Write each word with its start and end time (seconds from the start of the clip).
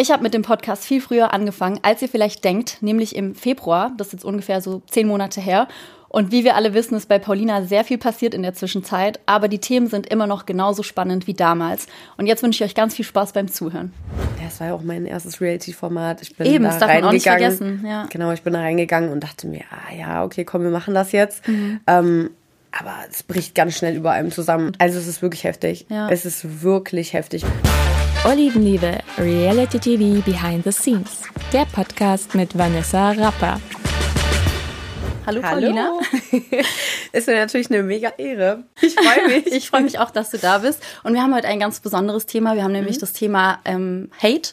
Ich 0.00 0.12
habe 0.12 0.22
mit 0.22 0.32
dem 0.32 0.42
Podcast 0.42 0.84
viel 0.84 1.00
früher 1.00 1.34
angefangen, 1.34 1.80
als 1.82 2.00
ihr 2.02 2.08
vielleicht 2.08 2.44
denkt, 2.44 2.78
nämlich 2.82 3.16
im 3.16 3.34
Februar. 3.34 3.90
Das 3.96 4.06
ist 4.08 4.12
jetzt 4.12 4.24
ungefähr 4.24 4.60
so 4.60 4.80
zehn 4.88 5.08
Monate 5.08 5.40
her. 5.40 5.66
Und 6.08 6.30
wie 6.30 6.44
wir 6.44 6.54
alle 6.54 6.72
wissen, 6.72 6.94
ist 6.94 7.08
bei 7.08 7.18
Paulina 7.18 7.64
sehr 7.64 7.82
viel 7.82 7.98
passiert 7.98 8.32
in 8.32 8.42
der 8.42 8.54
Zwischenzeit, 8.54 9.18
aber 9.26 9.48
die 9.48 9.58
Themen 9.58 9.88
sind 9.88 10.06
immer 10.06 10.28
noch 10.28 10.46
genauso 10.46 10.84
spannend 10.84 11.26
wie 11.26 11.34
damals. 11.34 11.88
Und 12.16 12.26
jetzt 12.28 12.44
wünsche 12.44 12.62
ich 12.62 12.70
euch 12.70 12.76
ganz 12.76 12.94
viel 12.94 13.04
Spaß 13.04 13.32
beim 13.32 13.48
Zuhören. 13.48 13.92
Das 14.42 14.60
war 14.60 14.68
ja 14.68 14.74
auch 14.74 14.82
mein 14.82 15.04
erstes 15.04 15.40
Reality-Format. 15.40 16.22
Ich 16.22 16.36
bin 16.36 16.46
Eben, 16.46 16.62
da 16.62 16.70
das 16.70 16.78
darf 16.78 16.94
man 16.94 17.04
auch 17.04 17.12
nicht 17.12 17.26
reingegangen. 17.26 17.56
vergessen. 17.58 17.86
Ja. 17.86 18.06
Genau, 18.08 18.30
ich 18.30 18.42
bin 18.42 18.52
da 18.52 18.60
reingegangen 18.60 19.10
und 19.10 19.24
dachte 19.24 19.48
mir, 19.48 19.64
ah 19.70 19.92
ja, 19.94 20.24
okay, 20.24 20.44
komm, 20.44 20.62
wir 20.62 20.70
machen 20.70 20.94
das 20.94 21.10
jetzt. 21.10 21.42
Ähm, 21.88 22.30
aber 22.70 22.94
es 23.10 23.24
bricht 23.24 23.56
ganz 23.56 23.76
schnell 23.76 23.96
über 23.96 24.12
einem 24.12 24.30
zusammen. 24.30 24.72
Also 24.78 24.98
es 25.00 25.08
ist 25.08 25.22
wirklich 25.22 25.42
heftig. 25.42 25.86
Ja. 25.88 26.08
Es 26.08 26.24
ist 26.24 26.62
wirklich 26.62 27.14
heftig. 27.14 27.44
Olivenliebe, 28.24 28.98
Reality 29.16 29.78
TV 29.78 30.20
Behind 30.22 30.64
the 30.64 30.72
Scenes. 30.72 31.22
Der 31.52 31.64
Podcast 31.66 32.34
mit 32.34 32.56
Vanessa 32.58 33.12
Rapper. 33.12 33.60
Hallo, 35.28 35.42
Paulina. 35.42 35.92
ist 37.12 37.26
mir 37.26 37.34
natürlich 37.36 37.70
eine 37.70 37.82
mega 37.82 38.08
Ehre. 38.16 38.64
Ich 38.80 38.94
freue 38.94 39.28
mich. 39.42 39.46
Ich 39.48 39.68
freue 39.68 39.82
mich 39.82 39.98
auch, 39.98 40.10
dass 40.10 40.30
du 40.30 40.38
da 40.38 40.56
bist. 40.58 40.82
Und 41.04 41.12
wir 41.12 41.20
haben 41.22 41.34
heute 41.34 41.46
ein 41.48 41.60
ganz 41.60 41.80
besonderes 41.80 42.24
Thema. 42.24 42.54
Wir 42.54 42.64
haben 42.64 42.72
nämlich 42.72 42.96
Mhm. 42.96 43.00
das 43.00 43.12
Thema 43.12 43.58
ähm, 43.66 44.10
Hate. 44.22 44.52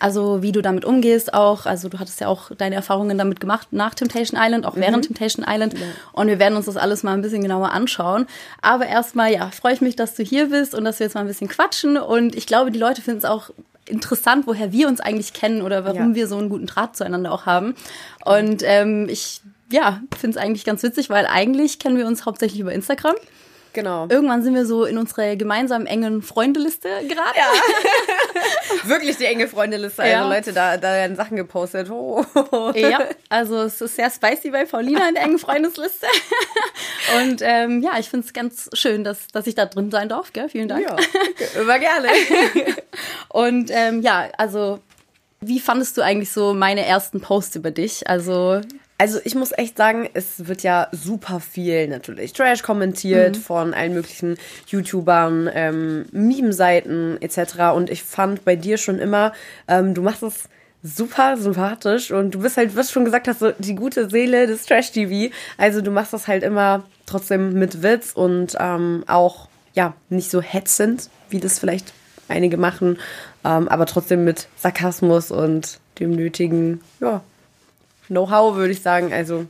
Also 0.00 0.42
wie 0.42 0.50
du 0.50 0.62
damit 0.62 0.84
umgehst 0.84 1.32
auch. 1.32 1.64
Also 1.66 1.88
du 1.88 2.00
hattest 2.00 2.20
ja 2.20 2.26
auch 2.26 2.50
deine 2.58 2.74
Erfahrungen 2.74 3.16
damit 3.18 3.38
gemacht 3.38 3.68
nach 3.70 3.94
Temptation 3.94 4.40
Island, 4.42 4.66
auch 4.66 4.74
Mhm. 4.74 4.80
während 4.80 5.04
Temptation 5.06 5.46
Island. 5.48 5.76
Und 6.12 6.26
wir 6.26 6.40
werden 6.40 6.56
uns 6.56 6.66
das 6.66 6.76
alles 6.76 7.04
mal 7.04 7.12
ein 7.12 7.22
bisschen 7.22 7.42
genauer 7.42 7.70
anschauen. 7.70 8.26
Aber 8.62 8.86
erstmal, 8.86 9.32
ja, 9.32 9.50
freue 9.52 9.74
ich 9.74 9.80
mich, 9.80 9.94
dass 9.94 10.14
du 10.16 10.24
hier 10.24 10.46
bist 10.50 10.74
und 10.74 10.84
dass 10.84 10.98
wir 10.98 11.06
jetzt 11.06 11.14
mal 11.14 11.20
ein 11.20 11.28
bisschen 11.28 11.46
quatschen. 11.48 11.96
Und 11.98 12.34
ich 12.34 12.48
glaube, 12.48 12.72
die 12.72 12.80
Leute 12.80 13.00
finden 13.00 13.18
es 13.18 13.24
auch 13.24 13.50
interessant, 13.88 14.48
woher 14.48 14.72
wir 14.72 14.88
uns 14.88 14.98
eigentlich 14.98 15.32
kennen 15.32 15.62
oder 15.62 15.84
warum 15.84 16.10
Ja. 16.10 16.14
wir 16.16 16.26
so 16.26 16.36
einen 16.36 16.48
guten 16.48 16.66
Draht 16.66 16.96
zueinander 16.96 17.30
auch 17.30 17.46
haben. 17.46 17.76
Und 18.24 18.62
ähm, 18.64 19.06
ich 19.08 19.40
ja, 19.70 20.00
finde 20.18 20.38
es 20.38 20.44
eigentlich 20.44 20.64
ganz 20.64 20.82
witzig, 20.82 21.10
weil 21.10 21.26
eigentlich 21.26 21.78
kennen 21.78 21.98
wir 21.98 22.06
uns 22.06 22.24
hauptsächlich 22.26 22.60
über 22.60 22.72
Instagram. 22.72 23.16
genau. 23.72 24.06
Irgendwann 24.08 24.42
sind 24.42 24.54
wir 24.54 24.64
so 24.64 24.84
in 24.84 24.96
unserer 24.96 25.36
gemeinsamen 25.36 25.86
engen 25.86 26.22
Freundeliste 26.22 26.88
geraten. 27.08 27.38
Wirklich 28.84 29.16
die 29.16 29.24
enge 29.26 29.48
Freundeliste. 29.48 30.02
Also 30.02 30.12
Ja. 30.12 30.28
Leute, 30.28 30.52
da, 30.52 30.76
da 30.76 30.92
werden 30.92 31.16
Sachen 31.16 31.36
gepostet. 31.36 31.90
Oh. 31.90 32.24
Ja, 32.74 33.00
also 33.28 33.62
es 33.62 33.80
ist 33.80 33.96
sehr 33.96 34.10
spicy 34.10 34.50
bei 34.50 34.64
Paulina 34.64 35.08
in 35.08 35.14
der 35.14 35.24
engen 35.24 35.38
Freundesliste. 35.38 36.06
Und 37.18 37.40
ähm, 37.42 37.82
ja, 37.82 37.98
ich 37.98 38.08
finde 38.08 38.26
es 38.26 38.32
ganz 38.32 38.70
schön, 38.72 39.04
dass, 39.04 39.28
dass 39.28 39.46
ich 39.46 39.54
da 39.54 39.66
drin 39.66 39.90
sein 39.90 40.08
darf. 40.08 40.32
Gell? 40.32 40.48
Vielen 40.48 40.68
Dank. 40.68 40.84
Ja, 40.88 40.96
immer 41.60 41.78
gerne. 41.78 42.08
Und 43.28 43.70
ähm, 43.72 44.00
ja, 44.02 44.28
also 44.38 44.80
wie 45.40 45.60
fandest 45.60 45.96
du 45.96 46.02
eigentlich 46.02 46.32
so 46.32 46.54
meine 46.54 46.84
ersten 46.84 47.20
Posts 47.20 47.56
über 47.56 47.70
dich? 47.70 48.08
Also 48.08 48.60
Also 48.98 49.18
ich 49.24 49.34
muss 49.34 49.52
echt 49.52 49.76
sagen, 49.76 50.08
es 50.14 50.46
wird 50.46 50.62
ja 50.62 50.88
super 50.90 51.40
viel 51.40 51.86
natürlich 51.88 52.32
Trash 52.32 52.62
kommentiert 52.62 53.36
von 53.36 53.74
allen 53.74 53.92
möglichen 53.92 54.38
YouTubern, 54.68 55.50
ähm, 55.52 56.06
Meme-Seiten 56.12 57.18
etc. 57.20 57.74
Und 57.74 57.90
ich 57.90 58.02
fand 58.02 58.44
bei 58.46 58.56
dir 58.56 58.78
schon 58.78 58.98
immer, 58.98 59.32
ähm, 59.68 59.92
du 59.92 60.00
machst 60.00 60.22
es 60.22 60.48
super 60.82 61.36
sympathisch 61.36 62.10
und 62.10 62.34
du 62.34 62.40
bist 62.40 62.56
halt, 62.56 62.74
was 62.76 62.86
du 62.86 62.94
schon 62.94 63.04
gesagt 63.04 63.28
hast, 63.28 63.40
so 63.40 63.52
die 63.58 63.74
gute 63.74 64.08
Seele 64.08 64.46
des 64.46 64.64
Trash-TV. 64.64 65.34
Also 65.58 65.82
du 65.82 65.90
machst 65.90 66.12
das 66.12 66.26
halt 66.26 66.42
immer 66.42 66.84
trotzdem 67.04 67.52
mit 67.54 67.82
Witz 67.82 68.12
und 68.12 68.56
ähm, 68.58 69.04
auch, 69.06 69.48
ja, 69.74 69.94
nicht 70.08 70.30
so 70.30 70.40
hetzend, 70.40 71.10
wie 71.28 71.40
das 71.40 71.58
vielleicht 71.58 71.92
einige 72.28 72.56
machen, 72.56 72.98
ähm, 73.44 73.68
aber 73.68 73.86
trotzdem 73.86 74.24
mit 74.24 74.48
Sarkasmus 74.56 75.30
und 75.30 75.80
dem 75.98 76.12
nötigen, 76.12 76.80
ja, 77.00 77.22
Know-how, 78.08 78.56
würde 78.56 78.72
ich 78.72 78.82
sagen. 78.82 79.12
Also 79.12 79.46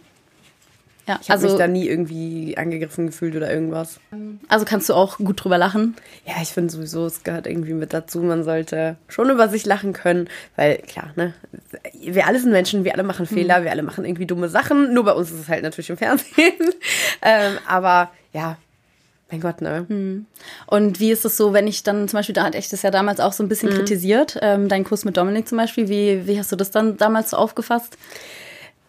ja, 1.07 1.21
ich 1.23 1.31
habe 1.31 1.43
mich 1.43 1.51
also, 1.51 1.59
da 1.59 1.69
nie 1.69 1.87
irgendwie 1.87 2.57
angegriffen 2.59 3.07
gefühlt 3.07 3.37
oder 3.37 3.53
irgendwas. 3.53 4.01
also 4.49 4.65
kannst 4.65 4.89
du 4.89 4.95
auch 4.95 5.19
gut 5.19 5.45
drüber 5.45 5.57
lachen. 5.57 5.95
Ja, 6.27 6.35
ich 6.43 6.49
finde 6.49 6.73
sowieso, 6.73 7.07
es 7.07 7.23
gehört 7.23 7.47
irgendwie 7.47 7.75
mit 7.75 7.93
dazu. 7.93 8.21
Man 8.23 8.43
sollte 8.43 8.97
schon 9.07 9.31
über 9.31 9.49
sich 9.49 9.65
lachen 9.67 9.93
können, 9.93 10.29
weil 10.57 10.79
klar, 10.79 11.13
ne, 11.15 11.33
wir 12.03 12.27
alle 12.27 12.41
sind 12.41 12.51
Menschen, 12.51 12.83
wir 12.83 12.93
alle 12.93 13.05
machen 13.05 13.27
Fehler, 13.27 13.63
wir 13.63 13.71
alle 13.71 13.85
machen 13.85 14.05
irgendwie 14.05 14.27
dumme 14.27 14.49
Sachen. 14.49 14.95
Nur 14.95 15.05
bei 15.05 15.13
uns 15.13 15.31
ist 15.31 15.43
es 15.43 15.49
halt 15.49 15.63
natürlich 15.63 15.91
im 15.91 15.97
Fernsehen. 15.97 16.55
ähm, 17.23 17.59
aber 17.69 18.11
ja, 18.33 18.59
mein 19.31 19.41
Gott, 19.41 19.61
ne. 19.61 19.87
Und 20.67 20.99
wie 20.99 21.13
ist 21.13 21.25
es 21.25 21.37
so, 21.37 21.53
wenn 21.53 21.69
ich 21.69 21.85
dann 21.85 22.09
zum 22.09 22.19
Beispiel, 22.19 22.35
da 22.35 22.43
hatte 22.43 22.59
ich 22.59 22.69
das 22.69 22.83
ja 22.83 22.91
damals 22.91 23.21
auch 23.21 23.33
so 23.33 23.45
ein 23.45 23.49
bisschen 23.49 23.71
kritisiert, 23.71 24.39
ähm, 24.43 24.69
dein 24.69 24.83
Kurs 24.83 25.05
mit 25.05 25.17
Dominik 25.17 25.47
zum 25.47 25.59
Beispiel, 25.59 25.89
wie, 25.89 26.27
wie 26.27 26.37
hast 26.37 26.51
du 26.51 26.57
das 26.57 26.73
dann 26.73 26.97
damals 26.97 27.31
so 27.31 27.37
aufgefasst? 27.37 27.97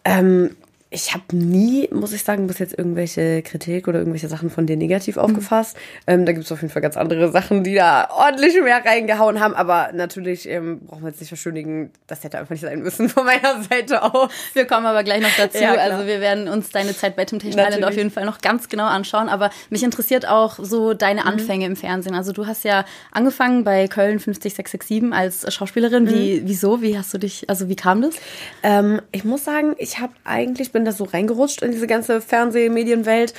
Ähm, 0.08 0.56
ich 0.90 1.12
habe 1.12 1.36
nie, 1.36 1.86
muss 1.92 2.14
ich 2.14 2.24
sagen, 2.24 2.46
bis 2.46 2.58
jetzt 2.58 2.78
irgendwelche 2.78 3.42
Kritik 3.42 3.88
oder 3.88 3.98
irgendwelche 3.98 4.28
Sachen 4.28 4.48
von 4.48 4.66
dir 4.66 4.76
negativ 4.76 5.18
aufgefasst. 5.18 5.76
Ähm, 6.06 6.24
da 6.24 6.32
gibt 6.32 6.46
es 6.46 6.52
auf 6.52 6.62
jeden 6.62 6.72
Fall 6.72 6.80
ganz 6.80 6.96
andere 6.96 7.30
Sachen, 7.30 7.62
die 7.62 7.74
da 7.74 8.08
ordentlich 8.10 8.54
mehr 8.62 8.82
reingehauen 8.82 9.38
haben. 9.38 9.54
Aber 9.54 9.90
natürlich 9.92 10.48
ähm, 10.48 10.80
brauchen 10.86 11.02
wir 11.02 11.10
jetzt 11.10 11.20
nicht 11.20 11.28
verschönigen, 11.28 11.90
das 12.06 12.24
hätte 12.24 12.38
einfach 12.38 12.52
nicht 12.52 12.62
sein 12.62 12.80
müssen 12.80 13.10
von 13.10 13.26
meiner 13.26 13.62
Seite 13.64 14.02
aus. 14.02 14.32
Wir 14.54 14.64
kommen 14.64 14.86
aber 14.86 15.04
gleich 15.04 15.20
noch 15.20 15.36
dazu. 15.36 15.58
Ja, 15.58 15.74
also 15.74 16.06
wir 16.06 16.20
werden 16.20 16.48
uns 16.48 16.70
deine 16.70 16.96
Zeit 16.96 17.16
bei 17.16 17.26
Temptation 17.26 17.56
Natürlich. 17.56 17.80
Island 17.80 17.92
auf 17.92 17.96
jeden 17.98 18.10
Fall 18.10 18.24
noch 18.24 18.40
ganz 18.40 18.70
genau 18.70 18.86
anschauen. 18.86 19.28
Aber 19.28 19.50
mich 19.68 19.82
interessiert 19.82 20.26
auch 20.26 20.58
so 20.58 20.94
deine 20.94 21.26
Anfänge 21.26 21.66
im 21.66 21.76
Fernsehen. 21.76 22.14
Also 22.14 22.32
du 22.32 22.46
hast 22.46 22.64
ja 22.64 22.86
angefangen 23.12 23.62
bei 23.62 23.88
Köln 23.88 24.20
50667 24.20 25.12
als 25.12 25.52
Schauspielerin. 25.52 26.08
Wie, 26.08 26.42
wieso? 26.46 26.80
Wie 26.80 26.96
hast 26.96 27.12
du 27.12 27.18
dich, 27.18 27.50
also 27.50 27.68
wie 27.68 27.76
kam 27.76 28.00
das? 28.00 28.14
Ähm, 28.62 29.02
ich 29.12 29.24
muss 29.24 29.44
sagen, 29.44 29.74
ich 29.76 29.98
habe 29.98 30.14
eigentlich 30.24 30.72
bin 30.78 30.84
da 30.84 30.92
so 30.92 31.04
reingerutscht 31.04 31.62
in 31.62 31.72
diese 31.72 31.86
ganze 31.88 32.20
Fernsehmedienwelt. 32.20 33.34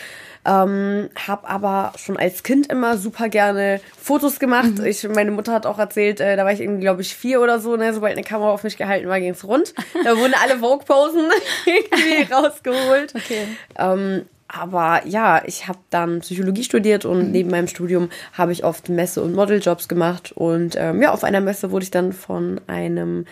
Ähm, 0.45 1.09
habe 1.27 1.47
aber 1.49 1.91
schon 1.97 2.15
als 2.17 2.43
Kind 2.43 2.67
immer 2.71 2.97
super 2.97 3.27
gerne 3.29 3.81
Fotos 3.97 4.39
gemacht. 4.39 4.79
Ich, 4.85 5.07
meine 5.07 5.31
Mutter 5.31 5.51
hat 5.53 5.65
auch 5.65 5.79
erzählt, 5.79 6.21
äh, 6.21 6.35
da 6.37 6.45
war 6.45 6.51
ich 6.53 6.61
irgendwie, 6.61 6.81
glaube 6.81 7.01
ich, 7.01 7.13
vier 7.15 7.41
oder 7.41 7.59
so, 7.59 7.75
ne? 7.75 7.93
sobald 7.93 8.13
eine 8.13 8.23
Kamera 8.25 8.49
auf 8.51 8.63
mich 8.63 8.77
gehalten 8.77 9.07
war, 9.09 9.19
ging's 9.19 9.43
rund. 9.43 9.73
Da 10.03 10.17
wurden 10.17 10.33
alle 10.41 10.57
Vogue-Posen 10.59 11.29
irgendwie 11.65 12.31
rausgeholt. 12.33 13.13
Okay. 13.15 13.47
Ähm, 13.77 14.25
aber 14.47 15.01
ja, 15.05 15.43
ich 15.45 15.67
habe 15.67 15.79
dann 15.89 16.21
Psychologie 16.21 16.63
studiert 16.63 17.05
und 17.05 17.25
Mhm. 17.27 17.31
neben 17.31 17.49
meinem 17.51 17.67
Studium 17.67 18.09
habe 18.33 18.51
ich 18.53 18.63
oft 18.63 18.89
Messe- 18.89 19.21
und 19.21 19.35
Modeljobs 19.35 19.87
gemacht. 19.89 20.31
Und 20.33 20.75
ähm, 20.77 21.01
ja, 21.01 21.11
auf 21.11 21.23
einer 21.25 21.41
Messe 21.41 21.71
wurde 21.71 21.83
ich 21.83 21.91
dann 21.91 22.13
von 22.13 22.59
einem 22.67 23.25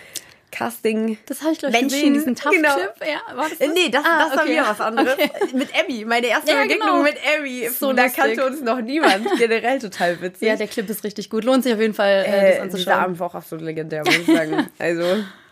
Casting. 0.58 1.18
Das 1.28 1.42
habe 1.42 1.52
ich, 1.54 1.60
glaube 1.60 1.76
ich, 1.76 1.82
Menschen, 1.82 1.98
gesehen, 2.00 2.14
diesen 2.14 2.36
Tough-Clip. 2.36 2.64
genau. 2.64 2.78
Ja, 3.02 3.38
war 3.38 3.50
das 3.50 3.60
Äh, 3.60 3.68
Nee, 3.68 3.90
das, 3.90 4.04
Ah, 4.06 4.26
das 4.28 4.36
war 4.38 4.44
okay. 4.44 4.52
wieder 4.54 4.68
was 4.68 4.82
anderes. 4.82 5.16
Mit 5.54 5.70
Abby, 5.80 6.06
meine 6.06 6.28
erste 6.28 6.52
Ja, 6.52 6.62
Begegnung 6.64 6.88
genau. 6.90 7.04
mit 7.04 7.16
Abby. 7.38 7.70
So 7.70 7.94
da 7.94 8.04
lustig. 8.06 8.22
kannte 8.24 8.46
uns 8.46 8.62
noch 8.62 8.82
niemand. 8.82 9.28
Generell 9.38 9.80
total 9.80 10.20
witzig. 10.22 10.48
Ja, 10.48 10.56
der 10.56 10.68
Clip 10.68 10.90
ist 10.90 11.04
richtig 11.04 11.30
gut. 11.30 11.44
Lohnt 11.44 11.64
sich 11.64 11.74
auf 11.74 11.80
jeden 11.80 11.94
Fall, 11.94 12.26
äh, 12.26 12.32
das 12.32 12.34
äh, 12.34 12.50
dieser 12.50 12.62
anzuschauen. 12.64 12.94
Abend 13.00 13.20
war 13.20 13.28
auch 13.28 13.36
absolut 13.36 13.64
legendär, 13.64 14.04
muss 14.06 14.18
ich 14.18 14.26
sagen. 14.26 14.68
Also 14.80 15.04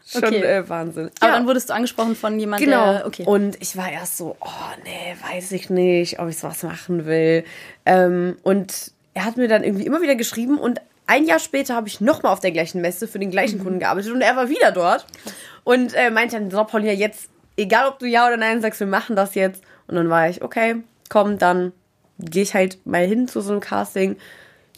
schon 0.07 0.23
Okay. 0.23 0.41
äh, 0.41 0.69
Wahnsinn. 0.69 1.09
Aber 1.19 1.31
Ja. 1.31 1.37
dann 1.37 1.47
wurdest 1.47 1.69
du 1.69 1.73
angesprochen 1.73 2.15
von 2.15 2.39
jemandem, 2.39 2.69
Genau. 2.69 2.91
der, 2.93 3.05
okay. 3.07 3.23
Und 3.25 3.57
ich 3.61 3.75
war 3.77 3.91
erst 3.91 4.17
so, 4.17 4.35
oh 4.39 4.47
nee, 4.83 5.15
weiß 5.31 5.51
ich 5.53 5.69
nicht, 5.69 6.19
ob 6.19 6.29
ich 6.29 6.37
sowas 6.37 6.61
machen 6.63 7.05
will. 7.05 7.43
Ähm, 7.85 8.37
und 8.43 8.91
er 9.13 9.25
hat 9.25 9.37
mir 9.37 9.47
dann 9.47 9.63
irgendwie 9.63 9.85
immer 9.85 10.01
wieder 10.01 10.15
geschrieben 10.15 10.57
und 10.59 10.79
ein 11.07 11.25
Jahr 11.25 11.39
später 11.39 11.75
habe 11.75 11.87
ich 11.87 12.01
nochmal 12.01 12.31
auf 12.33 12.39
der 12.39 12.51
gleichen 12.51 12.81
Messe 12.81 13.07
für 13.07 13.19
den 13.19 13.31
gleichen 13.31 13.59
Kunden 13.63 13.79
gearbeitet 13.79 14.11
und 14.11 14.21
er 14.21 14.35
war 14.35 14.49
wieder 14.49 14.71
dort 14.71 15.05
und 15.63 15.93
äh, 15.93 16.09
meinte 16.09 16.37
dann, 16.37 16.51
so 16.51 16.63
Paulina, 16.63 16.91
jetzt, 16.91 17.29
egal 17.57 17.87
ob 17.87 17.99
du 17.99 18.05
ja 18.05 18.27
oder 18.27 18.37
nein 18.37 18.61
sagst, 18.61 18.79
wir 18.79 18.87
machen 18.87 19.15
das 19.15 19.35
jetzt. 19.35 19.63
Und 19.87 19.95
dann 19.95 20.09
war 20.09 20.29
ich, 20.29 20.41
okay, 20.41 20.83
komm, 21.09 21.37
dann 21.37 21.71
gehe 22.19 22.43
ich 22.43 22.53
halt 22.53 22.85
mal 22.85 23.05
hin 23.05 23.27
zu 23.27 23.41
so 23.41 23.51
einem 23.51 23.61
Casting. 23.61 24.15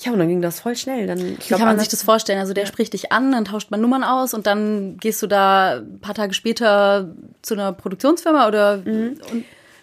Ja, 0.02 0.12
und 0.12 0.20
dann 0.20 0.28
ging 0.28 0.42
das 0.42 0.60
voll 0.60 0.76
schnell. 0.76 1.08
Dann, 1.08 1.18
ich 1.18 1.26
Wie 1.26 1.48
glaub, 1.48 1.60
kann 1.60 1.70
man 1.70 1.80
sich 1.80 1.88
das 1.88 2.04
vorstellen? 2.04 2.40
Also 2.40 2.54
der 2.54 2.66
spricht 2.66 2.94
dich 2.94 3.12
an, 3.12 3.32
dann 3.32 3.46
tauscht 3.46 3.72
man 3.72 3.82
Nummern 3.82 4.04
aus 4.04 4.34
und 4.34 4.46
dann 4.46 4.98
gehst 4.98 5.22
du 5.24 5.28
da 5.28 5.78
ein 5.78 6.00
paar 6.00 6.14
Tage 6.14 6.34
später 6.34 7.10
zu 7.42 7.54
einer 7.54 7.74
Produktionsfirma 7.74 8.48
oder 8.48 8.78
Mhm. 8.78 9.20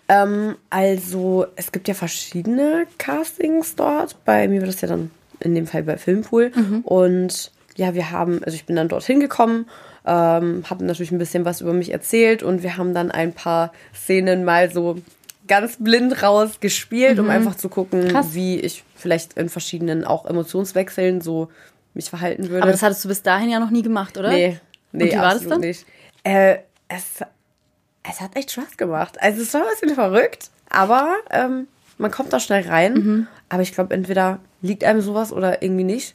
Ähm, 0.06 0.56
also, 0.69 1.47
es 1.56 1.73
gibt 1.73 1.88
ja 1.88 1.94
verschiedene 1.94 2.87
Castings 2.99 3.75
dort. 3.75 4.23
Bei 4.25 4.47
mir 4.49 4.61
war 4.61 4.67
das 4.67 4.82
ja 4.82 4.88
dann 4.88 5.11
in 5.44 5.55
dem 5.55 5.67
Fall 5.67 5.82
bei 5.85 5.96
Filmpool. 5.99 6.50
Und 6.82 7.52
ja, 7.76 7.94
wir 7.94 8.11
haben, 8.11 8.43
also 8.44 8.55
ich 8.55 8.67
bin 8.67 8.76
dann 8.76 8.88
dorthin 8.88 9.20
gekommen, 9.20 9.67
ähm, 10.06 10.64
habe 10.69 10.85
natürlich 10.85 11.12
ein 11.12 11.19
bisschen 11.19 11.44
was 11.44 11.61
über 11.61 11.73
mich 11.73 11.93
erzählt 11.93 12.43
und 12.43 12.62
wir 12.62 12.76
haben 12.76 12.94
dann 12.94 13.11
ein 13.11 13.32
paar 13.32 13.73
Szenen 13.94 14.44
mal 14.44 14.70
so 14.73 14.99
ganz 15.46 15.76
blind 15.79 16.23
raus 16.23 16.61
gespielt, 16.61 17.19
um 17.19 17.29
einfach 17.31 17.55
zu 17.56 17.69
gucken, 17.69 18.08
Krass. 18.08 18.29
wie 18.32 18.58
ich 18.61 18.85
vielleicht 18.96 19.35
in 19.35 19.49
verschiedenen 19.49 20.05
auch 20.05 20.25
Emotionswechseln 20.26 21.20
so 21.20 21.49
mich 21.94 22.08
verhalten 22.11 22.49
würde. 22.49 22.62
aber 22.62 22.73
das 22.73 22.82
hattest 22.82 23.05
du 23.05 23.08
bis 23.08 23.23
dahin 23.23 23.50
ja 23.50 23.61
noch 23.61 23.70
nie 23.70 23.82
gemacht, 23.82 24.17
oder? 24.17 24.31
Nee, 24.31 24.58
nee, 24.93 25.05
Und 25.05 25.12
wie 25.12 25.17
war 25.17 25.35
das 25.35 25.47
dann? 25.47 25.61
nicht. 25.61 25.85
Äh, 26.23 26.58
es, 26.88 27.20
es 28.08 28.20
hat 28.20 28.37
echt 28.37 28.52
Spaß 28.52 28.76
gemacht. 28.76 29.20
Also 29.20 29.43
es 29.43 29.52
war 29.55 29.62
ein 29.62 29.69
bisschen 29.79 29.94
verrückt, 29.94 30.50
aber 30.70 31.14
ähm, 31.31 31.67
man 31.99 32.11
kommt 32.11 32.32
da 32.32 32.40
schnell 32.40 32.67
rein. 32.69 32.94
Mhm. 32.94 33.26
Aber 33.49 33.62
ich 33.62 33.73
glaube, 33.73 33.94
entweder 33.94 34.38
liegt 34.64 34.82
einem 34.82 35.00
sowas 35.00 35.32
oder 35.32 35.62
irgendwie 35.62 35.84
nicht. 35.84 36.14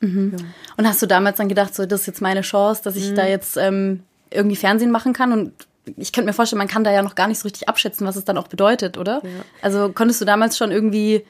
Mhm. 0.00 0.36
Ja. 0.38 0.44
Und 0.76 0.86
hast 0.86 1.00
du 1.00 1.06
damals 1.06 1.38
dann 1.38 1.48
gedacht, 1.48 1.74
so, 1.74 1.86
das 1.86 2.02
ist 2.02 2.06
jetzt 2.06 2.20
meine 2.20 2.42
Chance, 2.42 2.82
dass 2.82 2.96
ich 2.96 3.10
mhm. 3.10 3.14
da 3.14 3.26
jetzt 3.26 3.56
ähm, 3.56 4.02
irgendwie 4.30 4.56
Fernsehen 4.56 4.90
machen 4.90 5.12
kann? 5.12 5.32
Und 5.32 5.52
ich 5.96 6.12
könnte 6.12 6.26
mir 6.26 6.32
vorstellen, 6.32 6.58
man 6.58 6.68
kann 6.68 6.84
da 6.84 6.92
ja 6.92 7.02
noch 7.02 7.14
gar 7.14 7.28
nicht 7.28 7.38
so 7.38 7.44
richtig 7.44 7.68
abschätzen, 7.68 8.06
was 8.06 8.16
es 8.16 8.24
dann 8.24 8.36
auch 8.36 8.48
bedeutet, 8.48 8.98
oder? 8.98 9.20
Ja. 9.22 9.30
Also 9.62 9.90
konntest 9.92 10.20
du 10.20 10.24
damals 10.24 10.58
schon 10.58 10.70
irgendwie 10.70 11.24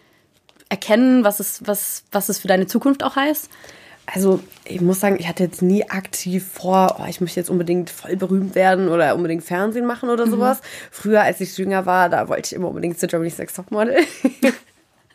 erkennen, 0.68 1.22
was 1.22 1.38
es, 1.40 1.60
was, 1.66 2.04
was 2.12 2.28
es 2.28 2.38
für 2.38 2.48
deine 2.48 2.66
Zukunft 2.66 3.02
auch 3.04 3.16
heißt? 3.16 3.50
Also 4.06 4.40
ich 4.64 4.80
muss 4.80 5.00
sagen, 5.00 5.16
ich 5.18 5.28
hatte 5.28 5.42
jetzt 5.42 5.60
nie 5.60 5.88
aktiv 5.90 6.46
vor, 6.50 6.96
oh, 6.98 7.04
ich 7.08 7.20
möchte 7.20 7.38
jetzt 7.38 7.50
unbedingt 7.50 7.90
voll 7.90 8.16
berühmt 8.16 8.54
werden 8.54 8.88
oder 8.88 9.14
unbedingt 9.14 9.44
Fernsehen 9.44 9.84
machen 9.84 10.08
oder 10.08 10.24
mhm. 10.24 10.30
sowas. 10.30 10.62
Früher, 10.90 11.22
als 11.22 11.42
ich 11.42 11.56
jünger 11.58 11.84
war, 11.84 12.08
da 12.08 12.28
wollte 12.28 12.46
ich 12.46 12.52
immer 12.54 12.68
unbedingt 12.68 12.98
zu 12.98 13.06
Germany's 13.06 13.36
Next 13.36 13.56
Topmodel. 13.56 13.98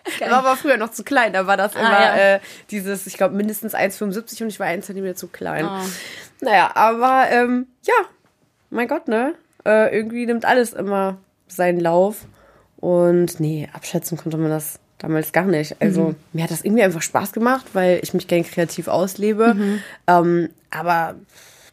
Okay. 0.05 0.29
war 0.29 0.39
aber 0.39 0.57
früher 0.57 0.77
noch 0.77 0.91
zu 0.91 1.03
klein. 1.03 1.33
Da 1.33 1.47
war 1.47 1.57
das 1.57 1.75
ah, 1.75 1.79
immer 1.79 2.01
ja. 2.01 2.35
äh, 2.35 2.39
dieses, 2.71 3.07
ich 3.07 3.15
glaube, 3.15 3.35
mindestens 3.35 3.73
1,75 3.73 4.43
und 4.43 4.49
ich 4.49 4.59
war 4.59 4.67
1 4.67 4.85
cm 4.85 5.15
zu 5.15 5.27
klein. 5.27 5.65
Oh. 5.65 5.85
Naja, 6.41 6.71
aber 6.75 7.27
ähm, 7.31 7.67
ja, 7.83 7.93
mein 8.69 8.87
Gott, 8.87 9.07
ne? 9.07 9.35
Äh, 9.65 9.95
irgendwie 9.95 10.25
nimmt 10.25 10.45
alles 10.45 10.73
immer 10.73 11.17
seinen 11.47 11.79
Lauf. 11.79 12.25
Und 12.77 13.39
nee, 13.39 13.69
abschätzen 13.71 14.17
konnte 14.17 14.37
man 14.37 14.49
das 14.49 14.79
damals 14.97 15.31
gar 15.31 15.45
nicht. 15.45 15.81
Also 15.81 16.09
mhm. 16.09 16.15
mir 16.33 16.43
hat 16.43 16.51
das 16.51 16.65
irgendwie 16.65 16.83
einfach 16.83 17.01
Spaß 17.01 17.31
gemacht, 17.31 17.67
weil 17.73 17.99
ich 18.03 18.13
mich 18.13 18.27
gerne 18.27 18.43
kreativ 18.43 18.87
auslebe. 18.87 19.53
Mhm. 19.53 19.83
Ähm, 20.07 20.49
aber 20.69 21.15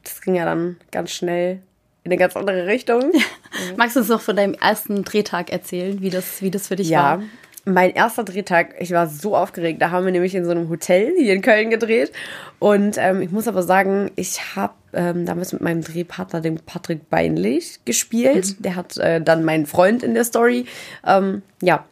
das 0.05 0.21
ging 0.21 0.35
ja 0.37 0.45
dann 0.45 0.77
ganz 0.93 1.11
schnell 1.11 1.61
in 2.05 2.13
eine 2.13 2.17
ganz 2.17 2.37
andere 2.37 2.67
Richtung. 2.67 3.13
Magst 3.77 3.97
du 3.97 4.01
uns 4.01 4.09
noch 4.09 4.21
von 4.21 4.37
deinem 4.37 4.55
ersten 4.55 5.05
Drehtag 5.05 5.51
erzählen, 5.51 6.01
wie 6.01 6.11
das, 6.11 6.43
wie 6.43 6.51
das 6.51 6.69
für 6.69 6.77
dich 6.77 6.91
ja. 6.91 7.03
war? 7.03 7.23
Mein 7.73 7.91
erster 7.91 8.25
Drehtag, 8.25 8.75
ich 8.79 8.91
war 8.93 9.09
so 9.09 9.37
aufgeregt. 9.37 9.81
Da 9.81 9.91
haben 9.91 10.05
wir 10.05 10.13
nämlich 10.13 10.35
in 10.35 10.45
so 10.45 10.51
einem 10.51 10.69
Hotel 10.69 11.13
hier 11.17 11.35
in 11.35 11.43
Köln 11.43 11.71
gedreht. 11.71 12.13
Und 12.59 12.97
ähm, 12.99 13.23
ich 13.23 13.31
muss 13.31 13.49
aber 13.49 13.63
sagen, 13.63 14.11
ich 14.17 14.57
habe 14.57 14.75
ähm, 14.93 15.27
damals 15.27 15.53
mit 15.53 15.63
meinem 15.63 15.83
Drehpartner, 15.83 16.41
dem 16.41 16.57
Patrick 16.57 17.09
Beinlich, 17.11 17.81
gespielt. 17.85 18.59
Mhm. 18.59 18.63
Der 18.63 18.77
hat 18.77 18.97
äh, 18.99 19.21
dann 19.21 19.45
meinen 19.45 19.67
Freund 19.67 20.03
in 20.03 20.15
der 20.15 20.25
Story. 20.25 20.67
Ähm, 21.07 21.43
ja, 21.63 21.85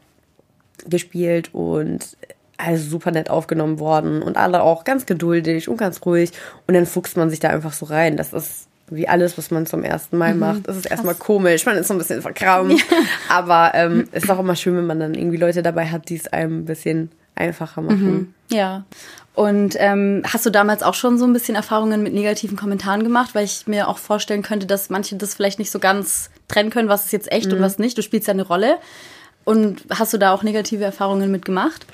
gespielt 0.87 1.51
und 1.53 2.17
also 2.57 2.91
super 2.91 3.13
nett 3.13 3.31
aufgenommen 3.31 3.79
worden 3.79 4.23
und 4.23 4.37
alle 4.37 4.63
auch 4.63 4.85
ganz 4.85 5.07
geduldig 5.07 5.69
und 5.69 5.77
ganz 5.77 6.05
ruhig. 6.05 6.33
Und 6.67 6.75
dann 6.75 6.87
fuchst 6.87 7.17
man 7.17 7.31
sich 7.31 7.41
da 7.41 7.49
einfach 7.49 7.73
so 7.73 7.87
rein. 7.87 8.17
Das 8.17 8.33
ist 8.33 8.68
wie 8.91 9.09
alles, 9.09 9.39
was 9.39 9.51
man 9.51 9.67
zum 9.67 9.85
ersten 9.85 10.19
Mal 10.19 10.35
mhm. 10.35 10.41
macht. 10.41 10.67
Ist 10.67 10.87
erstmal 10.87 11.15
komisch, 11.15 11.67
man 11.67 11.77
ist 11.77 11.89
so 11.89 11.95
ein 11.95 11.99
bisschen 11.99 12.23
verkrampft. 12.23 12.85
Ja. 12.91 12.97
Aber 13.29 13.73
ähm, 13.75 14.09
es 14.13 14.25
ist 14.25 14.31
auch 14.31 14.39
immer 14.39 14.57
schön, 14.57 14.77
wenn 14.77 14.87
man 14.87 15.01
dann 15.01 15.15
irgendwie 15.15 15.37
Leute 15.37 15.63
dabei 15.63 15.87
hat, 15.87 16.09
die 16.09 16.17
es 16.17 16.27
einem 16.29 16.61
ein 16.61 16.65
bisschen 16.65 17.11
einfacher 17.35 17.83
machen. 17.83 18.13
Mhm. 18.13 18.35
Ja. 18.51 18.85
Und 19.35 19.77
ähm, 19.79 20.23
hast 20.25 20.47
du 20.47 20.51
damals 20.51 20.83
auch 20.83 20.95
schon 20.95 21.19
so 21.19 21.25
ein 21.25 21.33
bisschen 21.33 21.55
Erfahrungen 21.55 22.03
mit 22.03 22.13
negativen 22.13 22.57
Kommentaren 22.57 23.05
gemacht? 23.05 23.35
Weil 23.35 23.45
ich 23.45 23.67
mir 23.67 23.89
auch 23.89 23.99
vorstellen 23.99 24.43
könnte, 24.43 24.67
dass 24.67 24.91
manche 24.91 25.17
das 25.17 25.35
vielleicht 25.35 25.59
nicht 25.59 25.71
so 25.71 25.79
ganz 25.79 26.31
trennen 26.49 26.71
können, 26.71 26.89
was 26.89 27.05
ist 27.05 27.13
jetzt 27.13 27.31
echt 27.31 27.47
mhm. 27.47 27.55
und 27.55 27.61
was 27.61 27.79
nicht. 27.79 27.97
Du 27.97 28.03
spielst 28.03 28.27
ja 28.27 28.35
eine 28.35 28.47
Rolle. 28.47 28.79
Und 29.45 29.83
hast 29.91 30.13
du 30.13 30.19
da 30.19 30.33
auch 30.33 30.43
negative 30.43 30.85
Erfahrungen 30.85 31.31
mitgemacht? 31.31 31.87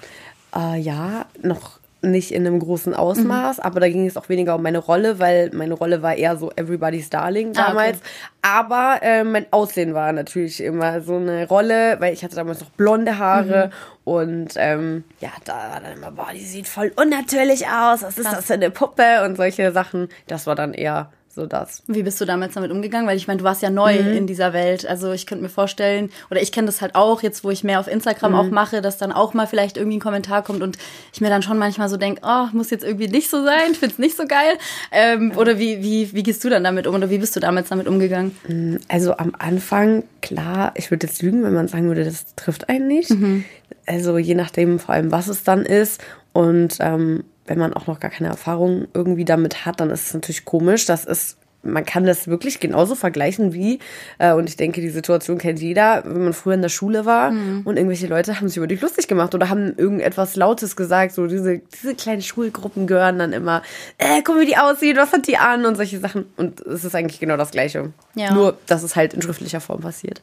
Äh, 0.57 0.81
ja, 0.81 1.27
noch 1.43 1.79
nicht 2.11 2.33
in 2.33 2.47
einem 2.47 2.59
großen 2.59 2.95
Ausmaß, 2.95 3.59
mhm. 3.59 3.63
aber 3.63 3.81
da 3.81 3.89
ging 3.89 4.07
es 4.07 4.17
auch 4.17 4.29
weniger 4.29 4.55
um 4.55 4.63
meine 4.63 4.79
Rolle, 4.79 5.19
weil 5.19 5.51
meine 5.53 5.75
Rolle 5.75 6.03
war 6.03 6.15
eher 6.15 6.37
so 6.37 6.51
Everybody's 6.57 7.11
Darling 7.11 7.53
damals. 7.53 7.99
Ah, 7.99 8.01
okay. 8.01 8.09
Aber 8.43 9.03
äh, 9.03 9.25
mein 9.25 9.47
Aussehen 9.51 9.95
war 9.95 10.13
natürlich 10.13 10.63
immer 10.63 11.01
so 11.01 11.17
eine 11.17 11.49
Rolle, 11.49 11.97
weil 12.01 12.13
ich 12.13 12.25
hatte 12.25 12.37
damals 12.37 12.61
noch 12.61 12.71
blonde 12.71 13.19
Haare 13.19 13.67
mhm. 13.67 14.13
und 14.13 14.49
ähm, 14.57 15.05
ja, 15.21 15.31
da 15.45 15.53
war 15.53 15.81
dann 15.81 15.97
immer, 15.97 16.11
boah, 16.11 16.29
die 16.35 16.45
sieht 16.45 16.69
voll 16.69 16.93
unnatürlich 16.97 17.67
aus, 17.67 18.03
was 18.03 18.19
ist 18.19 18.33
das 18.33 18.45
für 18.45 18.55
eine 18.55 18.71
Puppe 18.71 19.25
und 19.25 19.37
solche 19.37 19.73
Sachen. 19.73 20.09
Das 20.27 20.47
war 20.47 20.55
dann 20.55 20.75
eher 20.75 21.11
so 21.35 21.47
das. 21.47 21.83
Wie 21.87 22.03
bist 22.03 22.21
du 22.21 22.25
damals 22.25 22.55
damit 22.55 22.71
umgegangen? 22.71 23.07
Weil 23.07 23.17
ich 23.17 23.27
meine, 23.27 23.39
du 23.39 23.45
warst 23.45 23.63
ja 23.63 23.71
neu 23.71 24.01
mhm. 24.01 24.17
in 24.17 24.27
dieser 24.27 24.53
Welt. 24.53 24.87
Also 24.87 25.13
ich 25.13 25.27
könnte 25.27 25.43
mir 25.43 25.49
vorstellen, 25.49 26.11
oder 26.31 26.41
ich 26.41 26.53
kenne 26.53 26.67
das 26.67 26.81
halt 26.81 26.95
auch, 26.95 27.23
jetzt 27.23 27.45
wo 27.45 27.51
ich 27.51 27.65
mehr 27.65 27.81
auf 27.81 27.89
Instagram 27.89 28.33
mhm. 28.33 28.39
auch 28.39 28.51
mache, 28.51 28.81
dass 28.81 28.99
dann 28.99 29.13
auch 29.13 29.35
mal 29.35 29.47
vielleicht 29.47 29.77
irgendwie 29.77 29.97
ein 29.97 30.01
Kommentar 30.01 30.43
kommt 30.43 30.63
und 30.63 30.79
ich 31.13 31.21
mir 31.21 31.29
dann 31.29 31.43
schon 31.43 31.59
manchmal 31.59 31.89
so 31.89 31.97
denke, 31.97 32.21
oh, 32.25 32.47
muss 32.53 32.71
jetzt 32.71 32.85
irgendwie 32.85 33.09
nicht 33.09 33.31
so 33.31 33.45
sein, 33.45 33.75
find's 33.75 33.99
nicht 33.99 34.17
so 34.17 34.27
geil. 34.27 34.55
Ähm, 34.93 35.33
oder 35.37 35.59
wie, 35.59 35.83
wie, 35.83 36.13
wie 36.13 36.23
gehst 36.23 36.45
du 36.45 36.51
dann 36.51 36.65
damit 36.65 36.87
um 36.87 36.95
oder 36.95 37.11
wie 37.11 37.19
bist 37.19 37.35
du 37.37 37.41
damals 37.41 37.69
damit 37.69 37.89
umgegangen? 37.89 38.37
Mm, 38.49 38.77
also 38.89 39.17
am 39.17 39.33
Anfang, 39.39 40.05
klar, 40.23 40.73
ich 40.77 40.91
würde 40.91 41.07
jetzt 41.07 41.23
lügen, 41.23 41.43
wenn 41.43 41.55
man 41.55 41.69
sagen 41.69 41.89
würde, 41.89 42.05
das 42.05 42.35
trifft 42.37 42.69
einen 42.69 42.89
nicht. 42.89 43.11
Mhm. 43.11 43.45
Also 43.87 44.19
je 44.19 44.35
nachdem 44.35 44.79
vor 44.79 44.95
allem, 44.95 45.11
was 45.11 45.29
es 45.29 45.45
dann 45.45 45.67
ist. 45.67 46.03
Und 46.33 46.79
ähm, 46.81 47.25
wenn 47.47 47.59
man 47.59 47.75
auch 47.75 47.87
noch 47.87 48.01
gar 48.01 48.11
keine 48.11 48.29
Erfahrung 48.29 48.89
irgendwie 48.95 49.25
damit 49.25 49.67
hat, 49.67 49.81
dann 49.81 49.91
ist 49.91 50.07
es 50.07 50.15
natürlich 50.15 50.45
komisch. 50.45 50.87
Das 50.87 51.05
ist, 51.05 51.37
man 51.63 51.85
kann 51.85 52.05
das 52.05 52.29
wirklich 52.29 52.61
genauso 52.61 52.95
vergleichen 52.95 53.53
wie, 53.53 53.81
äh, 54.19 54.33
und 54.33 54.49
ich 54.49 54.57
denke, 54.57 54.81
die 54.81 54.91
Situation 54.91 55.39
kennt 55.39 55.61
jeder, 55.61 56.03
wenn 56.07 56.25
man 56.25 56.33
früher 56.33 56.55
in 56.55 56.63
der 56.63 56.69
Schule 56.69 57.05
war 57.05 57.31
mhm. 57.31 57.63
und 57.65 57.77
irgendwelche 57.77 58.07
Leute 58.07 58.37
haben 58.37 58.49
sich 58.49 58.57
über 58.57 58.67
dich 58.67 58.81
lustig 58.81 59.09
gemacht 59.09 59.35
oder 59.35 59.49
haben 59.49 59.75
irgendetwas 59.77 60.37
Lautes 60.37 60.77
gesagt. 60.77 61.13
So 61.13 61.27
diese, 61.27 61.59
diese 61.59 61.95
kleinen 61.95 62.23
Schulgruppen 62.23 62.87
gehören 62.87 63.19
dann 63.19 63.33
immer, 63.33 63.63
äh, 63.99 64.23
guck, 64.23 64.39
wie 64.39 64.47
die 64.47 64.57
aussieht, 64.57 64.97
was 64.97 65.13
hat 65.13 65.27
die 65.27 65.37
an 65.37 65.67
und 65.67 65.77
solche 65.77 65.99
Sachen. 65.99 66.27
Und 66.37 66.61
es 66.61 66.85
ist 66.85 66.95
eigentlich 66.95 67.21
genau 67.21 67.37
das 67.37 67.51
Gleiche. 67.51 67.93
Ja. 68.15 68.33
Nur, 68.33 68.57
dass 68.67 68.83
es 68.83 68.97
halt 68.97 69.15
in 69.15 69.23
schriftlicher 69.23 69.61
Form 69.61 69.81
passiert. 69.81 70.23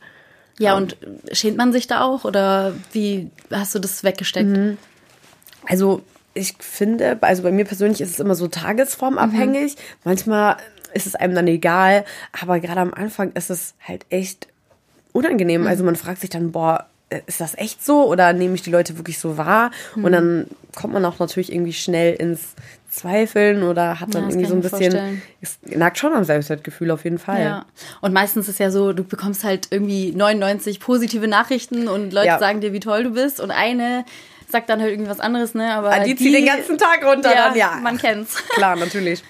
Ja, 0.59 0.75
und 0.75 0.95
schämt 1.31 1.57
man 1.57 1.73
sich 1.73 1.87
da 1.87 2.01
auch 2.01 2.23
oder 2.23 2.73
wie 2.91 3.31
hast 3.49 3.73
du 3.73 3.79
das 3.79 4.03
weggesteckt? 4.03 4.49
Mhm. 4.49 4.77
Also 5.67 6.03
ich 6.33 6.55
finde, 6.59 7.17
also 7.21 7.43
bei 7.43 7.51
mir 7.51 7.65
persönlich 7.65 8.01
ist 8.01 8.11
es 8.11 8.19
immer 8.19 8.35
so 8.35 8.47
tagesformabhängig. 8.47 9.75
Mhm. 9.75 9.79
Manchmal 10.03 10.57
ist 10.93 11.07
es 11.07 11.15
einem 11.15 11.35
dann 11.35 11.47
egal, 11.47 12.05
aber 12.39 12.59
gerade 12.59 12.81
am 12.81 12.93
Anfang 12.93 13.31
ist 13.33 13.49
es 13.49 13.73
halt 13.85 14.05
echt 14.09 14.47
unangenehm. 15.13 15.61
Mhm. 15.61 15.67
Also 15.67 15.83
man 15.83 15.95
fragt 15.95 16.21
sich 16.21 16.29
dann, 16.29 16.51
boah, 16.51 16.87
ist 17.25 17.41
das 17.41 17.57
echt 17.57 17.85
so 17.85 18.05
oder 18.05 18.31
nehme 18.31 18.55
ich 18.55 18.61
die 18.61 18.71
Leute 18.71 18.97
wirklich 18.97 19.19
so 19.19 19.37
wahr? 19.37 19.71
Mhm. 19.95 20.05
Und 20.05 20.11
dann 20.13 20.47
kommt 20.75 20.93
man 20.93 21.03
auch 21.03 21.19
natürlich 21.19 21.51
irgendwie 21.51 21.73
schnell 21.73 22.13
ins 22.13 22.55
Zweifeln 22.89 23.63
oder 23.63 23.99
hat 23.99 24.13
dann 24.13 24.23
ja, 24.23 24.29
irgendwie 24.29 24.47
so 24.47 24.55
ein 24.55 24.61
bisschen, 24.61 25.21
es 25.41 25.59
nagt 25.63 25.97
schon 25.97 26.13
am 26.13 26.23
Selbstwertgefühl 26.23 26.91
auf 26.91 27.03
jeden 27.03 27.19
Fall. 27.19 27.41
Ja. 27.41 27.65
Und 28.01 28.13
meistens 28.13 28.49
ist 28.49 28.59
ja 28.59 28.69
so, 28.69 28.93
du 28.93 29.03
bekommst 29.03 29.43
halt 29.43 29.67
irgendwie 29.71 30.11
99 30.11 30.79
positive 30.79 31.27
Nachrichten 31.27 31.87
und 31.87 32.11
Leute 32.11 32.27
ja. 32.27 32.39
sagen 32.39 32.61
dir, 32.61 32.73
wie 32.73 32.79
toll 32.79 33.03
du 33.03 33.11
bist 33.11 33.39
und 33.39 33.51
eine 33.51 34.05
sagt 34.51 34.69
dann 34.69 34.81
halt 34.81 34.91
irgendwas 34.91 35.19
anderes, 35.19 35.53
ne? 35.53 35.73
Aber 35.73 35.91
ah, 35.91 35.99
die, 35.99 36.15
die 36.15 36.23
zieht 36.23 36.35
den 36.35 36.45
ganzen 36.45 36.77
Tag 36.77 37.03
runter, 37.03 37.33
ja, 37.33 37.47
dann 37.47 37.57
ja. 37.57 37.79
Man 37.81 37.97
kennt's. 37.97 38.35
Klar, 38.49 38.75
natürlich. 38.75 39.23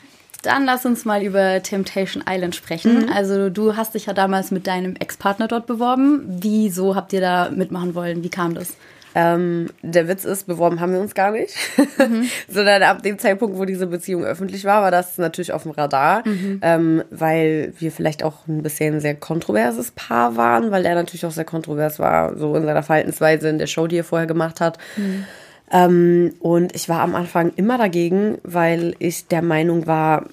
Dann 0.44 0.66
lass 0.66 0.86
uns 0.86 1.06
mal 1.06 1.22
über 1.22 1.62
Temptation 1.62 2.24
Island 2.28 2.56
sprechen. 2.56 3.06
Mhm. 3.06 3.12
Also 3.14 3.50
du 3.50 3.76
hast 3.76 3.94
dich 3.94 4.08
ja 4.08 4.14
damals 4.14 4.50
mit 4.50 4.66
deinem 4.66 4.96
Ex-Partner 4.96 5.48
dort 5.48 5.68
beworben. 5.68 6.24
Wieso 6.26 6.96
habt 6.96 7.14
ihr 7.14 7.22
da 7.22 7.50
mitmachen 7.52 7.94
wollen? 7.94 8.24
Wie 8.24 8.30
kam 8.30 8.56
das? 8.56 8.76
Ähm, 9.14 9.70
der 9.82 10.08
Witz 10.08 10.24
ist, 10.24 10.48
beworben 10.48 10.80
haben 10.80 10.94
wir 10.94 11.02
uns 11.02 11.14
gar 11.14 11.32
nicht, 11.32 11.56
mhm. 11.98 12.30
sondern 12.48 12.84
ab 12.84 13.04
dem 13.04 13.20
Zeitpunkt, 13.20 13.58
wo 13.58 13.66
diese 13.66 13.88
Beziehung 13.88 14.24
öffentlich 14.24 14.64
war, 14.64 14.82
war 14.82 14.92
das 14.92 15.18
natürlich 15.18 15.52
auf 15.52 15.64
dem 15.64 15.72
Radar, 15.72 16.26
mhm. 16.26 16.60
ähm, 16.62 17.04
weil 17.10 17.74
wir 17.80 17.92
vielleicht 17.92 18.24
auch 18.24 18.48
ein 18.48 18.64
bisschen 18.64 18.96
ein 18.96 19.02
sehr 19.02 19.16
kontroverses 19.16 19.92
Paar 19.92 20.38
waren, 20.38 20.72
weil 20.72 20.86
er 20.86 20.96
natürlich 20.96 21.26
auch 21.26 21.32
sehr 21.32 21.46
kontrovers 21.46 22.00
war, 22.00 22.38
so 22.38 22.56
in 22.56 22.66
seiner 22.66 22.84
Verhaltensweise 22.84 23.50
in 23.50 23.58
der 23.58 23.68
Show, 23.68 23.88
die 23.88 23.98
er 23.98 24.04
vorher 24.04 24.28
gemacht 24.28 24.62
hat. 24.62 24.78
Mhm. 24.96 25.26
Ähm, 25.72 26.34
und 26.40 26.76
ich 26.76 26.90
war 26.90 27.02
am 27.02 27.16
Anfang 27.16 27.54
immer 27.56 27.78
dagegen, 27.78 28.38
weil 28.44 28.96
ich 29.00 29.28
der 29.28 29.42
Meinung 29.42 29.88
war, 29.88 30.26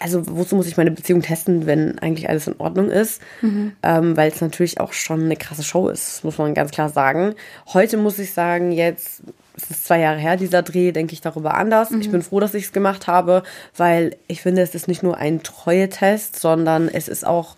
also 0.00 0.22
wozu 0.26 0.56
muss 0.56 0.66
ich 0.66 0.76
meine 0.76 0.90
Beziehung 0.90 1.22
testen, 1.22 1.66
wenn 1.66 1.98
eigentlich 1.98 2.28
alles 2.28 2.46
in 2.46 2.58
Ordnung 2.58 2.90
ist? 2.90 3.22
Mhm. 3.42 3.72
Ähm, 3.82 4.16
weil 4.16 4.30
es 4.30 4.40
natürlich 4.40 4.80
auch 4.80 4.92
schon 4.92 5.24
eine 5.24 5.36
krasse 5.36 5.62
Show 5.62 5.88
ist, 5.88 6.24
muss 6.24 6.38
man 6.38 6.54
ganz 6.54 6.70
klar 6.70 6.88
sagen. 6.88 7.34
Heute 7.72 7.96
muss 7.96 8.18
ich 8.18 8.32
sagen, 8.32 8.72
jetzt 8.72 9.22
es 9.56 9.70
ist 9.70 9.86
zwei 9.86 10.00
Jahre 10.00 10.18
her, 10.18 10.36
dieser 10.36 10.62
Dreh, 10.62 10.92
denke 10.92 11.12
ich 11.12 11.20
darüber 11.20 11.54
anders. 11.54 11.90
Mhm. 11.90 12.00
Ich 12.00 12.10
bin 12.10 12.22
froh, 12.22 12.40
dass 12.40 12.54
ich 12.54 12.64
es 12.64 12.72
gemacht 12.72 13.06
habe, 13.06 13.44
weil 13.76 14.16
ich 14.26 14.42
finde, 14.42 14.62
es 14.62 14.74
ist 14.74 14.88
nicht 14.88 15.02
nur 15.02 15.16
ein 15.16 15.42
Treue-Test, 15.42 16.40
sondern 16.40 16.88
es 16.88 17.08
ist 17.08 17.24
auch 17.24 17.56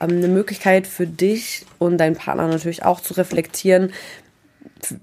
ähm, 0.00 0.10
eine 0.10 0.28
Möglichkeit 0.28 0.86
für 0.86 1.06
dich 1.06 1.64
und 1.78 1.98
deinen 1.98 2.16
Partner 2.16 2.48
natürlich 2.48 2.84
auch 2.84 3.00
zu 3.00 3.14
reflektieren, 3.14 3.92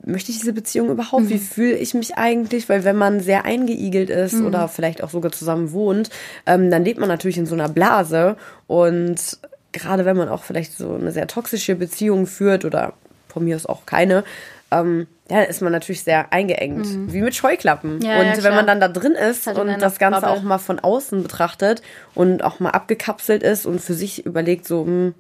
möchte 0.06 0.32
ich 0.32 0.40
diese 0.40 0.54
Beziehung 0.54 0.90
überhaupt? 0.90 1.24
Mhm. 1.24 1.30
Wie 1.30 1.38
fühle 1.38 1.78
ich 1.78 1.94
mich 1.94 2.18
eigentlich? 2.18 2.70
Weil 2.70 2.84
wenn 2.84 2.96
man 2.96 3.20
sehr 3.20 3.46
eingeigelt 3.46 4.10
ist 4.10 4.34
mhm. 4.34 4.48
oder 4.48 4.68
vielleicht 4.68 5.04
auch 5.04 5.10
sogar 5.10 5.32
zusammen 5.32 5.72
wohnt, 5.72 6.10
ähm, 6.46 6.72
dann 6.72 6.84
lebt 6.84 7.00
man 7.00 7.10
natürlich 7.10 7.38
in 7.38 7.46
so 7.46 7.56
einer 7.56 7.70
Blase 7.70 8.38
und 8.68 9.40
gerade 9.72 10.06
wenn 10.06 10.18
man 10.18 10.30
auch 10.30 10.44
vielleicht 10.44 10.78
so 10.78 10.96
eine 10.96 11.12
sehr 11.12 11.28
toxische 11.28 11.76
Beziehung 11.76 12.28
führt 12.28 12.66
oder 12.66 12.94
von 13.28 13.44
mir 13.44 13.56
ist 13.56 13.68
auch 13.68 13.86
keine, 13.86 14.24
ähm, 14.72 15.08
ja, 15.30 15.42
ist 15.42 15.62
man 15.62 15.72
natürlich 15.72 16.04
sehr 16.04 16.32
eingeengt, 16.32 16.86
mhm. 16.86 17.12
wie 17.12 17.22
mit 17.22 17.36
Scheuklappen. 17.36 18.02
Ja, 18.02 18.20
und 18.20 18.28
ja, 18.28 18.44
wenn 18.44 18.56
man 18.56 18.68
dann 18.68 18.80
da 18.80 18.88
drin 18.88 19.14
ist 19.14 19.48
halt 19.48 19.58
und 19.58 19.82
das 19.82 20.00
Ganze 20.00 20.22
Bubble. 20.22 20.38
auch 20.38 20.44
mal 20.44 20.58
von 20.58 20.80
außen 20.80 21.24
betrachtet 21.24 21.82
und 22.14 22.44
auch 22.44 22.60
mal 22.60 22.70
abgekapselt 22.70 23.44
ist 23.44 23.66
und 23.66 23.82
für 23.82 23.94
sich 23.94 24.26
überlegt, 24.26 24.68
so, 24.68 24.86
hm, 24.86 25.14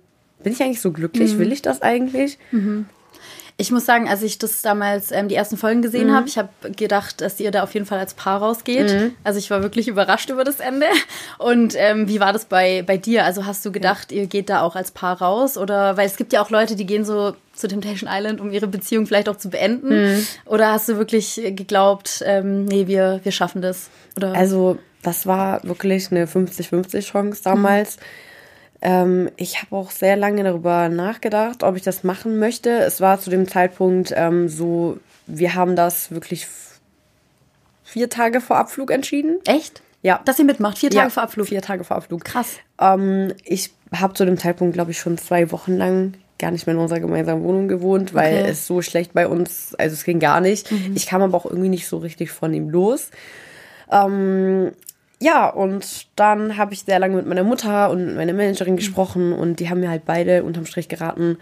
bin 0.43 0.53
ich 0.53 0.61
eigentlich 0.61 0.81
so 0.81 0.91
glücklich? 0.91 1.33
Mhm. 1.33 1.39
Will 1.39 1.51
ich 1.51 1.61
das 1.61 1.81
eigentlich? 1.81 2.37
Mhm. 2.51 2.85
Ich 3.57 3.71
muss 3.71 3.85
sagen, 3.85 4.09
als 4.09 4.21
ich 4.21 4.37
das 4.37 4.61
damals 4.61 5.11
ähm, 5.11 5.29
die 5.29 5.35
ersten 5.35 5.55
Folgen 5.55 5.81
gesehen 5.81 6.07
Mhm. 6.09 6.13
habe, 6.13 6.27
ich 6.27 6.37
habe 6.37 6.49
gedacht, 6.75 7.21
dass 7.21 7.39
ihr 7.39 7.51
da 7.51 7.63
auf 7.63 7.73
jeden 7.73 7.85
Fall 7.85 7.99
als 7.99 8.13
Paar 8.13 8.41
rausgeht. 8.41 8.91
Mhm. 8.91 9.15
Also 9.23 9.39
ich 9.39 9.49
war 9.49 9.61
wirklich 9.63 9.87
überrascht 9.87 10.29
über 10.29 10.43
das 10.43 10.59
Ende. 10.59 10.87
Und 11.37 11.73
ähm, 11.77 12.09
wie 12.09 12.19
war 12.19 12.33
das 12.33 12.45
bei, 12.45 12.83
bei 12.85 12.97
dir? 12.97 13.23
Also 13.23 13.45
hast 13.45 13.65
du 13.65 13.71
gedacht, 13.71 14.11
ihr 14.11 14.27
geht 14.27 14.49
da 14.49 14.61
auch 14.61 14.75
als 14.75 14.91
Paar 14.91 15.21
raus? 15.21 15.57
Oder 15.57 15.95
weil 15.95 16.05
es 16.05 16.17
gibt 16.17 16.33
ja 16.33 16.41
auch 16.41 16.49
Leute, 16.49 16.75
die 16.75 16.85
gehen 16.85 17.05
so 17.05 17.33
zu 17.53 17.69
Temptation 17.69 18.09
Island, 18.11 18.41
um 18.41 18.51
ihre 18.51 18.67
Beziehung 18.67 19.07
vielleicht 19.07 19.29
auch 19.29 19.37
zu 19.37 19.49
beenden. 19.49 20.15
Mhm. 20.17 20.27
Oder 20.45 20.73
hast 20.73 20.89
du 20.89 20.97
wirklich 20.97 21.35
geglaubt, 21.35 22.23
ähm, 22.25 22.65
nee, 22.65 22.87
wir, 22.87 23.21
wir 23.23 23.31
schaffen 23.31 23.61
das? 23.61 23.89
Oder 24.17 24.33
Also, 24.33 24.77
das 25.01 25.25
war 25.27 25.63
wirklich 25.63 26.11
eine 26.11 26.25
50-50 26.25 26.99
Chance 27.09 27.41
damals. 27.43 27.97
Ähm, 28.87 29.29
ich 29.35 29.61
habe 29.63 29.75
auch 29.75 29.89
sehr 29.89 30.15
lange 30.15 30.43
darüber 30.43 30.89
nachgedacht, 30.89 31.63
ob 31.63 31.75
ich 31.75 31.81
das 31.81 32.03
machen 32.03 32.37
möchte. 32.37 32.69
Es 32.69 33.01
war 33.01 33.19
zu 33.19 33.31
dem 33.31 33.47
Zeitpunkt 33.47 34.13
ähm, 34.15 34.47
so, 34.47 34.99
wir 35.25 35.55
haben 35.55 35.75
das 35.75 36.11
wirklich 36.11 36.45
vier 37.83 38.09
Tage 38.09 38.41
vor 38.41 38.57
Abflug 38.57 38.91
entschieden. 38.91 39.39
echt? 39.47 39.81
Ja. 40.03 40.21
Dass 40.25 40.37
ihr 40.37 40.45
mitmacht, 40.45 40.77
vier 40.77 40.91
Tage 40.91 41.05
Ja, 41.05 41.09
vor 41.09 41.23
Abflug. 41.23 41.47
Vier 41.47 41.63
Tage 41.63 41.83
vor 41.83 41.97
Abflug. 41.97 42.23
Krass. 42.23 42.57
Ähm, 42.79 43.33
ich 43.43 43.71
habe 43.91 44.13
zu 44.13 44.23
dem 44.23 44.37
Zeitpunkt, 44.37 44.75
glaube 44.75 44.91
ich, 44.91 44.99
schon 44.99 45.17
zwei 45.17 45.51
Wochen 45.51 45.77
lang 45.77 46.13
gar 46.37 46.51
nicht 46.51 46.67
mehr 46.67 46.75
in 46.75 46.81
unserer 46.81 46.99
gemeinsamen 46.99 47.43
Wohnung 47.43 47.67
gewohnt, 47.67 48.13
weil 48.13 48.41
Okay. 48.41 48.49
es 48.51 48.67
so 48.67 48.83
schlecht 48.83 49.13
bei 49.13 49.27
uns, 49.27 49.73
also 49.75 49.93
es 49.95 50.03
ging 50.03 50.19
gar 50.19 50.41
nicht. 50.41 50.71
Ich 50.93 51.07
kam 51.07 51.23
aber 51.23 51.35
auch 51.35 51.45
irgendwie 51.45 51.69
nicht 51.69 51.87
so 51.87 51.97
richtig 51.97 52.29
von 52.29 52.53
ihm 52.53 52.69
los. 52.69 53.09
Ähm, 53.91 54.73
ja, 55.19 55.47
und 55.49 56.07
dann 56.15 56.57
habe 56.57 56.73
ich 56.73 56.83
sehr 56.83 56.99
lange 56.99 57.15
mit 57.15 57.25
meiner 57.25 57.43
Mutter 57.43 57.89
und 57.89 58.15
meiner 58.15 58.33
Managerin 58.33 58.75
gesprochen 58.75 59.33
und 59.33 59.59
die 59.59 59.69
haben 59.69 59.79
mir 59.79 59.89
halt 59.89 60.05
beide 60.05 60.43
unterm 60.43 60.65
Strich 60.65 60.87
geraten, 60.89 61.37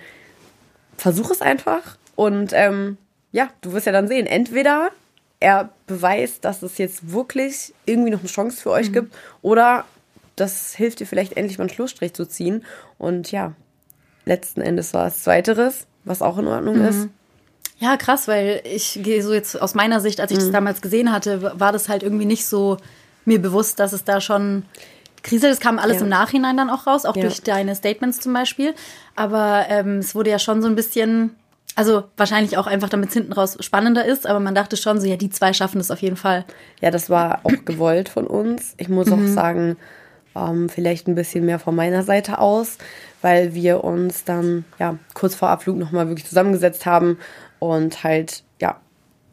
versuch 0.98 1.32
es 1.32 1.42
einfach. 1.42 1.98
Und 2.16 2.52
ähm, 2.54 2.98
ja, 3.32 3.50
du 3.62 3.74
wirst 3.74 3.86
ja 3.88 3.92
dann 3.92 4.08
sehen, 4.08 4.28
entweder 4.28 4.90
er 5.40 5.70
beweist, 5.88 6.46
dass 6.46 6.62
es 6.62 6.78
jetzt 6.78 7.12
wirklich 7.12 7.74
irgendwie 7.86 8.12
noch 8.12 8.20
eine 8.20 8.30
Chance 8.30 8.62
für 8.62 8.70
euch 8.72 8.94
gibt 8.94 9.14
oder 9.42 9.84
das 10.36 10.74
hilft 10.74 11.00
dir 11.00 11.06
vielleicht 11.08 11.36
endlich 11.38 11.58
mal 11.58 11.64
einen 11.66 11.74
Schlussstrich 11.74 12.14
zu 12.14 12.26
ziehen. 12.26 12.64
Und 12.98 13.32
ja, 13.32 13.54
letzten 14.26 14.62
Endes 14.62 14.94
war 14.94 15.08
es 15.08 15.24
Zweiteres, 15.24 15.86
was 16.06 16.22
auch 16.22 16.38
in 16.38 16.48
Ordnung 16.48 16.82
ist. 16.82 17.08
Ja, 17.80 17.98
krass, 17.98 18.28
weil 18.28 18.62
ich 18.64 19.00
gehe 19.04 19.22
so 19.22 19.34
jetzt 19.34 19.62
aus 19.62 19.76
meiner 19.76 20.00
Sicht, 20.00 20.22
als 20.22 20.32
ich 20.32 20.38
Mhm. 20.38 20.42
das 20.44 20.52
damals 20.52 20.82
gesehen 20.82 21.12
hatte, 21.12 21.60
war 21.60 21.72
das 21.72 21.90
halt 21.90 22.02
irgendwie 22.04 22.26
nicht 22.26 22.46
so 22.46 22.78
mir 23.26 23.42
bewusst, 23.42 23.80
dass 23.80 23.94
es 23.94 24.04
da 24.04 24.22
schon 24.22 24.64
Krise, 25.22 25.48
das 25.48 25.60
kam 25.62 25.80
alles 25.80 25.98
Ja. 25.98 26.04
im 26.04 26.10
Nachhinein 26.10 26.58
dann 26.58 26.70
auch 26.70 26.86
raus, 26.86 27.06
auch 27.06 27.16
Ja. 27.16 27.24
durch 27.24 27.42
deine 27.42 27.76
Statements 27.76 28.20
zum 28.20 28.34
Beispiel. 28.34 28.74
Aber 29.16 29.66
ähm, 29.70 30.00
es 30.00 30.16
wurde 30.16 30.30
ja 30.30 30.38
schon 30.40 30.62
so 30.62 30.68
ein 30.68 30.76
bisschen, 30.76 31.36
also 31.76 32.04
wahrscheinlich 32.18 32.58
auch 32.58 32.68
einfach, 32.68 32.90
damit 32.90 33.08
es 33.10 33.14
hinten 33.14 33.32
raus 33.32 33.56
spannender 33.62 34.04
ist, 34.06 34.28
aber 34.28 34.42
man 34.42 34.54
dachte 34.54 34.76
schon 34.76 35.00
so, 35.00 35.08
ja, 35.08 35.16
die 35.16 35.30
zwei 35.30 35.54
schaffen 35.54 35.78
das 35.78 35.92
auf 35.92 36.02
jeden 36.02 36.18
Fall. 36.18 36.44
Ja, 36.82 36.92
das 36.92 37.10
war 37.10 37.40
auch 37.44 37.64
gewollt 37.66 38.10
von 38.10 38.28
uns. 38.28 38.74
Ich 38.78 38.90
muss 38.90 39.10
auch 39.12 39.26
sagen, 39.28 39.78
ähm, 40.36 40.68
vielleicht 40.68 41.08
ein 41.08 41.16
bisschen 41.16 41.46
mehr 41.46 41.60
von 41.60 41.74
meiner 41.76 42.04
Seite 42.04 42.40
aus, 42.40 42.78
weil 43.22 43.54
wir 43.54 43.84
uns 43.86 44.26
dann 44.26 44.66
ja 44.78 44.98
kurz 45.14 45.36
vor 45.36 45.48
Abflug 45.50 45.78
nochmal 45.78 46.10
wirklich 46.10 46.28
zusammengesetzt 46.28 46.86
haben 46.86 47.18
und 47.60 48.04
halt 48.04 48.44
ja 48.60 48.76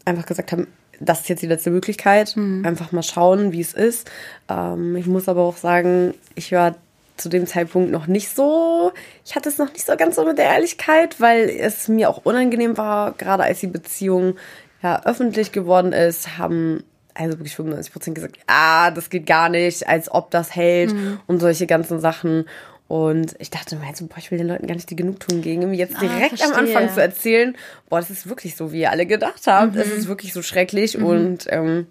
einfach 0.04 0.24
gesagt 0.26 0.52
haben, 0.52 0.68
das 1.00 1.22
ist 1.22 1.28
jetzt 1.28 1.42
die 1.42 1.46
letzte 1.46 1.70
Möglichkeit. 1.70 2.34
Einfach 2.64 2.92
mal 2.92 3.02
schauen, 3.02 3.52
wie 3.52 3.60
es 3.60 3.72
ist. 3.72 4.10
Ähm, 4.48 4.94
ich 4.96 5.06
muss 5.06 5.28
aber 5.28 5.42
auch 5.42 5.56
sagen, 5.56 6.14
ich 6.34 6.52
war 6.52 6.76
zu 7.16 7.28
dem 7.28 7.46
Zeitpunkt 7.46 7.90
noch 7.90 8.06
nicht 8.06 8.34
so, 8.34 8.92
ich 9.26 9.36
hatte 9.36 9.48
es 9.48 9.58
noch 9.58 9.70
nicht 9.72 9.84
so 9.84 9.94
ganz 9.96 10.16
so 10.16 10.24
mit 10.24 10.38
der 10.38 10.46
Ehrlichkeit, 10.46 11.20
weil 11.20 11.50
es 11.50 11.88
mir 11.88 12.08
auch 12.08 12.24
unangenehm 12.24 12.78
war, 12.78 13.12
gerade 13.12 13.42
als 13.42 13.60
die 13.60 13.66
Beziehung 13.66 14.36
ja 14.82 15.04
öffentlich 15.04 15.52
geworden 15.52 15.92
ist, 15.92 16.38
haben 16.38 16.82
also 17.14 17.38
wirklich 17.38 17.56
95 17.56 17.92
Prozent 17.92 18.14
gesagt, 18.14 18.38
ah, 18.46 18.90
das 18.90 19.10
geht 19.10 19.26
gar 19.26 19.48
nicht, 19.48 19.86
als 19.86 20.10
ob 20.10 20.30
das 20.30 20.54
hält 20.54 20.94
und 21.26 21.40
solche 21.40 21.66
ganzen 21.66 22.00
Sachen. 22.00 22.46
Und 22.90 23.36
ich 23.38 23.50
dachte 23.50 23.76
mir 23.76 23.86
halt 23.86 23.96
so, 23.96 24.06
boah, 24.06 24.18
ich 24.18 24.32
will 24.32 24.38
den 24.38 24.48
Leuten 24.48 24.66
gar 24.66 24.74
nicht 24.74 24.90
die 24.90 24.96
Genugtuung 24.96 25.42
gegen, 25.42 25.70
mir 25.70 25.76
jetzt 25.76 26.00
direkt 26.02 26.42
am 26.42 26.52
verstehe. 26.54 26.76
Anfang 26.76 26.92
zu 26.92 27.00
erzählen, 27.00 27.56
boah, 27.88 28.00
das 28.00 28.10
ist 28.10 28.28
wirklich 28.28 28.56
so, 28.56 28.72
wie 28.72 28.80
ihr 28.80 28.90
alle 28.90 29.06
gedacht 29.06 29.42
habt. 29.46 29.76
Es 29.76 29.92
ist 29.92 30.08
wirklich 30.08 30.32
so 30.32 30.42
schrecklich 30.42 30.98
und 30.98 31.46
ähm, 31.50 31.86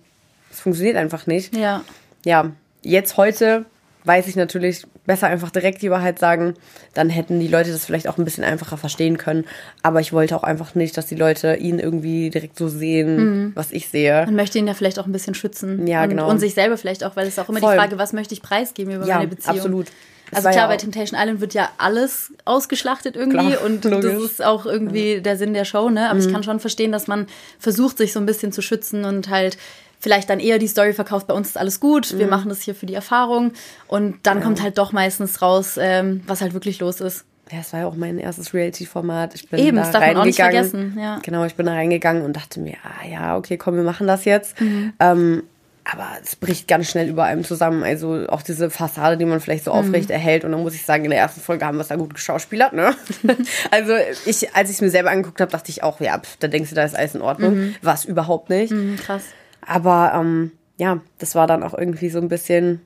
es 0.52 0.60
funktioniert 0.60 0.98
einfach 0.98 1.26
nicht. 1.26 1.56
Ja. 1.56 1.86
Ja, 2.26 2.52
jetzt 2.82 3.16
heute 3.16 3.64
weiß 4.04 4.28
ich 4.28 4.36
natürlich 4.36 4.86
besser 5.06 5.28
einfach 5.28 5.52
direkt 5.52 5.82
die 5.82 5.90
Wahrheit 5.90 6.20
sagen, 6.20 6.56
dann 6.94 7.10
hätten 7.10 7.40
die 7.40 7.48
Leute 7.48 7.72
das 7.72 7.86
vielleicht 7.86 8.10
auch 8.10 8.18
ein 8.18 8.26
bisschen 8.26 8.44
einfacher 8.44 8.76
verstehen 8.76 9.18
können. 9.18 9.46
Aber 9.84 10.02
ich 10.02 10.12
wollte 10.12 10.36
auch 10.36 10.44
einfach 10.44 10.76
nicht, 10.76 10.98
dass 10.98 11.06
die 11.06 11.16
Leute 11.16 11.56
ihn 11.56 11.80
irgendwie 11.80 12.30
direkt 12.30 12.58
so 12.58 12.68
sehen, 12.68 13.54
was 13.56 13.72
ich 13.72 13.88
sehe. 13.88 14.26
Man 14.26 14.36
möchte 14.36 14.60
ihn 14.60 14.68
ja 14.68 14.74
vielleicht 14.74 15.00
auch 15.00 15.06
ein 15.06 15.14
bisschen 15.14 15.34
schützen. 15.34 15.88
Ja, 15.88 16.04
und, 16.04 16.10
genau. 16.10 16.30
Und 16.30 16.40
sich 16.40 16.54
selber 16.56 16.76
vielleicht 16.78 17.06
auch, 17.06 17.16
weil 17.16 17.26
es 17.28 17.40
auch 17.40 17.48
immer 17.48 17.60
Voll. 17.60 17.72
die 17.76 17.80
Frage, 17.80 17.98
was 17.98 18.12
möchte 18.12 18.34
ich 18.34 18.42
preisgeben 18.42 18.96
über 18.96 19.06
Ja, 19.06 19.16
meine 19.16 19.30
Beziehung. 19.30 19.56
absolut. 19.56 19.88
Also 20.32 20.50
klar, 20.50 20.64
ja 20.64 20.68
bei 20.68 20.78
Temptation 20.78 21.20
Island 21.20 21.42
wird 21.42 21.54
ja 21.54 21.70
alles 21.78 22.32
ausgeschlachtet 22.46 23.16
irgendwie 23.16 23.52
Klar, 23.54 23.64
und 23.66 23.84
logisch. 23.86 24.14
das 24.14 24.24
ist 24.24 24.46
auch 24.46 24.66
irgendwie 24.66 25.22
der 25.22 25.38
Sinn 25.38 25.54
der 25.54 25.66
Show, 25.66 25.90
ne? 25.90 26.10
Aber 26.10 26.20
Mhm. 26.20 26.26
ich 26.28 26.32
kann 26.32 26.44
schon 26.44 26.60
verstehen, 26.60 26.92
dass 26.92 27.08
man 27.08 27.28
versucht, 27.60 27.98
sich 27.98 28.14
so 28.14 28.20
ein 28.20 28.26
bisschen 28.26 28.52
zu 28.52 28.62
schützen 28.62 29.06
und 29.06 29.30
halt 29.30 29.58
vielleicht 30.00 30.30
dann 30.30 30.40
eher 30.40 30.60
die 30.60 30.68
Story 30.68 30.94
verkauft, 30.94 31.28
bei 31.28 31.34
uns 31.34 31.50
ist 31.50 31.58
alles 31.58 31.80
gut, 31.80 32.14
Mhm. 32.14 32.20
wir 32.20 32.28
machen 32.28 32.50
das 32.50 32.62
hier 32.62 32.74
für 32.76 32.86
die 32.86 32.94
Erfahrung 32.94 33.52
und 33.88 34.16
dann 34.24 34.42
kommt 34.42 34.62
halt 34.62 34.78
doch 34.78 34.92
meistens 34.94 35.42
raus, 35.42 35.78
ähm, 35.80 36.22
was 36.26 36.42
halt 36.42 36.54
wirklich 36.54 36.80
los 36.80 37.02
ist. 37.02 37.26
Ja, 37.52 37.60
es 37.62 37.74
war 37.74 37.80
ja 37.80 37.88
auch 37.88 37.96
mein 37.96 38.20
erstes 38.20 38.54
Reality-Format. 38.54 39.34
Ich 39.34 39.50
bin 39.50 39.60
Eben, 39.60 39.78
da 39.78 39.82
das 39.84 39.92
darf 39.92 40.06
man 40.06 40.18
auch 40.18 40.24
nicht 40.26 40.40
reingegangen. 40.40 40.70
vergessen, 40.70 41.00
ja. 41.02 41.20
Genau, 41.24 41.46
ich 41.46 41.56
bin 41.56 41.66
da 41.66 41.74
reingegangen 41.74 42.22
und 42.24 42.34
dachte 42.36 42.60
mir, 42.60 42.76
ah 42.84 43.08
ja, 43.08 43.36
okay, 43.38 43.58
komm, 43.58 43.76
wir 43.76 43.84
machen 43.84 44.06
das 44.06 44.24
jetzt. 44.26 44.62
Mhm. 44.62 44.94
Ähm, 45.00 45.44
aber 45.84 46.08
es 46.24 46.36
bricht 46.36 46.68
ganz 46.68 46.90
schnell 46.90 47.08
über 47.10 47.24
einem 47.24 47.44
zusammen. 47.44 47.84
Also 47.84 48.28
auch 48.30 48.42
diese 48.42 48.70
Fassade, 48.70 49.18
die 49.18 49.26
man 49.26 49.40
vielleicht 49.40 49.64
so 49.66 49.72
Mhm. 49.74 49.78
aufrecht 49.80 50.10
erhält. 50.12 50.44
Und 50.46 50.52
dann 50.52 50.62
muss 50.62 50.76
ich 50.76 50.86
sagen, 50.86 51.04
in 51.06 51.10
der 51.12 51.20
ersten 51.20 51.42
Folge 51.42 51.66
haben 51.66 51.78
wir 51.78 51.82
es 51.82 51.88
da 51.88 51.96
gut 51.96 52.14
geschauspielert, 52.14 52.74
ne? 52.74 52.96
also 53.72 53.94
ich, 54.26 54.56
als 54.56 54.70
ich 54.70 54.76
es 54.76 54.82
mir 54.82 54.90
selber 54.90 55.10
angeguckt 55.12 55.42
habe, 55.42 55.52
dachte 55.52 55.70
ich 55.72 55.82
auch, 55.84 56.00
ja, 56.00 56.20
pf, 56.20 56.38
da 56.38 56.48
denkst 56.48 56.70
du, 56.70 56.76
da 56.76 56.84
ist 56.84 56.96
alles 56.96 57.16
in 57.16 57.22
Ordnung. 57.22 57.74
War 57.82 57.94
es 57.96 58.06
überhaupt 58.06 58.50
nicht. 58.50 58.72
Mhm, 58.72 58.98
krass. 58.98 59.24
Aber 59.66 60.14
ähm, 60.16 60.52
ja, 60.78 61.02
das 61.18 61.36
war 61.36 61.48
dann 61.48 61.64
auch 61.64 61.74
irgendwie 61.78 62.10
so 62.10 62.20
ein 62.20 62.28
bisschen. 62.30 62.82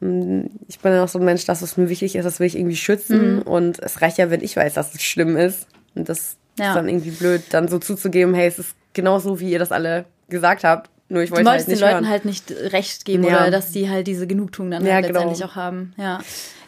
mh, 0.00 0.44
Ich 0.68 0.78
bin 0.80 0.92
dann 0.92 1.02
auch 1.04 1.08
so 1.08 1.18
ein 1.18 1.24
Mensch, 1.24 1.44
dass 1.44 1.60
es 1.62 1.76
mir 1.76 1.88
wichtig 1.88 2.16
ist, 2.16 2.24
das 2.24 2.40
will 2.40 2.46
ich 2.46 2.56
irgendwie 2.56 2.72
Mhm. 2.74 2.76
schützen. 2.76 3.42
Und 3.42 3.78
es 3.80 4.00
reicht 4.00 4.18
ja, 4.18 4.30
wenn 4.30 4.42
ich 4.42 4.56
weiß, 4.56 4.74
dass 4.74 4.94
es 4.94 5.02
schlimm 5.02 5.36
ist. 5.36 5.66
Und 5.94 6.08
das 6.08 6.36
Ja. 6.58 6.68
ist 6.70 6.74
dann 6.76 6.88
irgendwie 6.88 7.10
blöd, 7.10 7.42
dann 7.50 7.68
so 7.68 7.78
zuzugeben, 7.78 8.34
hey, 8.34 8.46
es 8.48 8.58
ist 8.58 8.74
genauso, 8.94 9.38
wie 9.40 9.50
ihr 9.50 9.58
das 9.58 9.70
alle 9.72 10.06
gesagt 10.28 10.64
habt. 10.64 10.90
Nur 11.10 11.22
ich 11.22 11.30
Du 11.30 11.36
wollte 11.36 11.48
halt 11.48 11.54
wolltest 11.54 11.68
nicht 11.68 11.80
den 11.80 11.86
Leuten 11.88 12.00
hören. 12.04 12.10
halt 12.10 12.24
nicht 12.26 12.50
recht 12.50 13.04
geben 13.06 13.24
Ja. 13.24 13.36
oder 13.40 13.50
dass 13.50 13.70
die 13.72 13.88
halt 13.88 14.06
diese 14.06 14.26
Genugtuung 14.26 14.70
dann 14.70 14.84
Ja, 14.84 14.94
halt 14.94 15.06
genau. 15.06 15.20
letztendlich 15.20 15.44
auch 15.50 15.56
haben. 15.56 15.94
Ja. 15.96 16.20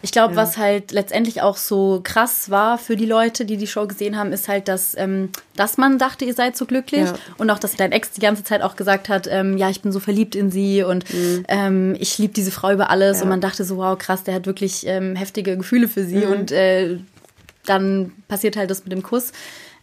Ich 0.03 0.11
glaube, 0.11 0.35
was 0.35 0.57
halt 0.57 0.91
letztendlich 0.91 1.43
auch 1.43 1.57
so 1.57 2.01
krass 2.03 2.49
war 2.49 2.79
für 2.79 2.95
die 2.95 3.05
Leute, 3.05 3.45
die 3.45 3.55
die 3.55 3.67
Show 3.67 3.85
gesehen 3.85 4.17
haben, 4.17 4.33
ist 4.33 4.47
halt, 4.47 4.67
dass, 4.67 4.97
ähm, 4.97 5.29
dass 5.55 5.77
man 5.77 5.99
dachte, 5.99 6.25
ihr 6.25 6.33
seid 6.33 6.57
so 6.57 6.65
glücklich 6.65 7.03
Ja. 7.05 7.13
und 7.37 7.51
auch, 7.51 7.59
dass 7.59 7.75
dein 7.75 7.91
Ex 7.91 8.09
die 8.13 8.19
ganze 8.21 8.43
Zeit 8.43 8.63
auch 8.63 8.75
gesagt 8.75 9.09
hat, 9.09 9.27
ähm, 9.29 9.59
ja, 9.59 9.69
ich 9.69 9.83
bin 9.83 9.91
so 9.91 9.99
verliebt 9.99 10.35
in 10.35 10.49
sie 10.49 10.81
und 10.81 11.05
ähm, 11.47 11.95
ich 11.99 12.17
liebe 12.17 12.33
diese 12.33 12.49
Frau 12.49 12.71
über 12.71 12.89
alles 12.89 13.17
Mhm. 13.17 13.19
Ja. 13.19 13.23
und 13.25 13.29
man 13.29 13.41
dachte 13.41 13.63
so, 13.63 13.77
wow, 13.77 13.95
krass, 13.95 14.23
der 14.23 14.33
hat 14.33 14.47
wirklich 14.47 14.87
ähm, 14.87 15.15
heftige 15.15 15.55
Gefühle 15.55 15.87
für 15.87 16.03
sie 16.03 16.25
Mhm. 16.25 16.31
und 16.31 16.51
äh, 16.51 16.97
dann 17.67 18.11
passiert 18.27 18.57
halt 18.57 18.71
das 18.71 18.83
mit 18.83 18.91
dem 18.91 19.03
Kuss. 19.03 19.31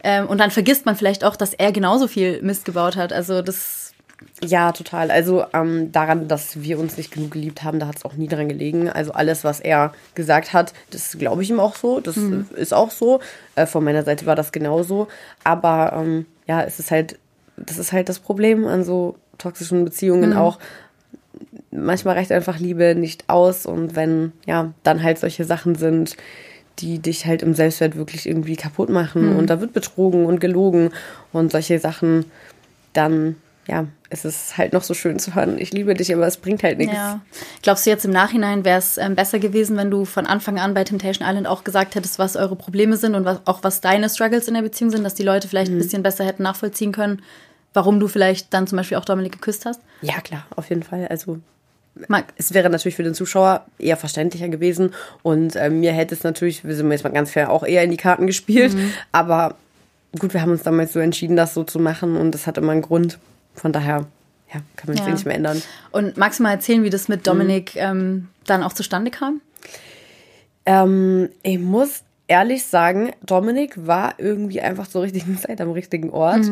Ähm, 0.03 0.27
und 0.27 0.39
dann 0.39 0.51
vergisst 0.51 0.85
man 0.85 0.97
vielleicht 0.97 1.23
auch, 1.25 1.37
dass 1.37 1.55
er 1.55 1.71
genauso 1.73 2.09
viel 2.09 2.43
Mist 2.43 2.65
gebaut 2.65 2.97
hat. 2.97 3.13
Also 3.13 3.41
das 3.43 3.88
Ja, 4.43 4.73
total. 4.73 5.11
Also 5.11 5.45
ähm, 5.53 5.91
daran, 5.93 6.29
dass 6.29 6.63
wir 6.63 6.79
uns 6.79 6.97
nicht 6.97 7.13
genug 7.13 7.33
geliebt 7.33 7.63
haben, 7.63 7.79
da 7.79 7.87
hat 7.87 7.97
es 7.97 8.05
auch 8.05 8.15
nie 8.15 8.29
dran 8.29 8.49
gelegen. 8.49 8.89
Also 8.89 9.13
alles, 9.13 9.45
was 9.45 9.61
er 9.61 9.93
gesagt 10.15 10.53
hat, 10.53 10.73
das 10.91 11.19
glaube 11.19 11.43
ich 11.43 11.51
ihm 11.51 11.61
auch 11.61 11.77
so. 11.77 12.01
Das 12.01 12.17
ist 12.17 12.75
auch 12.75 12.91
so. 12.91 13.21
Äh, 13.57 13.67
von 13.67 13.83
meiner 13.85 14.05
Seite 14.05 14.27
war 14.27 14.37
das 14.37 14.53
genauso. 14.53 15.09
Aber 15.45 15.93
ähm, 15.97 16.27
ja, 16.47 16.63
es 16.63 16.79
ist 16.79 16.91
halt, 16.91 17.19
das 17.57 17.79
ist 17.79 17.93
halt 17.93 18.09
das 18.09 18.19
Problem 18.19 18.67
an 18.67 18.85
so 18.85 19.17
toxischen 19.39 19.85
Beziehungen 19.85 20.33
auch. 20.33 20.59
Manchmal 21.71 22.17
reicht 22.17 22.33
einfach 22.33 22.59
Liebe 22.59 22.95
nicht 22.95 23.25
aus 23.29 23.67
und 23.67 23.95
wenn 23.95 24.33
ja 24.47 24.73
dann 24.83 25.03
halt 25.03 25.19
solche 25.19 25.45
Sachen 25.45 25.77
sind, 25.77 26.17
die 26.81 26.99
dich 26.99 27.27
halt 27.27 27.43
im 27.43 27.55
Selbstwert 27.55 27.97
wirklich 27.97 28.29
irgendwie 28.29 28.57
kaputt 28.57 28.89
machen 28.89 29.37
und 29.37 29.51
da 29.51 29.61
wird 29.61 29.73
betrogen 29.73 30.27
und 30.27 30.41
gelogen 30.41 30.91
und 31.33 31.53
solche 31.53 31.79
Sachen, 31.79 32.25
dann 32.93 33.37
ja, 33.69 33.87
es 34.11 34.25
ist 34.25 34.57
halt 34.57 34.73
noch 34.73 34.83
so 34.83 34.95
schön 34.95 35.19
zu 35.19 35.35
hören, 35.35 35.59
ich 35.59 35.73
liebe 35.73 35.93
dich, 35.95 36.13
aber 36.15 36.27
es 36.27 36.39
bringt 36.39 36.63
halt 36.63 36.79
nichts. 36.79 36.95
Ja. 36.95 37.21
Glaubst 37.63 37.85
du 37.85 37.91
jetzt 37.91 38.05
im 38.07 38.11
Nachhinein 38.11 38.65
wäre 38.65 38.79
es 38.79 38.97
ähm, 38.97 39.15
besser 39.15 39.39
gewesen, 39.39 39.77
wenn 39.77 39.91
du 39.91 40.07
von 40.07 40.27
Anfang 40.27 40.59
an 40.59 40.73
bei 40.75 40.85
Temptation 40.85 41.29
Island 41.29 41.47
auch 41.47 41.65
gesagt 41.65 41.95
hättest, 41.95 42.19
was 42.19 42.35
eure 42.35 42.57
Probleme 42.57 42.97
sind 42.97 43.15
und 43.15 43.25
was, 43.27 43.41
auch 43.45 43.63
was 43.63 43.81
deine 43.83 44.09
Struggles 44.09 44.49
in 44.49 44.55
der 44.55 44.63
Beziehung 44.63 44.91
sind, 44.91 45.05
dass 45.05 45.15
die 45.15 45.23
Leute 45.23 45.47
vielleicht 45.49 45.71
Mhm. 45.71 45.77
ein 45.77 45.83
bisschen 45.83 46.03
besser 46.03 46.25
hätten 46.25 46.43
nachvollziehen 46.43 46.93
können, 46.93 47.21
warum 47.75 48.01
du 48.01 48.09
vielleicht 48.09 48.55
dann 48.55 48.67
zum 48.67 48.77
Beispiel 48.79 48.97
auch 48.97 49.05
Dominik 49.05 49.33
geküsst 49.33 49.67
hast? 49.67 49.83
Ja, 50.01 50.21
klar, 50.23 50.47
auf 50.57 50.71
jeden 50.71 50.83
Fall. 50.83 51.07
Also 51.09 51.39
Mag, 52.07 52.27
es 52.37 52.55
wäre 52.55 52.71
natürlich 52.71 52.95
für 52.95 53.03
den 53.03 53.15
Zuschauer 53.15 53.67
eher 53.79 53.97
verständlicher 53.97 54.49
gewesen 54.49 54.95
und 55.23 55.57
äh, 55.57 55.69
mir 55.69 55.93
hätte 55.93 56.15
es 56.15 56.23
natürlich, 56.23 56.65
wir 56.65 56.75
sind 56.77 56.91
jetzt 56.93 57.03
mal 57.03 57.11
ganz 57.11 57.33
fair, 57.33 57.51
auch 57.51 57.65
eher 57.65 57.83
in 57.83 57.91
die 57.91 57.97
Karten 57.97 58.27
gespielt, 58.29 58.75
aber 59.11 59.57
gut, 60.17 60.33
wir 60.33 60.41
haben 60.41 60.53
uns 60.53 60.63
damals 60.63 60.93
so 60.93 61.01
entschieden, 61.01 61.35
das 61.37 61.55
so 61.55 61.65
zu 61.65 61.81
machen 61.81 62.17
und 62.17 62.31
das 62.33 62.47
hat 62.47 62.57
immer 62.57 62.71
einen 62.73 62.83
Grund. 62.83 63.19
Von 63.59 63.73
daher, 63.73 64.07
ja, 64.53 64.61
kann 64.77 64.89
man 64.89 64.97
Ja. 64.97 65.07
eh 65.09 65.13
nicht 65.13 65.27
mehr 65.27 65.35
ändern. 65.35 65.61
Und 65.93 66.17
magst 66.17 66.39
du 66.39 66.43
mal 66.45 66.53
erzählen, 66.53 66.83
wie 66.85 66.91
das 66.91 67.09
mit 67.09 67.27
Dominik 67.27 67.75
Mhm. 67.75 67.81
ähm, 67.83 68.29
dann 68.47 68.63
auch 68.63 68.73
zustande 68.73 69.11
kam? 69.11 69.41
Ähm, 70.67 71.31
ich 71.43 71.59
muss 71.59 72.03
ehrlich 72.27 72.65
sagen, 72.65 73.13
Dominik 73.25 73.87
war 73.87 74.15
irgendwie 74.19 74.61
einfach 74.61 74.87
zur 74.87 75.03
richtigen 75.03 75.39
Zeit 75.39 75.61
am 75.61 75.71
richtigen 75.73 76.11
Ort. 76.11 76.51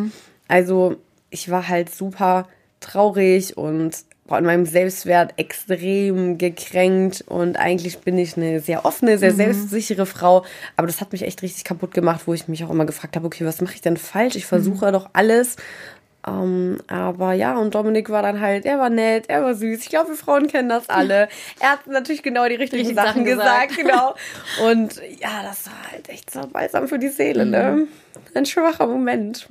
Also 0.48 0.96
ich 1.30 1.50
war 1.50 1.68
halt 1.68 1.94
super 1.94 2.48
traurig 2.80 3.56
und 3.56 3.96
war 4.28 4.38
in 4.40 4.44
meinem 4.44 4.66
Selbstwert 4.66 5.34
extrem 5.36 6.36
gekränkt 6.36 7.24
und 7.28 7.56
eigentlich 7.56 7.98
bin 7.98 8.18
ich 8.18 8.36
eine 8.36 8.58
sehr 8.60 8.84
offene, 8.84 9.18
sehr 9.18 9.32
selbstsichere 9.32 10.04
Frau, 10.04 10.44
aber 10.76 10.88
das 10.88 11.00
hat 11.00 11.12
mich 11.12 11.22
echt 11.22 11.42
richtig 11.42 11.62
kaputt 11.62 11.94
gemacht, 11.94 12.22
wo 12.26 12.34
ich 12.34 12.48
mich 12.48 12.64
auch 12.64 12.70
immer 12.70 12.86
gefragt 12.86 13.14
habe, 13.14 13.26
okay, 13.26 13.44
was 13.44 13.60
mache 13.60 13.74
ich 13.74 13.82
denn 13.82 13.96
falsch? 13.96 14.34
Ich 14.34 14.46
versuche 14.46 14.90
doch 14.90 15.10
alles. 15.12 15.56
Ähm, 16.26 16.78
aber 16.88 17.34
ja, 17.34 17.56
und 17.56 17.74
Dominik 17.74 18.10
war 18.10 18.22
dann 18.22 18.40
halt, 18.40 18.66
er 18.66 18.78
war 18.80 18.90
nett, 18.90 19.26
er 19.28 19.44
war 19.44 19.54
süß. 19.54 19.80
Ich 19.80 19.88
glaube, 19.88 20.08
wir 20.08 20.16
Frauen 20.16 20.48
kennen 20.48 20.68
das 20.68 20.88
alle. 20.88 21.28
Er 21.60 21.70
hat 21.72 21.86
natürlich 21.86 22.22
genau 22.22 22.48
die 22.48 22.56
richtigen 22.56 22.82
Richtigen 22.82 22.96
Sachen, 22.96 23.24
Sachen 23.24 23.24
gesagt, 23.24 23.76
gesagt. 23.76 23.88
genau. 23.88 24.14
Und 24.70 24.96
ja, 25.20 25.42
das 25.42 25.66
war 25.66 25.92
halt 25.92 26.08
echt 26.08 26.30
so 26.30 26.40
balsam 26.46 26.88
für 26.88 26.98
die 26.98 27.08
Seele, 27.08 27.46
ne? 27.46 27.86
Ein 28.34 28.46
schwacher 28.46 28.86
Moment. 28.86 29.46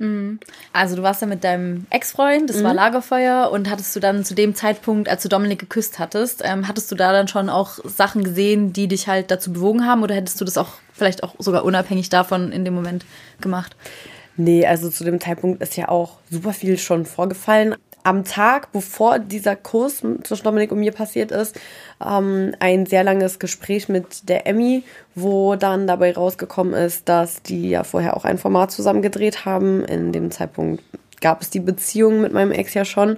Also 0.72 0.96
du 0.96 1.02
warst 1.02 1.20
ja 1.22 1.26
mit 1.26 1.42
deinem 1.44 1.86
Ex-Freund, 1.90 2.50
das 2.50 2.62
war 2.62 2.70
Mhm. 2.72 2.76
Lagerfeuer 2.76 3.50
und 3.50 3.70
hattest 3.70 3.94
du 3.96 4.00
dann 4.00 4.24
zu 4.24 4.34
dem 4.34 4.54
Zeitpunkt, 4.54 5.08
als 5.08 5.22
du 5.22 5.28
Dominik 5.28 5.58
geküsst 5.58 5.98
hattest, 5.98 6.42
ähm, 6.44 6.68
hattest 6.68 6.90
du 6.92 6.94
da 6.94 7.12
dann 7.12 7.26
schon 7.28 7.48
auch 7.48 7.78
Sachen 7.84 8.22
gesehen, 8.22 8.72
die 8.72 8.86
dich 8.86 9.08
halt 9.08 9.30
dazu 9.30 9.52
bewogen 9.52 9.86
haben 9.86 10.02
oder 10.02 10.14
hättest 10.14 10.40
du 10.40 10.44
das 10.44 10.58
auch 10.58 10.74
vielleicht 10.92 11.22
auch 11.22 11.34
sogar 11.38 11.64
unabhängig 11.64 12.08
davon 12.10 12.52
in 12.52 12.64
dem 12.64 12.74
Moment 12.74 13.04
gemacht? 13.40 13.74
Nee, 14.36 14.66
also 14.66 14.90
zu 14.90 15.04
dem 15.04 15.20
Zeitpunkt 15.20 15.62
ist 15.62 15.76
ja 15.76 15.88
auch 15.88 16.18
super 16.30 16.52
viel 16.52 16.78
schon 16.78 17.06
vorgefallen. 17.06 17.74
Am 18.02 18.24
Tag, 18.24 18.70
bevor 18.70 19.18
dieser 19.18 19.56
Kurs 19.56 20.02
zwischen 20.22 20.44
Dominik 20.44 20.70
und 20.70 20.78
mir 20.78 20.92
passiert 20.92 21.32
ist, 21.32 21.58
ähm, 22.04 22.54
ein 22.60 22.86
sehr 22.86 23.02
langes 23.02 23.38
Gespräch 23.38 23.88
mit 23.88 24.28
der 24.28 24.46
Emmy, 24.46 24.84
wo 25.14 25.56
dann 25.56 25.86
dabei 25.88 26.12
rausgekommen 26.12 26.74
ist, 26.74 27.08
dass 27.08 27.42
die 27.42 27.70
ja 27.70 27.82
vorher 27.82 28.16
auch 28.16 28.24
ein 28.24 28.38
Format 28.38 28.70
zusammen 28.70 29.02
gedreht 29.02 29.44
haben. 29.44 29.84
In 29.84 30.12
dem 30.12 30.30
Zeitpunkt 30.30 30.84
gab 31.20 31.42
es 31.42 31.50
die 31.50 31.60
Beziehung 31.60 32.20
mit 32.20 32.32
meinem 32.32 32.52
Ex 32.52 32.74
ja 32.74 32.84
schon. 32.84 33.16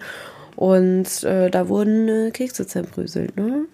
Und 0.56 1.22
äh, 1.25 1.50
da 1.50 1.68
wurden 1.68 2.08
äh, 2.08 2.30
Kekse 2.30 2.66
zerbröselt, 2.66 3.37
ne? 3.37 3.66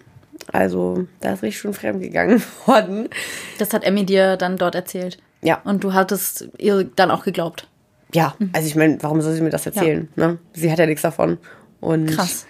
Also, 0.51 1.07
da 1.21 1.33
ist 1.33 1.41
richtig 1.41 1.59
schon 1.59 1.73
fremd 1.73 2.01
gegangen 2.01 2.43
worden. 2.65 3.09
Das 3.57 3.73
hat 3.73 3.83
Emmy 3.83 4.05
dir 4.05 4.37
dann 4.37 4.57
dort 4.57 4.75
erzählt. 4.75 5.17
Ja. 5.45 5.61
Und 5.63 5.83
du 5.83 5.93
hattest 5.93 6.49
ihr 6.57 6.83
dann 6.83 7.11
auch 7.11 7.23
geglaubt. 7.23 7.67
Ja, 8.13 8.35
also 8.53 8.67
ich 8.67 8.75
meine, 8.75 8.97
warum 9.01 9.21
soll 9.21 9.33
sie 9.33 9.41
mir 9.41 9.51
das 9.51 9.65
erzählen? 9.65 10.07
Ne? 10.15 10.39
Sie 10.53 10.71
hat 10.71 10.79
ja 10.79 10.85
nichts 10.85 11.03
davon. 11.03 11.37
Und 11.81 12.07
Krass. 12.07 12.45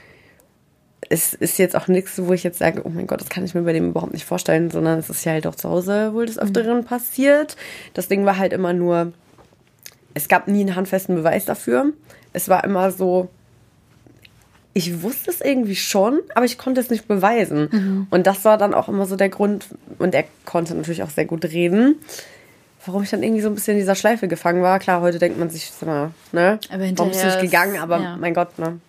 es 1.10 1.34
ist 1.34 1.58
jetzt 1.58 1.76
auch 1.76 1.88
nichts, 1.88 2.22
wo 2.24 2.32
ich 2.32 2.44
jetzt 2.44 2.60
sage, 2.60 2.82
oh 2.86 2.90
mein 2.90 3.08
Gott, 3.08 3.20
das 3.20 3.30
kann 3.30 3.44
ich 3.44 3.54
mir 3.54 3.64
bei 3.64 3.74
dem 3.74 3.90
überhaupt 3.90 4.14
nicht 4.14 4.26
vorstellen, 4.26 4.72
sondern 4.72 5.00
es 5.00 5.10
ist 5.10 5.26
ja 5.26 5.34
halt 5.34 5.46
auch 5.46 5.56
zu 5.56 5.70
Hause 5.70 6.14
wohl 6.14 6.26
des 6.26 6.40
Öfteren 6.40 6.86
passiert. 6.86 7.58
Das 7.94 8.08
Ding 8.08 8.26
war 8.26 8.38
halt 8.38 8.54
immer 8.54 8.72
nur, 8.72 9.12
es 10.14 10.30
gab 10.30 10.48
nie 10.48 10.62
einen 10.62 10.76
handfesten 10.76 11.16
Beweis 11.16 11.44
dafür. 11.44 11.92
Es 12.32 12.48
war 12.48 12.64
immer 12.64 12.92
so, 12.92 13.30
ich 14.74 15.02
wusste 15.02 15.32
es 15.32 15.42
irgendwie 15.42 15.76
schon, 15.76 16.20
aber 16.34 16.46
ich 16.46 16.58
konnte 16.58 16.80
es 16.80 16.90
nicht 16.90 17.08
beweisen. 17.08 18.08
Und 18.10 18.28
das 18.28 18.46
war 18.46 18.58
dann 18.58 18.74
auch 18.74 18.88
immer 18.88 19.06
so 19.06 19.16
der 19.16 19.30
Grund, 19.30 19.68
und 20.00 20.14
er 20.14 20.26
konnte 20.46 20.76
natürlich 20.76 21.04
auch 21.04 21.10
sehr 21.10 21.26
gut 21.26 21.46
reden, 21.46 21.96
warum 22.88 23.04
ich 23.04 23.10
dann 23.10 23.24
irgendwie 23.24 23.42
so 23.42 23.50
ein 23.50 23.56
bisschen 23.56 23.74
in 23.74 23.80
dieser 23.80 23.96
Schleife 23.96 24.28
gefangen 24.28 24.62
war. 24.62 24.80
Klar, 24.80 25.02
heute 25.02 25.20
denkt 25.20 25.38
man 25.40 25.50
sich, 25.50 25.72
sag 25.72 25.88
mal, 25.88 26.12
ne? 26.32 26.60
Aber 26.70 26.84
warum 26.98 27.10
bist 27.10 27.24
du 27.24 27.28
nicht 27.28 27.42
gegangen? 27.42 27.80
Aber 27.80 28.00
ja. 28.00 28.18
mein 28.18 28.34
Gott, 28.34 28.58
ne? 28.60 28.80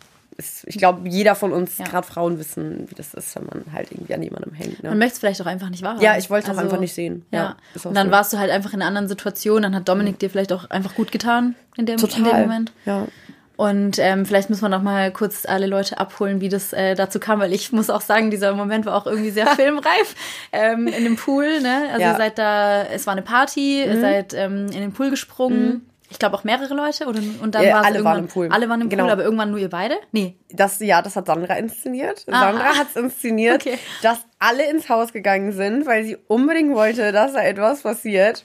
Ich 0.67 0.77
glaube, 0.77 1.09
jeder 1.09 1.35
von 1.35 1.51
uns, 1.51 1.79
Ja. 1.79 1.87
gerade 1.87 2.07
Frauen, 2.07 2.39
wissen, 2.39 2.87
wie 2.91 2.95
das 2.95 3.15
ist, 3.15 3.35
wenn 3.37 3.45
man 3.47 3.65
halt 3.73 3.91
irgendwie 3.91 4.13
an 4.13 4.23
jemandem 4.23 4.53
hängt. 4.53 4.83
Man 4.83 4.93
Ne? 4.93 4.99
möchte 4.99 5.15
es 5.15 5.19
vielleicht 5.21 5.41
auch 5.41 5.47
einfach 5.47 5.71
nicht 5.71 5.83
wahrhaben. 5.83 6.03
Ja, 6.03 6.19
ich 6.19 6.29
wollte 6.29 6.51
es 6.51 6.55
auch 6.57 6.61
einfach 6.61 6.79
nicht 6.79 6.93
sehen. 6.95 7.25
Ja. 7.31 7.57
Ja, 7.75 7.89
und 7.89 7.95
dann 7.95 8.09
so. 8.09 8.13
warst 8.13 8.33
du 8.35 8.39
halt 8.39 8.51
einfach 8.51 8.75
in 8.75 8.83
einer 8.83 8.89
anderen 8.89 9.09
Situation. 9.09 9.63
Dann 9.63 9.75
hat 9.75 9.89
Dominik 9.89 10.19
dir 10.19 10.29
vielleicht 10.29 10.53
auch 10.53 10.69
einfach 10.69 10.95
gut 10.95 11.11
getan 11.11 11.55
in 11.79 11.87
dem, 11.87 11.95
in 11.99 12.05
dem 12.05 12.11
Total. 12.11 12.43
Moment. 12.43 12.71
Ja. 12.85 13.07
Und 13.57 13.99
ähm, 13.99 14.27
vielleicht 14.27 14.51
müssen 14.51 14.63
wir 14.63 14.69
noch 14.69 14.83
mal 14.83 15.11
kurz 15.13 15.47
alle 15.47 15.67
Leute 15.67 15.99
abholen, 15.99 16.41
wie 16.43 16.49
das 16.51 16.73
äh, 16.75 16.95
dazu 16.95 17.19
kam, 17.19 17.41
weil 17.41 17.53
ich 17.55 17.73
muss 17.73 17.89
auch 17.91 18.03
sagen, 18.03 18.31
dieser 18.31 18.53
Moment 18.55 18.85
war 18.87 18.95
auch 18.95 19.07
irgendwie 19.07 19.31
sehr 19.31 19.47
filmreif 19.57 20.15
ähm, 20.53 20.87
in 20.87 21.05
dem 21.05 21.17
Pool. 21.17 21.61
Ne? 21.63 21.89
Also 21.91 22.03
Ja. 22.03 22.13
ihr 22.13 22.17
seid 22.17 22.39
da, 22.39 22.83
es 22.85 23.07
war 23.07 23.13
eine 23.13 23.23
Party, 23.23 23.83
Mhm. 23.87 23.93
ihr 23.95 24.01
seid 24.01 24.35
ähm, 24.35 24.67
in 24.67 24.81
den 24.81 24.93
Pool 24.93 25.11
gesprungen. 25.11 25.89
Ich 26.09 26.21
glaube 26.21 26.37
auch 26.37 26.45
mehrere 26.45 26.73
Leute 26.73 27.07
oder 27.07 27.19
und 27.43 27.57
dann 27.57 27.65
Ja, 27.65 27.75
war 27.79 27.85
alle 27.85 28.05
waren 28.05 28.19
im 28.21 28.29
Pool. 28.29 28.49
Alle 28.53 28.69
waren 28.69 28.81
im 28.81 28.89
Genau. 28.89 29.05
Pool, 29.05 29.13
aber 29.13 29.25
irgendwann 29.25 29.51
nur 29.51 29.59
ihr 29.59 29.69
beide? 29.71 29.97
Nee. 30.13 30.37
Das, 30.53 30.79
ja, 30.79 31.03
das 31.03 31.17
hat 31.17 31.27
Sandra 31.27 31.55
inszeniert. 31.55 32.25
Ah. 32.31 32.41
Sandra 32.53 32.65
hat 32.77 32.87
es 32.91 32.97
inszeniert, 32.97 33.67
Okay. 33.67 33.77
dass 34.03 34.19
alle 34.39 34.71
ins 34.71 34.89
Haus 34.89 35.13
gegangen 35.13 35.51
sind, 35.51 35.85
weil 35.85 36.05
sie 36.05 36.17
unbedingt 36.29 36.75
wollte, 36.75 37.11
dass 37.11 37.33
da 37.33 37.43
etwas 37.43 37.83
passiert. 37.83 38.45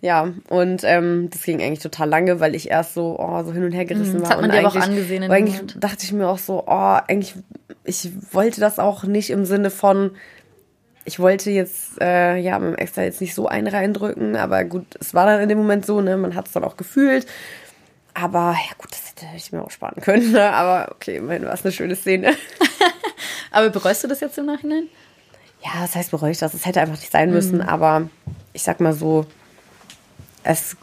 Ja, 0.00 0.28
und 0.48 0.82
ähm, 0.84 1.28
das 1.30 1.42
ging 1.42 1.60
eigentlich 1.60 1.80
total 1.80 2.08
lange, 2.08 2.38
weil 2.38 2.54
ich 2.54 2.70
erst 2.70 2.94
so, 2.94 3.16
oh, 3.18 3.42
so 3.42 3.52
hin 3.52 3.64
und 3.64 3.72
her 3.72 3.84
gerissen 3.84 4.18
Mhm, 4.18 4.20
das 4.20 4.30
war. 4.30 4.36
hat 4.36 4.40
man 4.42 4.50
und 4.50 4.56
dir 4.60 4.68
auch 4.68 4.76
angesehen 4.76 5.22
in 5.24 5.28
dem 5.28 5.32
Eigentlich 5.32 5.56
Moment. 5.56 5.82
dachte 5.82 6.04
ich 6.04 6.12
mir 6.12 6.28
auch 6.28 6.38
so, 6.38 6.62
oh, 6.66 6.98
eigentlich, 7.08 7.34
ich 7.84 8.10
wollte 8.32 8.60
das 8.60 8.78
auch 8.78 9.02
nicht 9.04 9.30
im 9.30 9.44
Sinne 9.44 9.70
von, 9.70 10.12
ich 11.04 11.18
wollte 11.18 11.50
jetzt, 11.50 12.00
äh, 12.00 12.36
ja, 12.36 12.58
meinem 12.60 12.76
Ex 12.76 12.92
da 12.92 13.02
jetzt 13.02 13.20
nicht 13.20 13.34
so 13.34 13.48
einen 13.48 13.66
reindrücken, 13.66 14.36
aber 14.36 14.62
gut, 14.64 14.86
es 15.00 15.14
war 15.14 15.26
dann 15.26 15.40
in 15.40 15.48
dem 15.48 15.58
Moment 15.58 15.84
so, 15.84 16.00
ne, 16.00 16.16
man 16.16 16.36
hat 16.36 16.46
es 16.46 16.52
dann 16.52 16.62
auch 16.64 16.76
gefühlt. 16.76 17.26
Aber 18.14 18.52
ja 18.52 18.74
gut, 18.78 18.90
das 18.92 19.08
hätte 19.10 19.26
ich 19.36 19.52
mir 19.52 19.62
auch 19.62 19.70
sparen 19.70 20.00
können. 20.02 20.32
Ne? 20.32 20.50
Aber 20.52 20.92
okay, 20.92 21.16
immerhin 21.16 21.44
war 21.44 21.54
es 21.54 21.64
eine 21.64 21.72
schöne 21.72 21.94
Szene. 21.96 22.34
Aber 23.52 23.70
bereust 23.70 24.02
du 24.04 24.08
das 24.08 24.20
jetzt 24.20 24.38
im 24.38 24.46
Nachhinein? 24.46 24.88
Ja, 25.64 25.70
das 25.80 25.94
heißt 25.94 26.10
bereue 26.10 26.32
ich 26.32 26.38
das. 26.38 26.52
Es 26.54 26.66
hätte 26.66 26.80
einfach 26.80 26.96
nicht 26.96 27.12
sein 27.12 27.30
müssen. 27.30 27.62
Aber 27.62 28.08
ich 28.52 28.62
sag 28.64 28.80
mal 28.80 28.92
so, 28.92 29.24
es, 30.42 30.76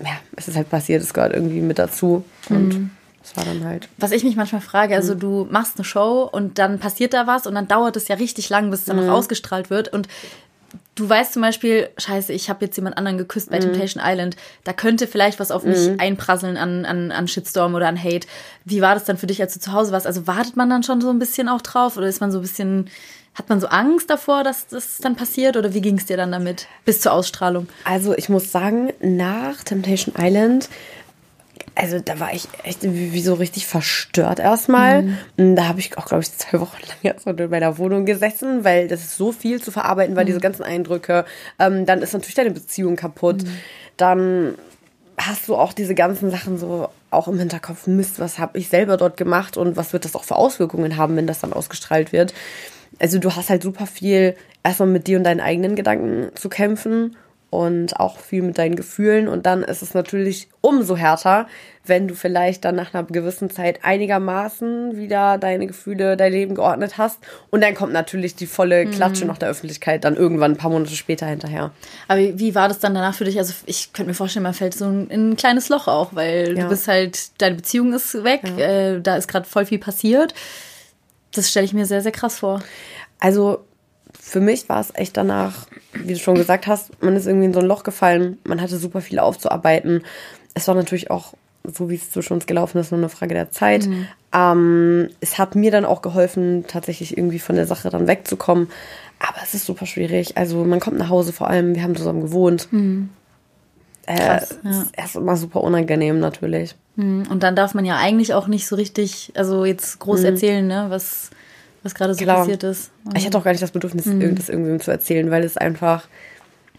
ja, 0.00 0.18
es 0.36 0.48
ist 0.48 0.56
halt 0.56 0.70
passiert, 0.70 1.02
es 1.02 1.14
gehört 1.14 1.32
irgendwie 1.32 1.60
mit 1.60 1.78
dazu. 1.78 2.24
Und 2.48 2.90
es 3.22 3.36
war 3.36 3.44
dann 3.44 3.64
halt. 3.64 3.88
Was 3.98 4.12
ich 4.12 4.24
mich 4.24 4.36
manchmal 4.36 4.60
frage, 4.60 4.94
also 4.94 5.14
du 5.14 5.46
machst 5.50 5.76
eine 5.76 5.84
Show 5.84 6.28
und 6.30 6.58
dann 6.58 6.78
passiert 6.78 7.14
da 7.14 7.26
was 7.26 7.46
und 7.46 7.54
dann 7.54 7.68
dauert 7.68 7.96
es 7.96 8.08
ja 8.08 8.16
richtig 8.16 8.48
lang, 8.48 8.70
bis 8.70 8.80
es 8.80 8.86
dann 8.86 8.96
noch 8.96 9.12
ausgestrahlt 9.12 9.70
wird 9.70 9.92
und 9.92 10.08
du 10.94 11.08
weißt 11.08 11.32
zum 11.34 11.42
Beispiel, 11.42 11.88
scheiße, 11.98 12.32
ich 12.32 12.50
habe 12.50 12.64
jetzt 12.64 12.76
jemand 12.76 12.96
anderen 12.96 13.18
geküsst 13.18 13.50
bei 13.50 13.58
Temptation 13.58 14.02
Island, 14.04 14.36
da 14.64 14.72
könnte 14.72 15.06
vielleicht 15.06 15.40
was 15.40 15.50
auf 15.50 15.64
mich 15.64 16.00
einprasseln 16.00 16.56
an, 16.56 16.84
an, 16.84 17.12
an 17.12 17.28
Shitstorm 17.28 17.74
oder 17.74 17.88
an 17.88 18.02
Hate. 18.02 18.26
Wie 18.64 18.80
war 18.80 18.94
das 18.94 19.04
dann 19.04 19.18
für 19.18 19.26
dich, 19.26 19.40
als 19.40 19.54
du 19.54 19.60
zu 19.60 19.72
Hause 19.72 19.92
warst? 19.92 20.06
Also 20.06 20.26
wartet 20.26 20.56
man 20.56 20.70
dann 20.70 20.82
schon 20.82 21.00
so 21.00 21.10
ein 21.10 21.18
bisschen 21.18 21.48
auch 21.48 21.62
drauf 21.62 21.96
oder 21.96 22.06
ist 22.06 22.20
man 22.20 22.32
so 22.32 22.38
ein 22.38 22.42
bisschen, 22.42 22.88
hat 23.34 23.48
man 23.48 23.60
so 23.60 23.66
Angst 23.68 24.10
davor, 24.10 24.44
dass 24.44 24.66
das 24.66 24.98
dann 24.98 25.16
passiert 25.16 25.56
oder 25.56 25.72
wie 25.72 25.80
ging 25.80 25.96
es 25.96 26.06
dir 26.06 26.16
dann 26.16 26.32
damit 26.32 26.66
bis 26.84 27.00
zur 27.00 27.12
Ausstrahlung? 27.12 27.68
Also 27.84 28.14
ich 28.16 28.28
muss 28.28 28.52
sagen, 28.52 28.92
nach 29.00 29.64
Temptation 29.64 30.14
Island, 30.18 30.68
also 31.74 31.98
da 31.98 32.20
war 32.20 32.34
ich 32.34 32.48
echt 32.64 32.80
wie, 32.82 33.22
so 33.22 33.34
richtig 33.34 33.66
verstört 33.66 34.38
erstmal. 34.38 35.16
Und 35.38 35.56
Da 35.56 35.68
habe 35.68 35.80
ich 35.80 35.96
auch, 35.96 36.06
glaube 36.06 36.22
ich, 36.22 36.36
zwei 36.36 36.60
Wochen 36.60 36.76
lang 36.86 37.14
erstmal 37.14 37.38
in 37.40 37.50
meiner 37.50 37.78
Wohnung 37.78 38.04
gesessen, 38.04 38.64
weil 38.64 38.88
das 38.88 39.00
ist 39.00 39.16
so 39.16 39.32
viel 39.32 39.62
zu 39.62 39.70
verarbeiten 39.70 40.14
war, 40.14 40.24
diese 40.24 40.40
ganzen 40.40 40.62
Eindrücke. 40.62 41.24
Ähm, 41.58 41.86
dann 41.86 42.02
ist 42.02 42.12
natürlich 42.12 42.34
deine 42.34 42.50
Beziehung 42.50 42.96
kaputt. 42.96 43.44
Dann 43.96 44.56
hast 45.16 45.48
du 45.48 45.56
auch 45.56 45.72
diese 45.72 45.94
ganzen 45.94 46.30
Sachen 46.30 46.58
so 46.58 46.88
auch 47.10 47.28
im 47.28 47.38
Hinterkopf, 47.38 47.86
Mist, 47.86 48.18
was 48.18 48.38
habe 48.38 48.58
ich 48.58 48.68
selber 48.68 48.96
dort 48.96 49.16
gemacht 49.16 49.56
und 49.56 49.76
was 49.76 49.92
wird 49.92 50.04
das 50.04 50.14
auch 50.14 50.24
für 50.24 50.36
Auswirkungen 50.36 50.96
haben, 50.96 51.16
wenn 51.16 51.26
das 51.26 51.40
dann 51.40 51.52
ausgestrahlt 51.52 52.12
wird. 52.12 52.32
Also 52.98 53.18
du 53.18 53.34
hast 53.34 53.50
halt 53.50 53.62
super 53.62 53.86
viel 53.86 54.36
erstmal 54.62 54.88
mit 54.88 55.06
dir 55.06 55.18
und 55.18 55.24
deinen 55.24 55.40
eigenen 55.40 55.74
Gedanken 55.76 56.30
zu 56.36 56.48
kämpfen 56.48 57.16
und 57.50 58.00
auch 58.00 58.18
viel 58.18 58.40
mit 58.42 58.56
deinen 58.56 58.76
Gefühlen 58.76 59.28
und 59.28 59.44
dann 59.44 59.62
ist 59.62 59.82
es 59.82 59.92
natürlich 59.92 60.48
umso 60.62 60.96
härter, 60.96 61.46
wenn 61.84 62.08
du 62.08 62.14
vielleicht 62.14 62.64
dann 62.64 62.76
nach 62.76 62.94
einer 62.94 63.02
gewissen 63.02 63.50
Zeit 63.50 63.80
einigermaßen 63.84 64.96
wieder 64.96 65.36
deine 65.36 65.66
Gefühle, 65.66 66.16
dein 66.16 66.32
Leben 66.32 66.54
geordnet 66.54 66.96
hast 66.96 67.18
und 67.50 67.62
dann 67.62 67.74
kommt 67.74 67.92
natürlich 67.92 68.34
die 68.36 68.46
volle 68.46 68.86
Klatsche 68.86 69.26
nach 69.26 69.36
der 69.36 69.50
Öffentlichkeit 69.50 70.04
dann 70.04 70.16
irgendwann 70.16 70.52
ein 70.52 70.56
paar 70.56 70.70
Monate 70.70 70.94
später 70.96 71.26
hinterher. 71.26 71.72
Aber 72.08 72.20
wie, 72.20 72.54
war 72.54 72.68
das 72.68 72.78
dann 72.78 72.94
danach 72.94 73.14
für 73.14 73.24
dich? 73.24 73.38
Also 73.38 73.52
ich 73.66 73.92
könnte 73.92 74.10
mir 74.10 74.14
vorstellen, 74.14 74.44
man 74.44 74.54
fällt 74.54 74.72
so 74.74 74.86
in 74.86 75.10
ein 75.32 75.36
kleines 75.36 75.68
Loch 75.68 75.88
auch, 75.88 76.14
weil 76.14 76.56
Ja. 76.56 76.62
du 76.64 76.68
bist 76.70 76.88
halt, 76.88 77.38
deine 77.42 77.56
Beziehung 77.56 77.92
ist 77.92 78.24
weg, 78.24 78.42
äh, 78.58 79.00
da 79.00 79.16
ist 79.16 79.28
gerade 79.28 79.46
voll 79.46 79.66
viel 79.66 79.78
passiert. 79.78 80.32
Das 81.32 81.50
stelle 81.50 81.64
ich 81.64 81.72
mir 81.72 81.86
sehr, 81.86 82.02
sehr 82.02 82.12
krass 82.12 82.38
vor. 82.38 82.62
Also 83.18 83.64
für 84.18 84.40
mich 84.40 84.68
war 84.68 84.80
es 84.80 84.90
echt 84.94 85.16
danach, 85.16 85.66
wie 85.92 86.12
du 86.14 86.18
schon 86.18 86.34
gesagt 86.34 86.66
hast, 86.66 87.02
man 87.02 87.16
ist 87.16 87.26
irgendwie 87.26 87.46
in 87.46 87.52
so 87.54 87.60
ein 87.60 87.66
Loch 87.66 87.82
gefallen. 87.82 88.38
Man 88.44 88.60
hatte 88.60 88.76
super 88.78 89.00
viel 89.00 89.18
aufzuarbeiten. 89.18 90.02
Es 90.54 90.68
war 90.68 90.74
natürlich 90.74 91.10
auch, 91.10 91.34
so 91.64 91.88
wie 91.90 91.94
es 91.94 92.10
zwischen 92.10 92.34
uns 92.34 92.46
gelaufen 92.46 92.78
ist, 92.78 92.90
nur 92.90 92.98
eine 92.98 93.08
Frage 93.08 93.34
der 93.34 93.50
Zeit. 93.50 93.84
Ähm, 94.34 95.08
es 95.20 95.38
hat 95.38 95.54
mir 95.54 95.70
dann 95.70 95.84
auch 95.84 96.02
geholfen, 96.02 96.64
tatsächlich 96.66 97.16
irgendwie 97.16 97.38
von 97.38 97.56
der 97.56 97.66
Sache 97.66 97.88
dann 97.90 98.06
wegzukommen. 98.06 98.68
Aber 99.18 99.38
es 99.42 99.54
ist 99.54 99.66
super 99.66 99.86
schwierig. 99.86 100.36
Also 100.36 100.64
man 100.64 100.80
kommt 100.80 100.98
nach 100.98 101.08
Hause 101.08 101.32
vor 101.32 101.48
allem, 101.48 101.74
wir 101.74 101.82
haben 101.82 101.96
zusammen 101.96 102.22
gewohnt. 102.22 102.68
äh, 102.72 103.21
Krass, 104.06 104.58
ja. 104.64 105.04
ist 105.04 105.16
immer 105.16 105.36
super 105.36 105.62
unangenehm 105.62 106.18
natürlich. 106.18 106.74
Mhm. 106.96 107.26
Und 107.30 107.42
dann 107.42 107.56
darf 107.56 107.74
man 107.74 107.84
ja 107.84 107.96
eigentlich 107.96 108.34
auch 108.34 108.48
nicht 108.48 108.66
so 108.66 108.76
richtig, 108.76 109.32
also 109.36 109.64
jetzt 109.64 109.98
groß 110.00 110.20
mhm. 110.20 110.26
erzählen, 110.26 110.66
ne, 110.66 110.86
was, 110.88 111.30
was 111.82 111.94
gerade 111.94 112.14
so 112.14 112.24
Klar. 112.24 112.38
passiert 112.38 112.64
ist. 112.64 112.90
Mhm. 113.04 113.12
Ich 113.16 113.26
hatte 113.26 113.38
auch 113.38 113.44
gar 113.44 113.52
nicht 113.52 113.62
das 113.62 113.70
Bedürfnis, 113.70 114.06
mhm. 114.06 114.34
das 114.34 114.48
irgendwem 114.48 114.80
zu 114.80 114.90
erzählen, 114.90 115.30
weil 115.30 115.44
es 115.44 115.56
einfach, 115.56 116.08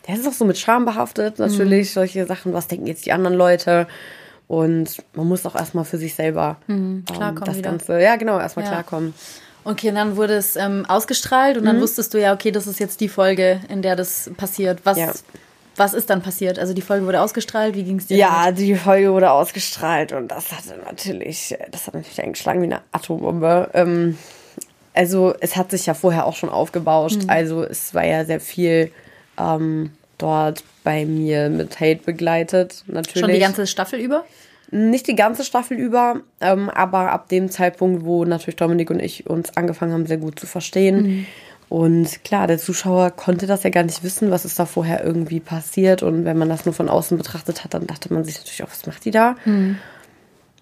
der 0.08 0.16
ist 0.16 0.28
auch 0.28 0.34
so 0.34 0.46
mit 0.46 0.58
Scham 0.58 0.86
behaftet, 0.86 1.40
natürlich, 1.40 1.90
mhm. 1.90 1.94
solche 1.94 2.26
Sachen, 2.26 2.54
was 2.54 2.68
denken 2.68 2.88
jetzt 2.88 3.06
die 3.06 3.12
anderen 3.12 3.38
Leute? 3.38 3.88
Und 4.48 4.98
man 5.16 5.28
muss 5.28 5.46
auch 5.46 5.56
erstmal 5.56 5.86
für 5.86 5.98
sich 5.98 6.14
selber 6.16 6.58
klarkommen. 6.68 7.04
Ähm, 7.08 7.36
das 7.46 7.58
wieder. 7.58 7.70
Ganze, 7.70 8.02
ja, 8.02 8.18
genau, 8.18 8.40
erstmal 8.40 8.66
ja. 8.66 8.72
klarkommen. 8.72 9.14
Okay, 9.64 9.90
und 9.90 9.96
dann 9.96 10.18
wurde 10.18 10.34
es 10.34 10.58
ähm, 10.58 10.86
ausgestrahlt 10.88 11.58
und 11.58 11.64
dann 11.64 11.78
mhm. 11.78 11.82
wusstest 11.82 12.14
du 12.14 12.20
ja, 12.20 12.34
okay, 12.34 12.52
das 12.52 12.68
ist 12.68 12.80
jetzt 12.80 13.00
die 13.00 13.08
Folge, 13.08 13.62
in 13.70 13.82
der 13.82 13.96
das 13.96 14.30
passiert. 14.36 14.82
Was, 14.84 14.98
ja. 14.98 15.14
Was 15.76 15.94
ist 15.94 16.10
dann 16.10 16.22
passiert? 16.22 16.60
Also 16.60 16.74
die 16.74 16.82
Folge 16.82 17.06
wurde 17.06 17.22
ausgestrahlt, 17.22 17.76
wie 17.76 17.84
ging 17.84 17.98
es 17.98 18.08
dir? 18.08 18.18
Ja, 18.18 18.46
damit? 18.46 18.60
die 18.60 18.76
Folge 18.76 19.12
wurde 19.12 19.32
ausgestrahlt 19.32 20.12
und 20.12 20.30
das 20.30 20.52
hatte 20.52 20.78
natürlich, 20.86 21.56
das 21.72 21.88
hat 21.88 21.96
natürlich 21.96 22.22
eingeschlagen 22.22 22.62
wie 22.62 22.66
eine 22.66 22.82
Atombombe. 22.92 23.70
Ähm, 23.74 24.18
also 24.94 25.34
es 25.40 25.56
hat 25.56 25.72
sich 25.72 25.86
ja 25.86 25.94
vorher 25.94 26.26
auch 26.26 26.36
schon 26.36 26.50
aufgebauscht. 26.50 27.24
Mhm. 27.24 27.30
Also 27.30 27.64
es 27.64 27.94
war 27.94 28.06
ja 28.06 28.26
sehr 28.26 28.40
viel 28.40 28.92
ähm, 29.40 29.92
dort 30.18 30.64
bei 30.84 31.06
mir 31.06 31.50
mit 31.50 31.80
Hate 31.80 32.02
begleitet, 32.06 32.84
natürlich. 32.88 33.22
Schon 33.22 33.32
die 33.32 33.40
ganze 33.40 33.68
Staffel 33.68 34.00
über? 34.00 34.26
Nicht 34.72 35.08
die 35.08 35.16
ganze 35.16 35.44
Staffel 35.44 35.78
über, 35.78 36.22
ähm, 36.42 36.70
aber 36.70 37.12
ab 37.12 37.30
dem 37.30 37.50
Zeitpunkt, 37.50 38.06
wo 38.06 38.26
natürlich 38.26 38.56
Dominik 38.56 38.90
und 38.90 39.00
ich 39.00 39.30
uns 39.30 39.56
angefangen 39.56 39.94
haben, 39.94 40.08
sehr 40.08 40.18
gut 40.18 40.40
zu 40.40 40.48
verstehen. 40.48 41.02
Mhm. 41.02 41.26
Und 41.74 42.24
klar, 42.24 42.46
der 42.46 42.60
Zuschauer 42.60 43.10
konnte 43.10 43.48
das 43.48 43.64
ja 43.64 43.72
gar 43.72 43.82
nicht 43.82 44.04
wissen, 44.04 44.30
was 44.30 44.46
ist 44.46 44.60
da 44.60 44.68
vorher 44.68 45.04
irgendwie 45.04 45.40
passiert. 45.40 46.04
Und 46.04 46.24
wenn 46.24 46.38
man 46.38 46.48
das 46.48 46.66
nur 46.66 46.74
von 46.76 46.88
außen 46.88 47.18
betrachtet 47.18 47.64
hat, 47.64 47.74
dann 47.74 47.88
dachte 47.88 48.14
man 48.14 48.24
sich 48.24 48.38
natürlich 48.38 48.62
auch, 48.62 48.70
was 48.70 48.86
macht 48.86 49.04
die 49.06 49.10
da? 49.10 49.36
Mhm. 49.44 49.80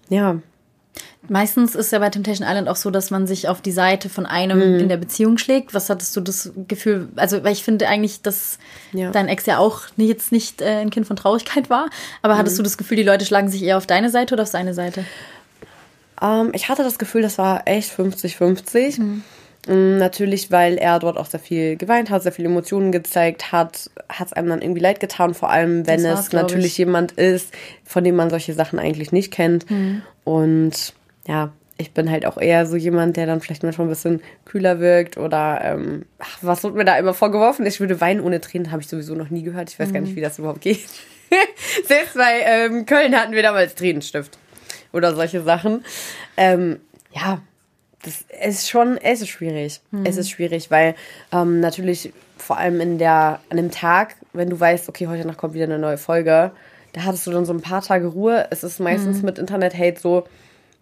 Ja, 0.08 0.38
Meistens 1.28 1.74
ist 1.74 1.92
ja 1.92 1.98
bei 1.98 2.08
Temptation 2.08 2.48
Island 2.48 2.68
auch 2.68 2.76
so, 2.76 2.90
dass 2.90 3.10
man 3.10 3.26
sich 3.26 3.48
auf 3.48 3.60
die 3.60 3.72
Seite 3.72 4.08
von 4.08 4.24
einem 4.24 4.58
mhm. 4.58 4.80
in 4.80 4.88
der 4.88 4.96
Beziehung 4.96 5.36
schlägt. 5.36 5.74
Was 5.74 5.90
hattest 5.90 6.16
du 6.16 6.22
das 6.22 6.50
Gefühl? 6.66 7.08
Also, 7.16 7.44
weil 7.44 7.52
ich 7.52 7.62
finde 7.62 7.88
eigentlich, 7.88 8.22
dass 8.22 8.58
ja. 8.92 9.10
dein 9.10 9.28
Ex 9.28 9.44
ja 9.44 9.58
auch 9.58 9.82
jetzt 9.96 10.32
nicht 10.32 10.62
äh, 10.62 10.78
ein 10.78 10.90
Kind 10.90 11.06
von 11.06 11.16
Traurigkeit 11.16 11.68
war. 11.68 11.90
Aber 12.22 12.34
mhm. 12.34 12.38
hattest 12.38 12.58
du 12.58 12.62
das 12.62 12.78
Gefühl, 12.78 12.96
die 12.96 13.02
Leute 13.02 13.26
schlagen 13.26 13.50
sich 13.50 13.62
eher 13.62 13.76
auf 13.76 13.86
deine 13.86 14.08
Seite 14.08 14.34
oder 14.34 14.44
auf 14.44 14.48
seine 14.48 14.72
Seite? 14.72 15.04
Ähm, 16.22 16.52
ich 16.54 16.70
hatte 16.70 16.82
das 16.82 16.98
Gefühl, 16.98 17.20
das 17.20 17.36
war 17.36 17.66
echt 17.66 17.92
50-50. 17.92 19.20
Mhm. 19.66 19.74
Mm, 19.74 19.98
natürlich, 19.98 20.50
weil 20.50 20.76
er 20.76 20.98
dort 20.98 21.16
auch 21.16 21.26
sehr 21.26 21.40
viel 21.40 21.76
geweint 21.76 22.10
hat, 22.10 22.22
sehr 22.22 22.32
viele 22.32 22.48
Emotionen 22.48 22.92
gezeigt 22.92 23.52
hat, 23.52 23.90
hat 24.08 24.28
es 24.28 24.32
einem 24.32 24.48
dann 24.48 24.62
irgendwie 24.62 24.80
leid 24.80 25.00
getan, 25.00 25.34
vor 25.34 25.50
allem 25.50 25.86
wenn 25.86 26.04
es 26.04 26.32
natürlich 26.32 26.76
jemand 26.78 27.12
ist, 27.12 27.52
von 27.84 28.04
dem 28.04 28.16
man 28.16 28.30
solche 28.30 28.54
Sachen 28.54 28.78
eigentlich 28.78 29.12
nicht 29.12 29.32
kennt. 29.32 29.70
Mhm. 29.70 30.02
Und 30.24 30.94
ja, 31.26 31.52
ich 31.78 31.92
bin 31.92 32.10
halt 32.10 32.26
auch 32.26 32.38
eher 32.38 32.66
so 32.66 32.76
jemand, 32.76 33.16
der 33.16 33.26
dann 33.26 33.40
vielleicht 33.40 33.62
manchmal 33.62 33.86
ein 33.86 33.90
bisschen 33.90 34.22
kühler 34.44 34.80
wirkt 34.80 35.16
oder 35.16 35.60
ähm, 35.62 36.04
ach, 36.18 36.38
was 36.40 36.62
wird 36.62 36.74
mir 36.74 36.84
da 36.84 36.96
immer 36.98 37.14
vorgeworfen? 37.14 37.66
Ich 37.66 37.80
würde 37.80 38.00
weinen 38.00 38.20
ohne 38.20 38.40
Tränen, 38.40 38.70
habe 38.70 38.82
ich 38.82 38.88
sowieso 38.88 39.14
noch 39.14 39.30
nie 39.30 39.42
gehört. 39.42 39.70
Ich 39.70 39.78
weiß 39.78 39.88
mhm. 39.88 39.92
gar 39.94 40.00
nicht, 40.00 40.16
wie 40.16 40.20
das 40.20 40.38
überhaupt 40.38 40.60
geht. 40.60 40.88
Selbst 41.84 42.14
bei 42.14 42.40
ähm, 42.44 42.86
Köln 42.86 43.16
hatten 43.16 43.32
wir 43.32 43.42
damals 43.42 43.74
Tränenstift 43.74 44.38
oder 44.92 45.14
solche 45.14 45.42
Sachen. 45.42 45.84
Ähm, 46.36 46.80
ja, 47.12 47.40
das 48.02 48.24
ist 48.44 48.68
schon, 48.68 48.98
es 48.98 49.20
ist 49.20 49.28
schwierig. 49.28 49.80
Mhm. 49.90 50.04
Es 50.04 50.16
ist 50.16 50.30
schwierig, 50.30 50.70
weil 50.70 50.94
ähm, 51.32 51.60
natürlich 51.60 52.12
vor 52.36 52.58
allem 52.58 52.80
in 52.80 52.98
der, 52.98 53.40
an 53.48 53.56
dem 53.56 53.70
Tag, 53.70 54.16
wenn 54.32 54.50
du 54.50 54.58
weißt, 54.58 54.88
okay, 54.88 55.06
heute 55.06 55.26
Nacht 55.26 55.38
kommt 55.38 55.54
wieder 55.54 55.64
eine 55.64 55.78
neue 55.78 55.98
Folge, 55.98 56.50
da 56.92 57.04
hattest 57.04 57.26
du 57.26 57.30
dann 57.30 57.44
so 57.44 57.52
ein 57.52 57.62
paar 57.62 57.82
Tage 57.82 58.08
Ruhe. 58.08 58.48
Es 58.50 58.64
ist 58.64 58.80
meistens 58.80 59.18
mhm. 59.18 59.26
mit 59.26 59.38
Internet-Hate 59.38 60.00
so, 60.00 60.24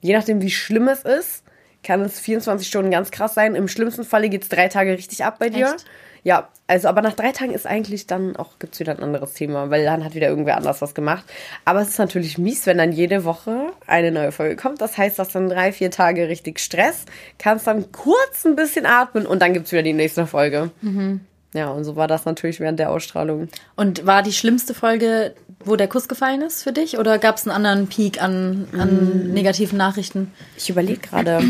je 0.00 0.14
nachdem, 0.14 0.40
wie 0.42 0.50
schlimm 0.50 0.88
es 0.88 1.02
ist, 1.02 1.44
kann 1.82 2.00
es 2.00 2.18
24 2.20 2.66
Stunden 2.66 2.90
ganz 2.90 3.10
krass 3.10 3.34
sein. 3.34 3.54
Im 3.54 3.68
schlimmsten 3.68 4.04
Falle 4.04 4.28
geht 4.28 4.42
es 4.42 4.48
drei 4.48 4.68
Tage 4.68 4.92
richtig 4.92 5.24
ab 5.24 5.38
bei 5.38 5.50
dir. 5.50 5.74
Echt? 5.74 5.84
Ja, 6.22 6.48
also 6.66 6.88
aber 6.88 7.02
nach 7.02 7.14
drei 7.14 7.32
Tagen 7.32 7.52
ist 7.52 7.66
eigentlich 7.66 8.06
dann 8.06 8.36
auch, 8.36 8.58
gibt 8.58 8.74
es 8.74 8.80
wieder 8.80 8.92
ein 8.92 9.02
anderes 9.02 9.34
Thema, 9.34 9.70
weil 9.70 9.84
dann 9.84 10.04
hat 10.04 10.14
wieder 10.14 10.28
irgendwer 10.28 10.56
anders 10.56 10.80
was 10.82 10.94
gemacht. 10.94 11.24
Aber 11.64 11.80
es 11.80 11.88
ist 11.88 11.98
natürlich 11.98 12.38
mies, 12.38 12.66
wenn 12.66 12.78
dann 12.78 12.92
jede 12.92 13.24
Woche 13.24 13.72
eine 13.86 14.12
neue 14.12 14.32
Folge 14.32 14.56
kommt. 14.56 14.80
Das 14.80 14.96
heißt, 14.96 15.18
dass 15.18 15.30
dann 15.30 15.48
drei, 15.48 15.72
vier 15.72 15.90
Tage 15.90 16.28
richtig 16.28 16.60
Stress, 16.60 17.06
kannst 17.38 17.66
dann 17.66 17.90
kurz 17.92 18.44
ein 18.44 18.56
bisschen 18.56 18.86
atmen 18.86 19.26
und 19.26 19.40
dann 19.42 19.52
gibt 19.52 19.66
es 19.66 19.72
wieder 19.72 19.82
die 19.82 19.92
nächste 19.92 20.26
Folge. 20.26 20.70
Mhm. 20.82 21.20
Ja, 21.52 21.70
und 21.70 21.82
so 21.82 21.96
war 21.96 22.06
das 22.06 22.24
natürlich 22.24 22.60
während 22.60 22.78
der 22.78 22.90
Ausstrahlung. 22.90 23.48
Und 23.74 24.06
war 24.06 24.22
die 24.22 24.32
schlimmste 24.32 24.72
Folge, 24.72 25.34
wo 25.64 25.74
der 25.74 25.88
Kuss 25.88 26.06
gefallen 26.06 26.42
ist 26.42 26.62
für 26.62 26.72
dich? 26.72 26.98
Oder 26.98 27.18
gab 27.18 27.36
es 27.36 27.46
einen 27.46 27.56
anderen 27.56 27.88
Peak 27.88 28.22
an, 28.22 28.68
an 28.72 29.30
mm. 29.30 29.32
negativen 29.32 29.76
Nachrichten? 29.76 30.32
Ich 30.56 30.70
überlege 30.70 31.00
gerade. 31.00 31.42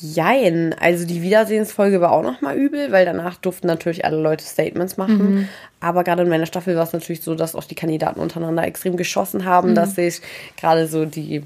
Jein. 0.00 0.74
Also 0.80 1.06
die 1.06 1.22
Wiedersehensfolge 1.22 2.00
war 2.00 2.10
auch 2.10 2.22
nochmal 2.22 2.56
übel, 2.56 2.90
weil 2.90 3.04
danach 3.04 3.36
durften 3.36 3.68
natürlich 3.68 4.04
alle 4.04 4.20
Leute 4.20 4.44
Statements 4.44 4.96
machen. 4.96 5.34
Mhm. 5.34 5.48
Aber 5.80 6.02
gerade 6.02 6.22
in 6.22 6.28
meiner 6.28 6.46
Staffel 6.46 6.74
war 6.74 6.82
es 6.82 6.92
natürlich 6.92 7.22
so, 7.22 7.34
dass 7.34 7.54
auch 7.54 7.64
die 7.64 7.76
Kandidaten 7.76 8.18
untereinander 8.18 8.64
extrem 8.64 8.96
geschossen 8.96 9.44
haben, 9.44 9.70
mhm. 9.70 9.74
dass 9.76 9.94
sich 9.94 10.20
gerade 10.56 10.88
so 10.88 11.04
die 11.04 11.44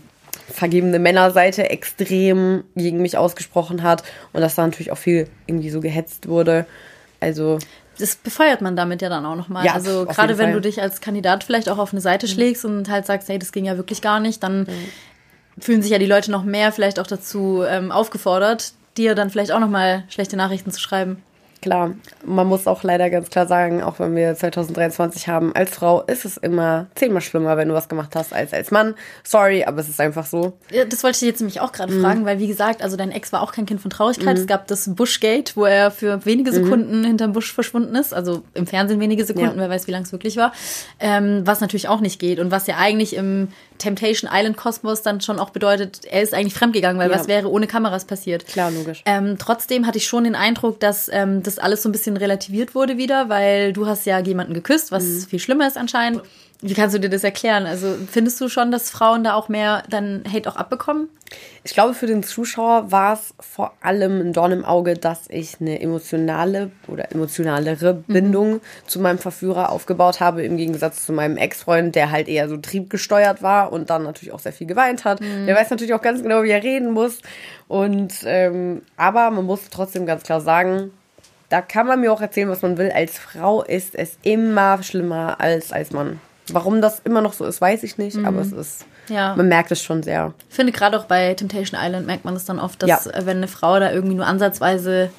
vergebene 0.50 0.98
Männerseite 0.98 1.68
extrem 1.68 2.64
gegen 2.74 3.02
mich 3.02 3.18
ausgesprochen 3.18 3.82
hat 3.82 4.02
und 4.32 4.40
dass 4.40 4.54
da 4.54 4.64
natürlich 4.64 4.90
auch 4.90 4.98
viel 4.98 5.28
irgendwie 5.46 5.70
so 5.70 5.80
gehetzt 5.80 6.28
wurde. 6.28 6.64
Also 7.20 7.58
das 7.98 8.14
befeuert 8.14 8.60
man 8.60 8.76
damit 8.76 9.02
ja 9.02 9.08
dann 9.08 9.26
auch 9.26 9.34
nochmal. 9.34 9.66
Ja, 9.66 9.74
also 9.74 10.06
gerade 10.06 10.38
wenn 10.38 10.46
Fall. 10.46 10.54
du 10.54 10.60
dich 10.60 10.80
als 10.80 11.00
Kandidat 11.00 11.42
vielleicht 11.42 11.68
auch 11.68 11.78
auf 11.78 11.92
eine 11.92 12.00
Seite 12.00 12.26
mhm. 12.26 12.30
schlägst 12.30 12.64
und 12.64 12.88
halt 12.88 13.06
sagst, 13.06 13.28
hey, 13.28 13.38
das 13.38 13.50
ging 13.50 13.64
ja 13.64 13.76
wirklich 13.76 14.00
gar 14.00 14.20
nicht, 14.20 14.42
dann 14.42 14.60
mhm 14.60 14.88
fühlen 15.60 15.82
sich 15.82 15.90
ja 15.90 15.98
die 15.98 16.06
Leute 16.06 16.30
noch 16.30 16.44
mehr 16.44 16.72
vielleicht 16.72 17.00
auch 17.00 17.06
dazu 17.06 17.62
ähm, 17.66 17.90
aufgefordert, 17.92 18.72
dir 18.96 19.14
dann 19.14 19.30
vielleicht 19.30 19.52
auch 19.52 19.60
nochmal 19.60 20.04
schlechte 20.08 20.36
Nachrichten 20.36 20.70
zu 20.70 20.80
schreiben. 20.80 21.22
Klar, 21.60 21.94
man 22.24 22.46
muss 22.46 22.68
auch 22.68 22.84
leider 22.84 23.10
ganz 23.10 23.30
klar 23.30 23.46
sagen, 23.46 23.82
auch 23.82 23.98
wenn 23.98 24.14
wir 24.14 24.34
2023 24.34 25.26
haben, 25.26 25.52
als 25.56 25.70
Frau 25.70 26.02
ist 26.02 26.24
es 26.24 26.36
immer 26.36 26.86
zehnmal 26.94 27.20
schlimmer, 27.20 27.56
wenn 27.56 27.68
du 27.68 27.74
was 27.74 27.88
gemacht 27.88 28.14
hast, 28.14 28.32
als 28.32 28.52
als 28.52 28.70
Mann. 28.70 28.94
Sorry, 29.24 29.64
aber 29.64 29.80
es 29.80 29.88
ist 29.88 30.00
einfach 30.00 30.24
so. 30.24 30.52
Ja, 30.70 30.84
das 30.84 31.02
wollte 31.02 31.16
ich 31.16 31.22
jetzt 31.22 31.40
nämlich 31.40 31.60
auch 31.60 31.72
gerade 31.72 31.92
mhm. 31.92 32.02
fragen, 32.02 32.24
weil 32.24 32.38
wie 32.38 32.46
gesagt, 32.46 32.80
also 32.80 32.96
dein 32.96 33.10
Ex 33.10 33.32
war 33.32 33.42
auch 33.42 33.50
kein 33.50 33.66
Kind 33.66 33.80
von 33.80 33.90
Traurigkeit. 33.90 34.36
Mhm. 34.36 34.42
Es 34.42 34.46
gab 34.46 34.68
das 34.68 34.94
Bushgate, 34.94 35.56
wo 35.56 35.64
er 35.64 35.90
für 35.90 36.24
wenige 36.24 36.52
mhm. 36.52 36.54
Sekunden 36.54 37.00
mhm. 37.00 37.06
hinterm 37.06 37.32
Busch 37.32 37.52
verschwunden 37.52 37.96
ist. 37.96 38.14
Also 38.14 38.42
im 38.54 38.68
Fernsehen 38.68 39.00
wenige 39.00 39.24
Sekunden, 39.24 39.56
ja. 39.56 39.62
wer 39.62 39.70
weiß, 39.70 39.88
wie 39.88 39.92
lang 39.92 40.02
es 40.02 40.12
wirklich 40.12 40.36
war. 40.36 40.52
Ähm, 41.00 41.42
was 41.44 41.60
natürlich 41.60 41.88
auch 41.88 42.00
nicht 42.00 42.20
geht 42.20 42.38
und 42.38 42.52
was 42.52 42.68
ja 42.68 42.76
eigentlich 42.76 43.16
im 43.16 43.48
Temptation 43.78 44.30
Island 44.32 44.56
Kosmos 44.56 45.02
dann 45.02 45.20
schon 45.20 45.38
auch 45.38 45.50
bedeutet, 45.50 46.04
er 46.04 46.22
ist 46.22 46.34
eigentlich 46.34 46.54
fremdgegangen, 46.54 47.00
weil 47.00 47.10
ja. 47.10 47.18
was 47.18 47.28
wäre 47.28 47.50
ohne 47.50 47.66
Kameras 47.66 48.04
passiert? 48.04 48.46
Klar, 48.46 48.70
logisch. 48.70 49.02
Ähm, 49.06 49.36
trotzdem 49.38 49.86
hatte 49.86 49.98
ich 49.98 50.06
schon 50.06 50.24
den 50.24 50.34
Eindruck, 50.34 50.80
dass 50.80 51.08
ähm, 51.12 51.42
das 51.42 51.58
alles 51.58 51.82
so 51.82 51.88
ein 51.88 51.92
bisschen 51.92 52.16
relativiert 52.16 52.74
wurde 52.74 52.96
wieder, 52.96 53.28
weil 53.28 53.72
du 53.72 53.86
hast 53.86 54.06
ja 54.06 54.18
jemanden 54.18 54.54
geküsst, 54.54 54.92
was 54.92 55.04
mhm. 55.04 55.20
viel 55.28 55.38
schlimmer 55.38 55.66
ist 55.66 55.76
anscheinend. 55.76 56.22
Wie 56.60 56.74
kannst 56.74 56.94
du 56.94 56.98
dir 56.98 57.08
das 57.08 57.22
erklären? 57.22 57.66
Also 57.66 57.94
findest 58.10 58.40
du 58.40 58.48
schon, 58.48 58.72
dass 58.72 58.90
Frauen 58.90 59.22
da 59.22 59.34
auch 59.34 59.48
mehr 59.48 59.84
dann 59.88 60.24
Hate 60.30 60.50
auch 60.50 60.56
abbekommen? 60.56 61.08
Ich 61.62 61.72
glaube, 61.72 61.94
für 61.94 62.06
den 62.06 62.24
Zuschauer 62.24 62.90
war 62.90 63.12
es 63.12 63.32
vor 63.38 63.74
allem 63.80 64.20
ein 64.20 64.32
Dorn 64.32 64.50
im 64.50 64.64
Auge, 64.64 64.94
dass 64.94 65.26
ich 65.28 65.60
eine 65.60 65.80
emotionale 65.80 66.72
oder 66.88 67.12
emotionalere 67.12 67.94
mhm. 67.94 68.12
Bindung 68.12 68.60
zu 68.86 68.98
meinem 68.98 69.18
Verführer 69.18 69.70
aufgebaut 69.70 70.18
habe, 70.18 70.42
im 70.42 70.56
Gegensatz 70.56 71.06
zu 71.06 71.12
meinem 71.12 71.36
Ex-Freund, 71.36 71.94
der 71.94 72.10
halt 72.10 72.26
eher 72.26 72.48
so 72.48 72.56
triebgesteuert 72.56 73.40
war 73.40 73.72
und 73.72 73.90
dann 73.90 74.02
natürlich 74.02 74.32
auch 74.32 74.40
sehr 74.40 74.52
viel 74.52 74.66
geweint 74.66 75.04
hat. 75.04 75.20
Mhm. 75.20 75.46
Der 75.46 75.54
weiß 75.54 75.70
natürlich 75.70 75.94
auch 75.94 76.02
ganz 76.02 76.22
genau, 76.22 76.42
wie 76.42 76.50
er 76.50 76.62
reden 76.64 76.90
muss. 76.90 77.20
Und 77.68 78.14
ähm, 78.24 78.82
aber 78.96 79.30
man 79.30 79.44
muss 79.44 79.60
trotzdem 79.70 80.06
ganz 80.06 80.24
klar 80.24 80.40
sagen, 80.40 80.90
da 81.50 81.62
kann 81.62 81.86
man 81.86 82.00
mir 82.00 82.12
auch 82.12 82.20
erzählen, 82.20 82.48
was 82.48 82.62
man 82.62 82.78
will. 82.78 82.90
Als 82.90 83.16
Frau 83.16 83.62
ist 83.62 83.94
es 83.94 84.18
immer 84.22 84.82
schlimmer 84.82 85.40
als 85.40 85.72
als 85.72 85.92
Mann. 85.92 86.20
Warum 86.54 86.80
das 86.80 87.00
immer 87.00 87.20
noch 87.20 87.32
so 87.32 87.44
ist, 87.44 87.60
weiß 87.60 87.82
ich 87.82 87.98
nicht, 87.98 88.16
mhm. 88.16 88.26
aber 88.26 88.40
es 88.40 88.52
ist. 88.52 88.86
Ja. 89.08 89.34
Man 89.36 89.48
merkt 89.48 89.70
es 89.72 89.82
schon 89.82 90.02
sehr. 90.02 90.34
Ich 90.48 90.54
finde, 90.54 90.72
gerade 90.72 90.98
auch 90.98 91.04
bei 91.04 91.32
Temptation 91.34 91.80
Island 91.82 92.06
merkt 92.06 92.24
man 92.24 92.34
es 92.36 92.44
dann 92.44 92.58
oft, 92.58 92.82
dass 92.82 93.06
ja. 93.06 93.10
Äh, 93.12 93.26
wenn 93.26 93.38
eine 93.38 93.48
Frau 93.48 93.78
da 93.80 93.90
irgendwie 93.90 94.16
nur 94.16 94.26
ansatzweise 94.26 95.10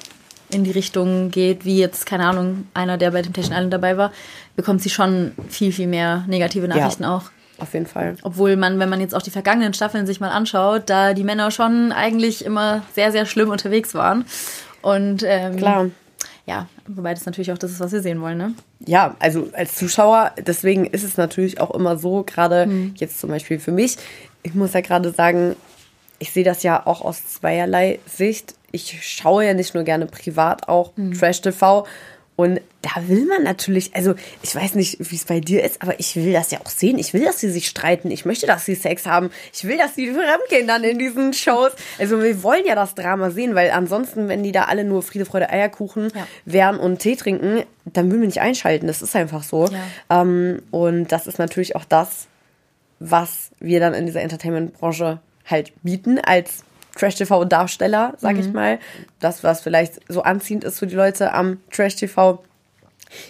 in 0.50 0.64
die 0.64 0.70
Richtung 0.70 1.30
geht, 1.30 1.64
wie 1.64 1.78
jetzt, 1.78 2.06
keine 2.06 2.26
Ahnung, 2.26 2.66
einer, 2.74 2.98
der 2.98 3.10
bei 3.12 3.22
Temptation 3.22 3.54
Island 3.54 3.72
dabei 3.72 3.96
war, 3.96 4.12
bekommt 4.56 4.82
sie 4.82 4.90
schon 4.90 5.32
viel, 5.48 5.72
viel 5.72 5.86
mehr 5.86 6.24
negative 6.26 6.68
Nachrichten 6.68 7.04
ja, 7.04 7.16
auch. 7.16 7.24
Auf 7.58 7.74
jeden 7.74 7.86
Fall. 7.86 8.16
Obwohl 8.22 8.56
man, 8.56 8.78
wenn 8.78 8.88
man 8.88 9.00
jetzt 9.00 9.14
auch 9.14 9.22
die 9.22 9.30
vergangenen 9.30 9.74
Staffeln 9.74 10.06
sich 10.06 10.20
mal 10.20 10.30
anschaut, 10.30 10.84
da 10.86 11.14
die 11.14 11.24
Männer 11.24 11.50
schon 11.50 11.92
eigentlich 11.92 12.44
immer 12.44 12.82
sehr, 12.94 13.12
sehr 13.12 13.26
schlimm 13.26 13.50
unterwegs 13.50 13.94
waren. 13.94 14.24
Und 14.82 15.22
ähm, 15.24 15.56
Klar 15.56 15.90
ja, 16.50 16.66
wobei 16.88 17.14
das 17.14 17.26
natürlich 17.26 17.52
auch 17.52 17.58
das 17.58 17.70
ist, 17.70 17.78
was 17.78 17.92
wir 17.92 18.02
sehen 18.02 18.20
wollen, 18.20 18.36
ne? 18.36 18.54
Ja, 18.84 19.14
also 19.20 19.48
als 19.52 19.76
Zuschauer, 19.76 20.32
deswegen 20.36 20.84
ist 20.84 21.04
es 21.04 21.16
natürlich 21.16 21.60
auch 21.60 21.70
immer 21.70 21.96
so, 21.96 22.24
gerade 22.24 22.66
mhm. 22.66 22.94
jetzt 22.96 23.20
zum 23.20 23.30
Beispiel 23.30 23.60
für 23.60 23.70
mich, 23.70 23.98
ich 24.42 24.52
muss 24.54 24.72
ja 24.72 24.80
gerade 24.80 25.12
sagen, 25.12 25.54
ich 26.18 26.32
sehe 26.32 26.42
das 26.42 26.64
ja 26.64 26.84
auch 26.84 27.02
aus 27.02 27.24
zweierlei 27.24 28.00
Sicht. 28.04 28.54
Ich 28.72 28.98
schaue 29.00 29.46
ja 29.46 29.54
nicht 29.54 29.74
nur 29.74 29.84
gerne 29.84 30.06
privat 30.06 30.68
auch 30.68 30.96
mhm. 30.96 31.12
Trash-TV 31.12 31.86
und 32.40 32.58
da 32.80 33.06
will 33.06 33.26
man 33.26 33.42
natürlich, 33.42 33.94
also 33.94 34.14
ich 34.40 34.54
weiß 34.54 34.74
nicht, 34.74 34.96
wie 34.98 35.14
es 35.14 35.26
bei 35.26 35.40
dir 35.40 35.62
ist, 35.62 35.82
aber 35.82 36.00
ich 36.00 36.16
will 36.16 36.32
das 36.32 36.50
ja 36.50 36.60
auch 36.64 36.70
sehen. 36.70 36.98
Ich 36.98 37.12
will, 37.12 37.22
dass 37.22 37.38
sie 37.38 37.50
sich 37.50 37.68
streiten. 37.68 38.10
Ich 38.10 38.24
möchte, 38.24 38.46
dass 38.46 38.64
sie 38.64 38.74
Sex 38.74 39.04
haben. 39.04 39.28
Ich 39.52 39.64
will, 39.64 39.76
dass 39.76 39.94
sie 39.94 40.10
fremdgehen 40.10 40.66
dann 40.66 40.82
in 40.82 40.98
diesen 40.98 41.34
Shows. 41.34 41.72
Also 41.98 42.22
wir 42.22 42.42
wollen 42.42 42.64
ja 42.64 42.74
das 42.74 42.94
Drama 42.94 43.30
sehen, 43.30 43.54
weil 43.54 43.72
ansonsten, 43.72 44.28
wenn 44.28 44.42
die 44.42 44.52
da 44.52 44.64
alle 44.64 44.84
nur 44.84 45.02
Friede, 45.02 45.26
Freude, 45.26 45.50
Eierkuchen 45.50 46.10
ja. 46.14 46.26
wären 46.46 46.78
und 46.78 47.00
Tee 47.00 47.14
trinken, 47.14 47.62
dann 47.84 48.10
würden 48.10 48.22
wir 48.22 48.28
nicht 48.28 48.40
einschalten. 48.40 48.86
Das 48.86 49.02
ist 49.02 49.14
einfach 49.14 49.42
so. 49.42 49.66
Ja. 49.66 50.22
Ähm, 50.22 50.62
und 50.70 51.12
das 51.12 51.26
ist 51.26 51.38
natürlich 51.38 51.76
auch 51.76 51.84
das, 51.84 52.26
was 53.00 53.50
wir 53.60 53.80
dann 53.80 53.92
in 53.92 54.06
dieser 54.06 54.22
Entertainment-Branche 54.22 55.20
halt 55.44 55.72
bieten 55.82 56.18
als 56.18 56.64
Trash-TV-Darsteller, 56.96 58.14
sag 58.18 58.34
mhm. 58.34 58.40
ich 58.40 58.52
mal. 58.52 58.78
Das, 59.18 59.44
was 59.44 59.60
vielleicht 59.60 60.00
so 60.08 60.22
anziehend 60.22 60.64
ist 60.64 60.78
für 60.78 60.86
die 60.86 60.96
Leute 60.96 61.32
am 61.32 61.58
Trash-TV 61.70 62.42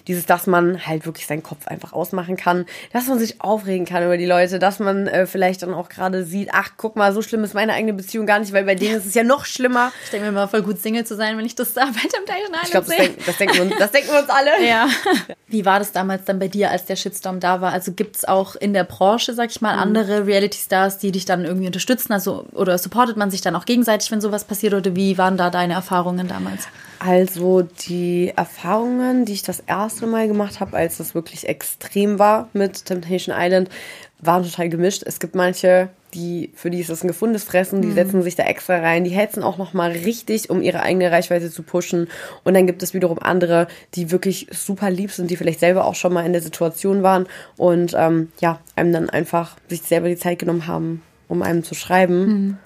dieses, 0.07 0.27
dass 0.27 0.47
man 0.47 0.87
halt 0.87 1.07
wirklich 1.07 1.27
seinen 1.27 1.43
Kopf 1.43 1.67
einfach 1.67 1.93
ausmachen 1.93 2.37
kann, 2.37 2.67
dass 2.93 3.07
man 3.07 3.19
sich 3.19 3.41
aufregen 3.41 3.87
kann 3.87 4.05
über 4.05 4.17
die 4.17 4.27
Leute, 4.27 4.59
dass 4.59 4.79
man 4.79 5.07
äh, 5.07 5.27
vielleicht 5.27 5.63
dann 5.63 5.75
auch 5.75 5.89
gerade 5.89 6.25
sieht, 6.25 6.51
ach, 6.53 6.73
guck 6.77 6.97
mal, 6.97 7.13
so 7.13 7.23
schlimm 7.23 7.45
ist 7.45 7.55
meine 7.55 7.73
eigene 7.73 7.93
Beziehung 7.93 8.27
gar 8.27 8.39
nicht, 8.39 8.53
weil 8.53 8.65
bei 8.65 8.75
denen 8.75 8.97
ist 8.97 9.07
es 9.07 9.15
ja 9.15 9.25
noch 9.25 9.45
schlimmer. 9.45 9.93
Ich 10.05 10.11
denke 10.11 10.27
mir 10.27 10.33
mal, 10.33 10.47
voll 10.47 10.63
gut 10.63 10.81
Single 10.81 11.05
zu 11.05 11.17
sein, 11.17 11.37
wenn 11.39 11.47
ich 11.47 11.55
das 11.55 11.75
da 11.75 11.87
bei 11.87 12.09
Temptation 12.09 12.51
Island 12.51 12.65
Ich 12.65 12.71
glaube, 12.71 12.87
das, 12.87 12.97
denk, 12.97 13.27
das, 13.27 13.37
denken 13.37 13.55
wir 13.55 13.63
uns, 13.63 13.75
das 13.79 13.91
denken 13.91 14.11
wir 14.13 14.21
uns 14.21 14.29
alle. 14.29 14.67
Ja. 14.67 14.89
Wie 15.47 15.65
war 15.65 15.79
das 15.79 15.93
damals 15.93 16.25
dann 16.25 16.39
bei 16.39 16.49
dir, 16.49 16.71
als 16.71 16.85
der 16.85 16.97
Shitstorm 16.97 17.41
da 17.41 17.61
war? 17.61 17.73
Also 17.73 17.93
gibt 17.93 18.17
es 18.17 18.25
auch 18.25 18.55
in 18.57 18.73
der 18.73 18.85
Branche, 18.85 19.35
sag 19.35 19.51
ich 19.51 19.61
mal, 19.61 19.75
mhm. 19.75 19.83
andere 19.83 20.27
Reality-Stars, 20.27 20.99
die 20.99 21.13
dich 21.13 21.25
dann 21.25 21.45
irgendwie 21.45 21.67
unterstützen? 21.67 22.13
Also, 22.13 22.47
oder 22.53 22.77
supportet 22.79 23.17
man 23.17 23.31
sich 23.31 23.41
dann 23.41 23.57
auch 23.57 23.65
gegenseitig, 23.65 24.11
wenn 24.11 24.21
sowas 24.21 24.45
passiert? 24.45 24.75
Oder 24.75 24.95
wie 24.95 25.19
waren 25.19 25.37
da 25.37 25.51
deine 25.51 25.75
Erfahrungen 25.75 26.29
damals? 26.29 26.69
Also 27.01 27.63
die 27.63 28.33
Erfahrungen, 28.37 29.25
die 29.25 29.33
ich 29.33 29.43
das 29.43 29.61
erste 29.71 30.07
Mal 30.07 30.27
gemacht 30.27 30.61
habe, 30.61 30.77
als 30.77 30.99
das 30.99 31.15
wirklich 31.15 31.49
extrem 31.49 32.19
war 32.19 32.49
mit 32.53 32.85
Temptation 32.85 33.35
Island, 33.39 33.71
waren 34.19 34.43
total 34.43 34.69
gemischt. 34.69 35.03
Es 35.07 35.21
gibt 35.21 35.35
manche, 35.35 35.89
die 36.13 36.51
für 36.55 36.71
die 36.71 36.81
ist 36.81 36.91
das 36.91 37.03
ein 37.03 37.09
gefundenes 37.09 37.45
Fressen, 37.45 37.81
die 37.81 37.89
mhm. 37.89 37.95
setzen 37.95 38.23
sich 38.23 38.35
da 38.35 38.43
extra 38.43 38.79
rein, 38.79 39.05
die 39.05 39.11
hetzen 39.11 39.43
auch 39.43 39.57
noch 39.57 39.73
mal 39.73 39.93
richtig, 39.93 40.51
um 40.51 40.61
ihre 40.61 40.83
eigene 40.83 41.11
Reichweite 41.11 41.51
zu 41.51 41.63
pushen. 41.63 42.09
Und 42.45 42.55
dann 42.55 42.67
gibt 42.67 42.83
es 42.83 42.93
wiederum 42.93 43.19
andere, 43.21 43.69
die 43.95 44.11
wirklich 44.11 44.49
super 44.51 44.91
lieb 44.91 45.13
sind, 45.13 45.31
die 45.31 45.37
vielleicht 45.37 45.61
selber 45.61 45.85
auch 45.85 45.95
schon 45.95 46.13
mal 46.13 46.27
in 46.27 46.33
der 46.33 46.43
Situation 46.43 47.03
waren 47.03 47.27
und 47.57 47.95
ähm, 47.97 48.31
ja 48.41 48.61
einem 48.77 48.93
dann 48.93 49.09
einfach 49.09 49.57
sich 49.69 49.83
selber 49.83 50.09
die 50.09 50.17
Zeit 50.17 50.41
genommen 50.41 50.67
haben, 50.67 51.03
um 51.29 51.43
einem 51.43 51.63
zu 51.63 51.75
schreiben. 51.75 52.27
Mhm 52.27 52.59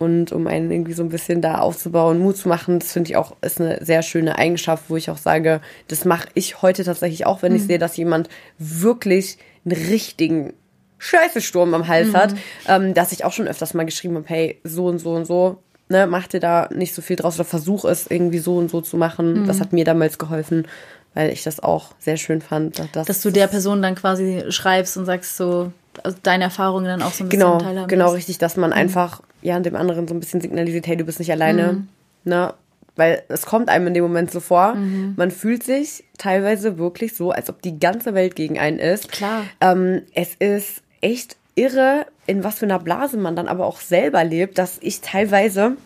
und 0.00 0.32
um 0.32 0.46
einen 0.46 0.70
irgendwie 0.70 0.94
so 0.94 1.02
ein 1.02 1.10
bisschen 1.10 1.42
da 1.42 1.58
aufzubauen, 1.58 2.18
Mut 2.18 2.38
zu 2.38 2.48
machen, 2.48 2.78
das 2.78 2.92
finde 2.92 3.10
ich 3.10 3.16
auch 3.16 3.36
ist 3.42 3.60
eine 3.60 3.84
sehr 3.84 4.02
schöne 4.02 4.38
Eigenschaft, 4.38 4.84
wo 4.88 4.96
ich 4.96 5.10
auch 5.10 5.18
sage, 5.18 5.60
das 5.88 6.06
mache 6.06 6.28
ich 6.32 6.62
heute 6.62 6.84
tatsächlich 6.84 7.26
auch, 7.26 7.42
wenn 7.42 7.52
mhm. 7.52 7.58
ich 7.58 7.64
sehe, 7.64 7.78
dass 7.78 7.98
jemand 7.98 8.30
wirklich 8.58 9.36
einen 9.66 9.76
richtigen 9.76 10.54
Scheißesturm 10.96 11.74
am 11.74 11.86
Hals 11.86 12.08
mhm. 12.08 12.16
hat, 12.16 12.34
ähm, 12.66 12.94
dass 12.94 13.12
ich 13.12 13.24
auch 13.24 13.32
schon 13.32 13.46
öfters 13.46 13.74
mal 13.74 13.84
geschrieben 13.84 14.16
habe, 14.16 14.28
hey, 14.28 14.58
so 14.64 14.86
und 14.86 15.00
so 15.00 15.12
und 15.12 15.26
so, 15.26 15.58
ne, 15.90 16.06
mach 16.06 16.26
dir 16.28 16.40
da 16.40 16.70
nicht 16.74 16.94
so 16.94 17.02
viel 17.02 17.16
draus 17.16 17.34
oder 17.34 17.44
versuch 17.44 17.84
es 17.84 18.06
irgendwie 18.06 18.38
so 18.38 18.56
und 18.56 18.70
so 18.70 18.80
zu 18.80 18.96
machen. 18.96 19.42
Mhm. 19.42 19.46
Das 19.46 19.60
hat 19.60 19.74
mir 19.74 19.84
damals 19.84 20.16
geholfen 20.16 20.66
weil 21.14 21.30
ich 21.30 21.42
das 21.42 21.60
auch 21.60 21.90
sehr 21.98 22.16
schön 22.16 22.40
fand. 22.40 22.80
Dass, 22.92 23.06
dass 23.06 23.20
du 23.22 23.30
der 23.30 23.48
Person 23.48 23.82
dann 23.82 23.94
quasi 23.94 24.44
schreibst 24.50 24.96
und 24.96 25.06
sagst 25.06 25.36
so, 25.36 25.72
also 26.02 26.16
deine 26.22 26.44
Erfahrungen 26.44 26.86
dann 26.86 27.02
auch 27.02 27.12
so 27.12 27.24
ein 27.24 27.28
bisschen 27.28 27.40
genau, 27.40 27.58
teilhaben 27.58 27.88
Genau, 27.88 28.12
richtig, 28.12 28.38
dass 28.38 28.56
man 28.56 28.70
mhm. 28.70 28.76
einfach 28.76 29.22
ja 29.42 29.58
dem 29.60 29.76
anderen 29.76 30.08
so 30.08 30.14
ein 30.14 30.20
bisschen 30.20 30.40
signalisiert, 30.40 30.86
hey, 30.86 30.96
du 30.96 31.04
bist 31.04 31.18
nicht 31.18 31.32
alleine. 31.32 31.72
Mhm. 31.72 31.88
Ne? 32.24 32.54
Weil 32.96 33.22
es 33.28 33.46
kommt 33.46 33.68
einem 33.68 33.86
in 33.86 33.94
dem 33.94 34.02
Moment 34.02 34.30
so 34.30 34.40
vor, 34.40 34.74
mhm. 34.74 35.14
man 35.16 35.30
fühlt 35.30 35.62
sich 35.62 36.04
teilweise 36.18 36.76
wirklich 36.78 37.14
so, 37.14 37.30
als 37.30 37.48
ob 37.48 37.62
die 37.62 37.78
ganze 37.78 38.14
Welt 38.14 38.36
gegen 38.36 38.58
einen 38.58 38.78
ist. 38.78 39.10
Klar. 39.10 39.44
Ähm, 39.60 40.02
es 40.14 40.34
ist 40.38 40.82
echt 41.00 41.36
irre, 41.54 42.06
in 42.26 42.44
was 42.44 42.58
für 42.58 42.66
einer 42.66 42.78
Blase 42.78 43.16
man 43.16 43.36
dann 43.36 43.48
aber 43.48 43.66
auch 43.66 43.80
selber 43.80 44.24
lebt, 44.24 44.58
dass 44.58 44.78
ich 44.80 45.00
teilweise 45.00 45.76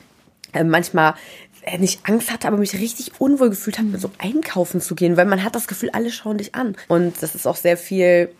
äh, 0.53 0.65
manchmal 0.65 1.15
äh, 1.63 1.79
nicht 1.79 2.01
Angst 2.09 2.33
hatte, 2.33 2.49
aber 2.49 2.57
mich 2.57 2.75
richtig 2.75 3.13
unwohl 3.19 3.51
gefühlt 3.51 3.79
habe, 3.79 3.97
so 3.99 4.11
einkaufen 4.19 4.81
zu 4.81 4.95
gehen, 4.95 5.17
weil 5.17 5.27
man 5.27 5.45
hat 5.45 5.55
das 5.55 5.67
Gefühl, 5.67 5.91
alle 5.91 6.11
schauen 6.11 6.39
dich 6.39 6.55
an. 6.55 6.77
Und 6.89 7.23
das 7.23 7.35
ist 7.35 7.47
auch 7.47 7.57
sehr 7.57 7.77
viel 7.77 8.31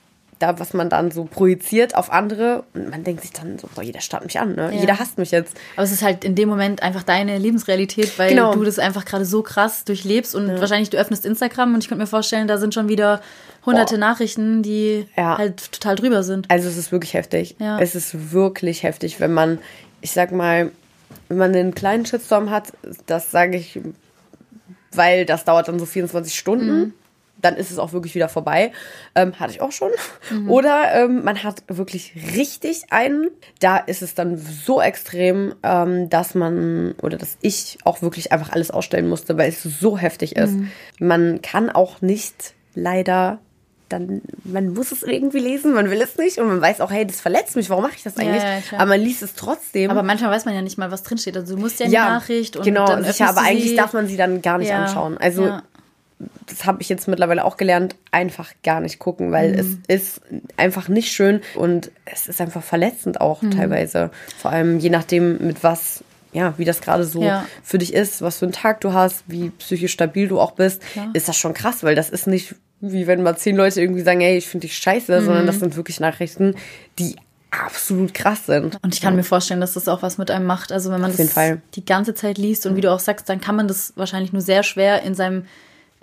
da, 0.45 0.59
was 0.59 0.75
man 0.75 0.89
dann 0.89 1.11
so 1.11 1.25
projiziert 1.25 1.95
auf 1.95 2.13
andere. 2.13 2.65
Und 2.75 2.91
man 2.91 3.05
denkt 3.05 3.23
sich 3.23 3.33
dann 3.33 3.59
so, 3.59 3.69
boah, 3.75 3.83
jeder 3.83 4.01
starrt 4.01 4.25
mich 4.25 4.39
an, 4.39 4.55
ne? 4.55 4.73
Ja. 4.75 4.81
Jeder 4.81 4.99
hasst 4.99 5.19
mich 5.19 5.31
jetzt. 5.31 5.57
Aber 5.77 5.85
es 5.85 5.93
ist 5.93 6.03
halt 6.03 6.25
in 6.25 6.35
dem 6.35 6.49
Moment 6.49 6.83
einfach 6.83 7.03
deine 7.03 7.39
Lebensrealität, 7.39 8.19
weil 8.19 8.31
genau. 8.31 8.55
du 8.55 8.65
das 8.65 8.79
einfach 8.79 9.05
gerade 9.05 9.25
so 9.25 9.43
krass 9.43 9.85
durchlebst 9.85 10.35
und 10.35 10.49
ja. 10.49 10.61
wahrscheinlich 10.61 10.91
du 10.91 10.99
öffnest 10.99 11.25
Instagram 11.25 11.75
und 11.75 11.83
ich 11.83 11.89
könnte 11.89 12.03
mir 12.03 12.07
vorstellen, 12.07 12.49
da 12.49 12.59
sind 12.59 12.75
schon 12.75 12.89
wieder 12.89 13.23
hunderte 13.65 13.95
boah. 13.95 14.01
Nachrichten, 14.01 14.63
die 14.63 15.07
ja. 15.17 15.39
halt 15.39 15.73
total 15.73 15.97
drüber 15.97 16.23
sind. 16.23 16.51
Also 16.51 16.69
es 16.69 16.77
ist 16.77 16.93
wirklich 16.93 17.15
heftig. 17.15 17.57
Es 17.81 17.95
ist 17.95 18.33
wirklich 18.33 18.83
heftig, 18.83 19.21
wenn 19.21 19.33
man, 19.33 19.59
ich 20.01 20.13
sag 20.13 20.33
mal, 20.33 20.71
wenn 21.29 21.39
man 21.39 21.55
einen 21.55 21.75
kleinen 21.75 22.05
Shitstorm 22.05 22.51
hat, 22.51 22.73
das 23.07 23.31
sage 23.31 23.57
ich, 23.57 23.81
weil 24.93 25.25
das 25.25 25.45
dauert 25.45 25.69
dann 25.69 25.79
so 25.79 25.87
24 25.87 26.35
Stunden. 26.35 26.79
Mhm 26.79 26.93
dann 27.45 27.57
ist 27.57 27.71
es 27.71 27.79
auch 27.79 27.93
wirklich 27.93 28.15
wieder 28.15 28.29
vorbei. 28.29 28.73
Ähm, 29.15 29.39
hatte 29.39 29.53
ich 29.53 29.61
auch 29.61 29.73
schon. 29.73 29.91
Mhm. 30.31 30.51
Oder 30.51 30.95
ähm, 30.95 31.25
man 31.25 31.43
hat 31.43 31.63
wirklich 31.69 32.15
richtig 32.37 32.85
einen. 32.91 33.31
Da 33.61 33.77
ist 33.77 34.03
es 34.03 34.15
dann 34.15 34.37
so 34.39 34.81
extrem, 34.81 35.55
ähm, 35.63 36.09
dass 36.11 36.35
man 36.35 36.95
oder 37.03 37.19
dass 37.19 37.37
ich 37.41 37.79
auch 37.85 38.03
wirklich 38.03 38.33
einfach 38.33 38.53
alles 38.53 38.71
ausstellen 38.71 39.09
musste, 39.09 39.37
weil 39.37 39.49
es 39.49 39.63
so 39.63 39.99
heftig 39.99 40.37
ist. 40.37 40.53
Mhm. 40.53 40.71
Man 40.99 41.43
kann 41.43 41.71
auch 41.71 42.01
nicht 42.01 42.55
leider 42.75 43.39
dann, 43.89 44.23
man 44.45 44.73
muss 44.73 44.93
es 44.93 45.03
irgendwie 45.03 45.39
lesen, 45.39 45.75
man 45.75 45.91
will 45.91 46.01
es 46.01 46.17
nicht 46.17 46.39
und 46.39 46.49
man 46.49 46.61
weiß 46.61 46.81
auch, 46.81 46.91
hey, 46.91 47.07
das 47.07 47.21
verletzt 47.21 47.55
mich, 47.55 47.69
warum 47.71 47.85
mache 47.85 47.95
ich 47.97 48.03
das 48.03 48.17
eigentlich? 48.17 48.43
Ja, 48.43 48.57
ja, 48.57 48.63
aber 48.77 48.87
man 48.87 49.01
liest 49.01 49.23
es 49.23 49.35
trotzdem. 49.35 49.91
Aber 49.91 50.03
manchmal 50.03 50.31
weiß 50.31 50.47
man 50.47 50.55
ja 50.55 50.63
nicht 50.63 50.79
mal, 50.79 50.91
was 50.91 51.03
drinsteht. 51.03 51.37
Also 51.37 51.55
du 51.55 51.61
musst 51.61 51.81
ja 51.81 51.87
eine 51.87 51.95
ja, 51.95 52.09
Nachricht 52.09 52.57
und 52.57 52.65
genau, 52.65 52.87
dann 52.87 53.05
sicher, 53.05 53.29
aber 53.29 53.43
eigentlich 53.43 53.77
darf 53.77 53.93
man 53.93 54.07
sie 54.07 54.17
dann 54.17 54.43
gar 54.43 54.59
nicht 54.59 54.73
anschauen. 54.73 55.19
Also 55.19 55.59
das 56.47 56.65
habe 56.65 56.83
ich 56.83 56.89
jetzt 56.89 57.09
mittlerweile 57.09 57.45
auch 57.45 57.57
gelernt, 57.57 57.97
einfach 58.11 58.53
gar 58.63 58.81
nicht 58.81 58.99
gucken, 58.99 59.33
weil 59.33 59.53
mhm. 59.53 59.83
es 59.87 60.03
ist 60.03 60.21
einfach 60.57 60.89
nicht 60.89 61.13
schön 61.13 61.41
und 61.55 61.91
es 62.05 62.29
ist 62.29 62.41
einfach 62.41 62.63
verletzend 62.63 63.21
auch 63.21 63.43
mhm. 63.43 63.53
teilweise. 63.53 64.11
Vor 64.39 64.51
allem 64.51 64.79
je 64.79 64.91
nachdem, 64.91 65.47
mit 65.47 65.63
was, 65.63 66.05
ja, 66.33 66.55
wie 66.57 66.65
das 66.65 66.81
gerade 66.81 67.05
so 67.05 67.23
ja. 67.23 67.47
für 67.63 67.79
dich 67.79 67.95
ist, 67.95 68.23
was 68.23 68.39
für 68.39 68.47
einen 68.47 68.53
Tag 68.53 68.81
du 68.81 68.93
hast, 68.93 69.25
wie 69.27 69.51
psychisch 69.51 69.93
stabil 69.93 70.29
du 70.29 70.41
auch 70.41 70.53
bist, 70.53 70.83
ja. 70.95 71.11
ist 71.13 71.29
das 71.29 71.37
schon 71.37 71.55
krass, 71.55 71.83
weil 71.83 71.95
das 71.95 72.11
ist 72.11 72.27
nicht 72.27 72.55
wie 72.81 73.07
wenn 73.07 73.23
mal 73.23 73.37
zehn 73.37 73.57
Leute 73.57 73.81
irgendwie 73.81 74.03
sagen, 74.03 74.21
hey, 74.21 74.37
ich 74.37 74.47
finde 74.47 74.67
dich 74.67 74.77
scheiße, 74.77 75.21
mhm. 75.21 75.25
sondern 75.25 75.47
das 75.47 75.59
sind 75.59 75.77
wirklich 75.77 76.01
Nachrichten, 76.01 76.55
die 76.99 77.17
absolut 77.51 78.15
krass 78.15 78.47
sind. 78.47 78.79
Und 78.83 78.95
ich 78.95 79.01
kann 79.01 79.17
mir 79.17 79.23
vorstellen, 79.23 79.61
dass 79.61 79.75
das 79.75 79.89
auch 79.89 80.03
was 80.03 80.19
mit 80.19 80.31
einem 80.31 80.47
macht. 80.47 80.73
Also 80.73 80.91
wenn 80.91 81.01
man 81.01 81.17
das 81.17 81.33
die 81.75 81.85
ganze 81.85 82.15
Zeit 82.15 82.39
liest 82.39 82.67
und 82.67 82.77
wie 82.77 82.81
du 82.81 82.91
auch 82.91 82.99
sagst, 82.99 83.29
dann 83.29 83.41
kann 83.41 83.57
man 83.57 83.69
das 83.69 83.93
wahrscheinlich 83.97 84.33
nur 84.33 84.43
sehr 84.43 84.63
schwer 84.63 85.03
in 85.03 85.15
seinem 85.15 85.47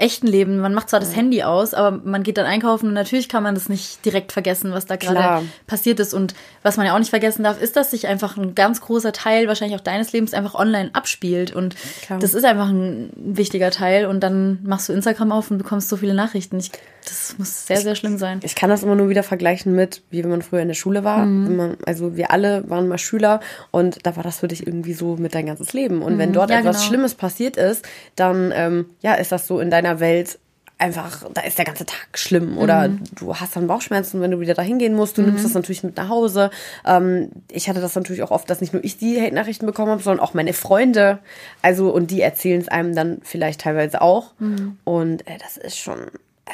echten 0.02 0.28
Leben. 0.28 0.60
Man 0.60 0.74
macht 0.74 0.90
zwar 0.90 1.00
das 1.00 1.16
Handy 1.16 1.44
aus, 1.44 1.74
aber 1.74 2.02
man 2.04 2.24
geht 2.24 2.38
dann 2.38 2.46
einkaufen 2.46 2.88
und 2.88 2.94
natürlich 2.94 3.30
kann 3.30 3.44
man 3.44 3.56
das 3.56 3.70
nicht 3.70 4.04
direkt 4.04 4.32
vergessen, 4.32 4.72
was 4.74 4.86
da 4.86 4.96
gerade 4.96 5.46
passiert 5.68 6.00
ist. 6.00 6.14
Und 6.14 6.34
was 6.64 6.78
man 6.78 6.86
ja 6.86 6.96
auch 6.96 7.00
nicht 7.00 7.12
vergessen 7.12 7.44
darf, 7.44 7.62
ist, 7.62 7.76
dass 7.76 7.92
sich 7.92 8.08
einfach 8.08 8.36
ein 8.36 8.56
ganz 8.56 8.82
großer 8.82 9.14
Teil 9.14 9.48
wahrscheinlich 9.48 9.80
auch 9.80 9.84
deines 9.84 10.12
Lebens 10.12 10.34
einfach 10.34 10.56
online 10.56 10.90
abspielt. 10.94 11.56
Und 11.56 11.76
Klar. 12.02 12.20
das 12.20 12.34
ist 12.34 12.44
einfach 12.44 12.70
ein 12.70 13.12
wichtiger 13.16 13.72
Teil. 13.72 14.08
Und 14.08 14.22
dann 14.22 14.60
machst 14.64 14.90
du 14.90 14.94
Instagram 14.94 15.32
auf 15.32 15.52
und 15.52 15.60
bekommst 15.60 15.88
so 15.90 15.98
viele 15.98 16.14
Nachrichten. 16.14 16.58
Ich, 16.58 16.72
das 17.06 17.36
muss 17.38 17.68
sehr, 17.68 17.82
sehr 17.82 17.96
schlimm 17.96 18.18
sein. 18.18 18.40
Ich 18.44 18.56
kann 18.56 18.70
das 18.70 18.84
immer 18.84 18.96
nur 18.96 19.10
wieder 19.10 19.24
vergleichen 19.24 19.76
mit, 19.76 20.04
wie 20.10 20.24
wenn 20.24 20.30
man 20.30 20.42
früher 20.42 20.62
in 20.62 20.68
der 20.68 20.76
Schule 20.76 21.04
war. 21.04 21.26
Mhm. 21.26 21.56
Man, 21.56 21.78
also 21.86 22.16
wir 22.16 22.32
alle 22.32 22.70
waren 22.70 22.88
mal 22.88 22.98
Schüler 22.98 23.40
und 23.72 24.06
da 24.06 24.16
war 24.16 24.24
das 24.24 24.40
für 24.40 24.48
dich 24.48 24.66
irgendwie 24.66 24.94
so 24.94 25.16
mit 25.18 25.36
dein 25.36 25.46
ganzes 25.46 25.74
Leben. 25.74 26.02
Und 26.02 26.16
mhm. 26.16 26.20
wenn 26.20 26.34
dort 26.34 26.50
ja, 26.50 26.60
etwas 26.60 26.78
genau. 26.78 26.88
Schlimmes 26.88 27.16
passiert 27.16 27.58
ist, 27.58 27.88
dann 28.16 28.52
ähm, 28.56 28.86
ja, 29.02 29.16
ist 29.16 29.32
das 29.32 29.48
so 29.48 29.60
in 29.60 29.70
deiner 29.70 30.00
Welt 30.00 30.40
einfach, 30.82 31.30
da 31.34 31.42
ist 31.42 31.58
der 31.58 31.66
ganze 31.66 31.86
Tag 31.86 32.18
schlimm 32.18 32.58
oder 32.58 32.90
mhm. 32.90 33.04
du 33.16 33.36
hast 33.36 33.56
dann 33.56 33.68
Bauchschmerzen, 33.68 34.20
wenn 34.20 34.32
du 34.32 34.40
wieder 34.40 34.56
dahin 34.56 34.80
gehen 34.80 34.96
musst. 34.96 35.18
Du 35.18 35.22
mhm. 35.22 35.30
nimmst 35.30 35.46
das 35.46 35.54
natürlich 35.54 35.84
mit 35.84 35.96
nach 35.96 36.10
Hause. 36.10 36.50
Ähm, 36.86 37.30
ich 37.52 37.70
hatte 37.70 37.82
das 37.82 37.96
natürlich 37.96 38.24
auch 38.24 38.32
oft, 38.32 38.50
dass 38.50 38.62
nicht 38.62 38.74
nur 38.74 38.84
ich 38.84 38.98
die 38.98 39.22
Hate-Nachrichten 39.22 39.68
bekommen 39.68 39.92
habe, 39.92 40.02
sondern 40.02 40.26
auch 40.26 40.34
meine 40.34 40.54
Freunde. 40.54 41.20
Also, 41.62 41.94
und 41.94 42.10
die 42.10 42.22
erzählen 42.22 42.60
es 42.60 42.68
einem 42.68 42.96
dann 42.96 43.20
vielleicht 43.24 43.62
teilweise 43.62 44.02
auch. 44.02 44.34
Mhm. 44.40 44.78
Und 44.84 45.28
äh, 45.28 45.38
das 45.40 45.58
ist 45.58 45.78
schon. 45.78 46.00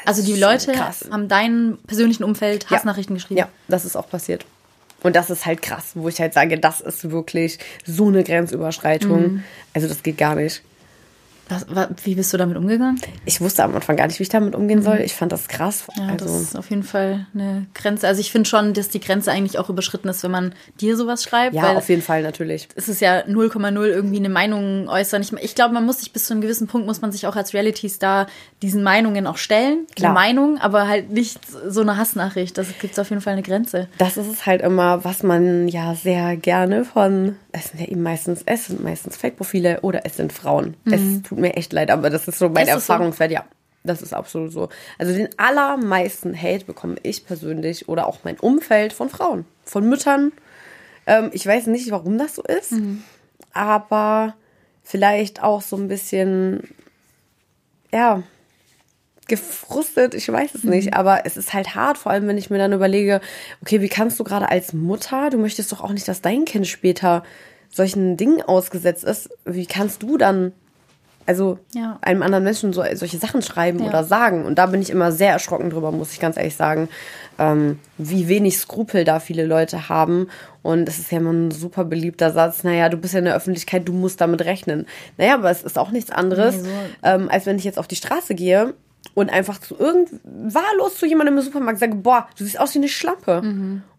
Also, 0.04 0.22
die 0.22 0.38
Leute 0.38 0.72
krass. 0.72 1.06
haben 1.10 1.28
deinem 1.28 1.78
persönlichen 1.86 2.24
Umfeld 2.24 2.70
Hassnachrichten 2.70 3.16
ja. 3.16 3.18
geschrieben. 3.18 3.38
Ja, 3.38 3.48
das 3.68 3.84
ist 3.84 3.96
auch 3.96 4.08
passiert. 4.08 4.44
Und 5.02 5.14
das 5.14 5.30
ist 5.30 5.46
halt 5.46 5.62
krass, 5.62 5.92
wo 5.94 6.08
ich 6.08 6.20
halt 6.20 6.34
sage, 6.34 6.58
das 6.58 6.80
ist 6.80 7.10
wirklich 7.10 7.58
so 7.86 8.08
eine 8.08 8.24
Grenzüberschreitung. 8.24 9.20
Mhm. 9.20 9.44
Also, 9.74 9.88
das 9.88 10.02
geht 10.02 10.18
gar 10.18 10.34
nicht. 10.34 10.62
Was, 11.48 11.66
was, 11.68 11.88
wie 12.04 12.14
bist 12.14 12.32
du 12.32 12.36
damit 12.36 12.56
umgegangen? 12.56 13.00
Ich 13.24 13.40
wusste 13.40 13.64
am 13.64 13.74
Anfang 13.74 13.96
gar 13.96 14.06
nicht, 14.06 14.18
wie 14.18 14.22
ich 14.22 14.28
damit 14.28 14.54
umgehen 14.54 14.82
soll. 14.82 14.98
Ich 14.98 15.14
fand 15.14 15.32
das 15.32 15.48
krass. 15.48 15.84
Ja, 15.96 16.08
also, 16.08 16.26
das 16.26 16.40
ist 16.40 16.56
auf 16.56 16.70
jeden 16.70 16.82
Fall 16.82 17.26
eine 17.34 17.66
Grenze. 17.74 18.06
Also 18.06 18.20
ich 18.20 18.30
finde 18.30 18.48
schon, 18.48 18.74
dass 18.74 18.88
die 18.88 19.00
Grenze 19.00 19.32
eigentlich 19.32 19.58
auch 19.58 19.68
überschritten 19.68 20.08
ist, 20.08 20.22
wenn 20.22 20.30
man 20.30 20.54
dir 20.80 20.96
sowas 20.96 21.22
schreibt. 21.22 21.54
ja, 21.54 21.76
auf 21.76 21.88
jeden 21.88 22.02
Fall 22.02 22.22
natürlich. 22.22 22.68
es 22.74 22.88
ist 22.88 23.00
ja 23.00 23.20
0,0 23.20 23.84
irgendwie 23.86 24.18
eine 24.18 24.28
Meinung 24.28 24.88
äußern. 24.88 25.22
Ich, 25.22 25.32
ich 25.32 25.54
glaube, 25.54 25.74
man 25.74 25.84
muss 25.84 26.00
sich 26.00 26.12
bis 26.12 26.24
zu 26.26 26.34
einem 26.34 26.40
gewissen 26.42 26.66
Punkt, 26.66 26.86
muss 26.86 27.00
man 27.00 27.12
sich 27.12 27.26
auch 27.26 27.36
als 27.36 27.54
Reality-Star 27.54 28.26
diesen 28.62 28.82
Meinungen 28.82 29.26
auch 29.26 29.36
stellen. 29.36 29.86
Klar. 29.94 30.12
Die 30.12 30.14
Meinung, 30.14 30.58
aber 30.58 30.88
halt 30.88 31.10
nicht 31.10 31.38
so 31.66 31.80
eine 31.80 31.96
Hassnachricht. 31.96 32.58
Das 32.58 32.66
gibt 32.80 32.98
auf 32.98 33.10
jeden 33.10 33.22
Fall 33.22 33.34
eine 33.34 33.42
Grenze. 33.42 33.88
Das 33.98 34.16
ist 34.16 34.26
es 34.30 34.46
halt 34.46 34.62
immer, 34.62 35.04
was 35.04 35.22
man 35.22 35.68
ja 35.68 35.94
sehr 35.94 36.36
gerne 36.36 36.84
von, 36.84 37.36
es 37.52 37.68
sind 37.68 37.80
ja 37.80 37.86
eben 37.86 38.02
meistens, 38.02 38.42
es 38.46 38.66
sind 38.66 38.82
meistens 38.82 39.16
Fake-Profile 39.16 39.80
oder 39.82 40.04
es 40.04 40.16
sind 40.16 40.32
Frauen. 40.32 40.74
Es 40.84 41.22
tut 41.22 41.37
mir 41.40 41.54
echt 41.54 41.72
leid, 41.72 41.90
aber 41.90 42.10
das 42.10 42.28
ist 42.28 42.38
so 42.38 42.48
mein 42.48 42.66
Ist 42.66 42.74
es 42.74 42.86
so? 42.86 42.92
Erfahrungswert, 42.92 43.30
ja. 43.30 43.44
Das 43.84 44.02
ist 44.02 44.12
absolut 44.12 44.52
so. 44.52 44.68
Also 44.98 45.14
den 45.14 45.28
allermeisten 45.38 46.40
Hate 46.40 46.64
bekomme 46.64 46.96
ich 47.02 47.24
persönlich 47.24 47.88
oder 47.88 48.06
auch 48.06 48.18
mein 48.24 48.38
Umfeld 48.38 48.92
von 48.92 49.08
Frauen, 49.08 49.44
von 49.64 49.88
Müttern. 49.88 50.32
Ähm, 51.06 51.30
ich 51.32 51.46
weiß 51.46 51.68
nicht, 51.68 51.90
warum 51.90 52.18
das 52.18 52.34
so 52.34 52.42
ist, 52.42 52.74
aber 53.52 54.34
vielleicht 54.82 55.42
auch 55.42 55.62
so 55.62 55.76
ein 55.76 55.88
bisschen, 55.88 56.68
ja, 57.92 58.22
gefrustet, 59.28 60.14
ich 60.14 60.30
weiß 60.30 60.54
es 60.54 60.64
nicht, 60.64 60.94
aber 60.94 61.26
es 61.26 61.36
ist 61.36 61.52
halt 61.52 61.74
hart, 61.74 61.98
vor 61.98 62.10
allem 62.10 62.26
wenn 62.26 62.38
ich 62.38 62.50
mir 62.50 62.58
dann 62.58 62.72
überlege, 62.72 63.20
okay, 63.60 63.80
wie 63.82 63.88
kannst 63.88 64.18
du 64.18 64.24
gerade 64.24 64.48
als 64.48 64.72
Mutter, 64.72 65.30
du 65.30 65.36
möchtest 65.36 65.70
doch 65.70 65.84
auch 65.84 65.92
nicht, 65.92 66.08
dass 66.08 66.22
dein 66.22 66.46
Kind 66.46 66.66
später 66.66 67.22
solchen 67.70 68.16
Dingen 68.16 68.40
ausgesetzt 68.42 69.04
ist, 69.04 69.28
wie 69.44 69.66
kannst 69.66 70.02
du 70.02 70.16
dann 70.16 70.52
also 71.28 71.58
Ja. 71.74 71.98
einem 72.00 72.22
anderen 72.22 72.42
Menschen 72.44 72.72
so, 72.72 72.82
solche 72.94 73.18
Sachen 73.18 73.42
schreiben 73.42 73.80
Ja. 73.80 73.88
oder 73.88 74.02
sagen. 74.02 74.44
Und 74.44 74.58
da 74.58 74.66
bin 74.66 74.80
ich 74.82 74.90
immer 74.90 75.12
sehr 75.12 75.32
erschrocken 75.32 75.70
drüber, 75.70 75.92
muss 75.92 76.12
ich 76.12 76.20
ganz 76.20 76.36
ehrlich 76.36 76.56
sagen, 76.56 76.88
ähm, 77.38 77.78
wie 77.98 78.26
wenig 78.28 78.58
Skrupel 78.58 79.04
da 79.04 79.20
viele 79.20 79.44
Leute 79.44 79.88
haben. 79.88 80.28
Und 80.62 80.88
es 80.88 80.98
ist 80.98 81.12
ja 81.12 81.18
immer 81.18 81.32
ein 81.32 81.50
super 81.50 81.84
beliebter 81.84 82.32
Satz, 82.32 82.64
naja, 82.64 82.88
du 82.88 82.96
bist 82.96 83.12
ja 83.14 83.18
in 83.20 83.26
der 83.26 83.36
Öffentlichkeit, 83.36 83.86
du 83.86 83.92
musst 83.92 84.20
damit 84.20 84.44
rechnen. 84.44 84.86
Naja, 85.18 85.34
aber 85.34 85.50
es 85.50 85.62
ist 85.62 85.78
auch 85.78 85.90
nichts 85.90 86.10
anderes, 86.10 86.56
Nee, 86.56 86.62
so- 86.62 86.68
ähm, 87.04 87.28
als 87.30 87.46
wenn 87.46 87.56
ich 87.58 87.64
jetzt 87.64 87.78
auf 87.78 87.86
die 87.88 87.96
Straße 87.96 88.34
gehe 88.34 88.74
und 89.14 89.30
einfach 89.30 89.58
zu 89.60 89.78
irgend 89.78 90.08
wahllos 90.24 90.96
zu 90.96 91.06
jemandem 91.06 91.36
im 91.38 91.44
Supermarkt 91.44 91.78
sage, 91.78 91.94
boah, 91.94 92.26
du 92.38 92.44
siehst 92.44 92.58
aus 92.58 92.74
wie 92.74 92.78
eine 92.78 92.88
Schlampe. 92.88 93.42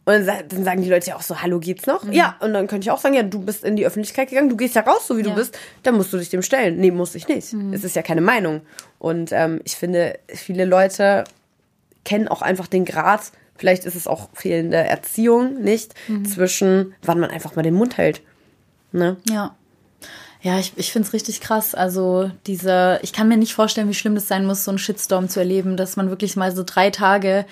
Und 0.09 0.15
dann, 0.15 0.25
sa- 0.25 0.41
dann 0.47 0.63
sagen 0.63 0.81
die 0.81 0.89
Leute 0.89 1.07
ja 1.11 1.15
auch 1.17 1.21
so, 1.21 1.39
hallo, 1.41 1.59
geht's 1.59 1.85
noch? 1.85 2.03
Ja, 2.11 2.35
und 2.39 2.53
dann 2.53 2.65
könnte 2.67 2.85
ich 2.85 2.91
auch 2.91 2.97
sagen, 2.99 3.13
ja, 3.13 3.21
du 3.21 3.39
bist 3.41 3.63
in 3.63 3.75
die 3.75 3.85
Öffentlichkeit 3.85 4.29
gegangen, 4.29 4.49
du 4.49 4.57
gehst 4.57 4.73
ja 4.73 4.81
raus, 4.81 5.05
so 5.05 5.17
wie 5.17 5.21
du 5.23 5.29
Ja. 5.29 5.35
bist, 5.35 5.55
dann 5.83 5.95
musst 5.95 6.11
du 6.11 6.17
dich 6.17 6.29
dem 6.29 6.41
stellen. 6.41 6.77
Nee, 6.77 6.89
muss 6.89 7.13
ich 7.13 7.27
nicht. 7.27 7.53
Es 7.73 7.83
ist 7.83 7.95
ja 7.95 8.01
keine 8.01 8.21
Meinung. 8.21 8.61
Und 8.97 9.31
ähm, 9.31 9.61
ich 9.65 9.75
finde, 9.75 10.17
viele 10.33 10.65
Leute 10.65 11.25
kennen 12.05 12.27
auch 12.27 12.41
einfach 12.41 12.65
den 12.65 12.85
Grad, 12.85 13.21
vielleicht 13.55 13.85
ist 13.85 13.95
es 13.95 14.07
auch 14.07 14.29
fehlende 14.33 14.77
Erziehung, 14.77 15.61
nicht, 15.61 15.93
zwischen 16.27 16.95
wann 17.03 17.19
man 17.19 17.29
einfach 17.29 17.55
mal 17.55 17.61
den 17.61 17.75
Mund 17.75 17.97
hält. 17.97 18.21
Ne? 18.91 19.17
Ja. 19.29 19.55
Ja, 20.41 20.57
ich, 20.57 20.71
ich 20.77 20.93
finde 20.93 21.05
es 21.05 21.13
richtig 21.13 21.41
krass. 21.41 21.75
Also, 21.75 22.31
diese, 22.47 22.99
ich 23.03 23.11
kann 23.11 23.27
mir 23.27 23.35
nicht 23.35 23.53
vorstellen, 23.53 23.89
wie 23.89 23.93
schlimm 23.93 24.15
das 24.15 24.29
sein 24.29 24.45
muss, 24.45 24.63
so 24.63 24.71
einen 24.71 24.77
Shitstorm 24.77 25.27
zu 25.27 25.41
erleben, 25.41 25.75
dass 25.75 25.97
man 25.97 26.09
wirklich 26.09 26.37
mal 26.37 26.55
so 26.55 26.63
drei 26.65 26.89
Tage 26.91 27.45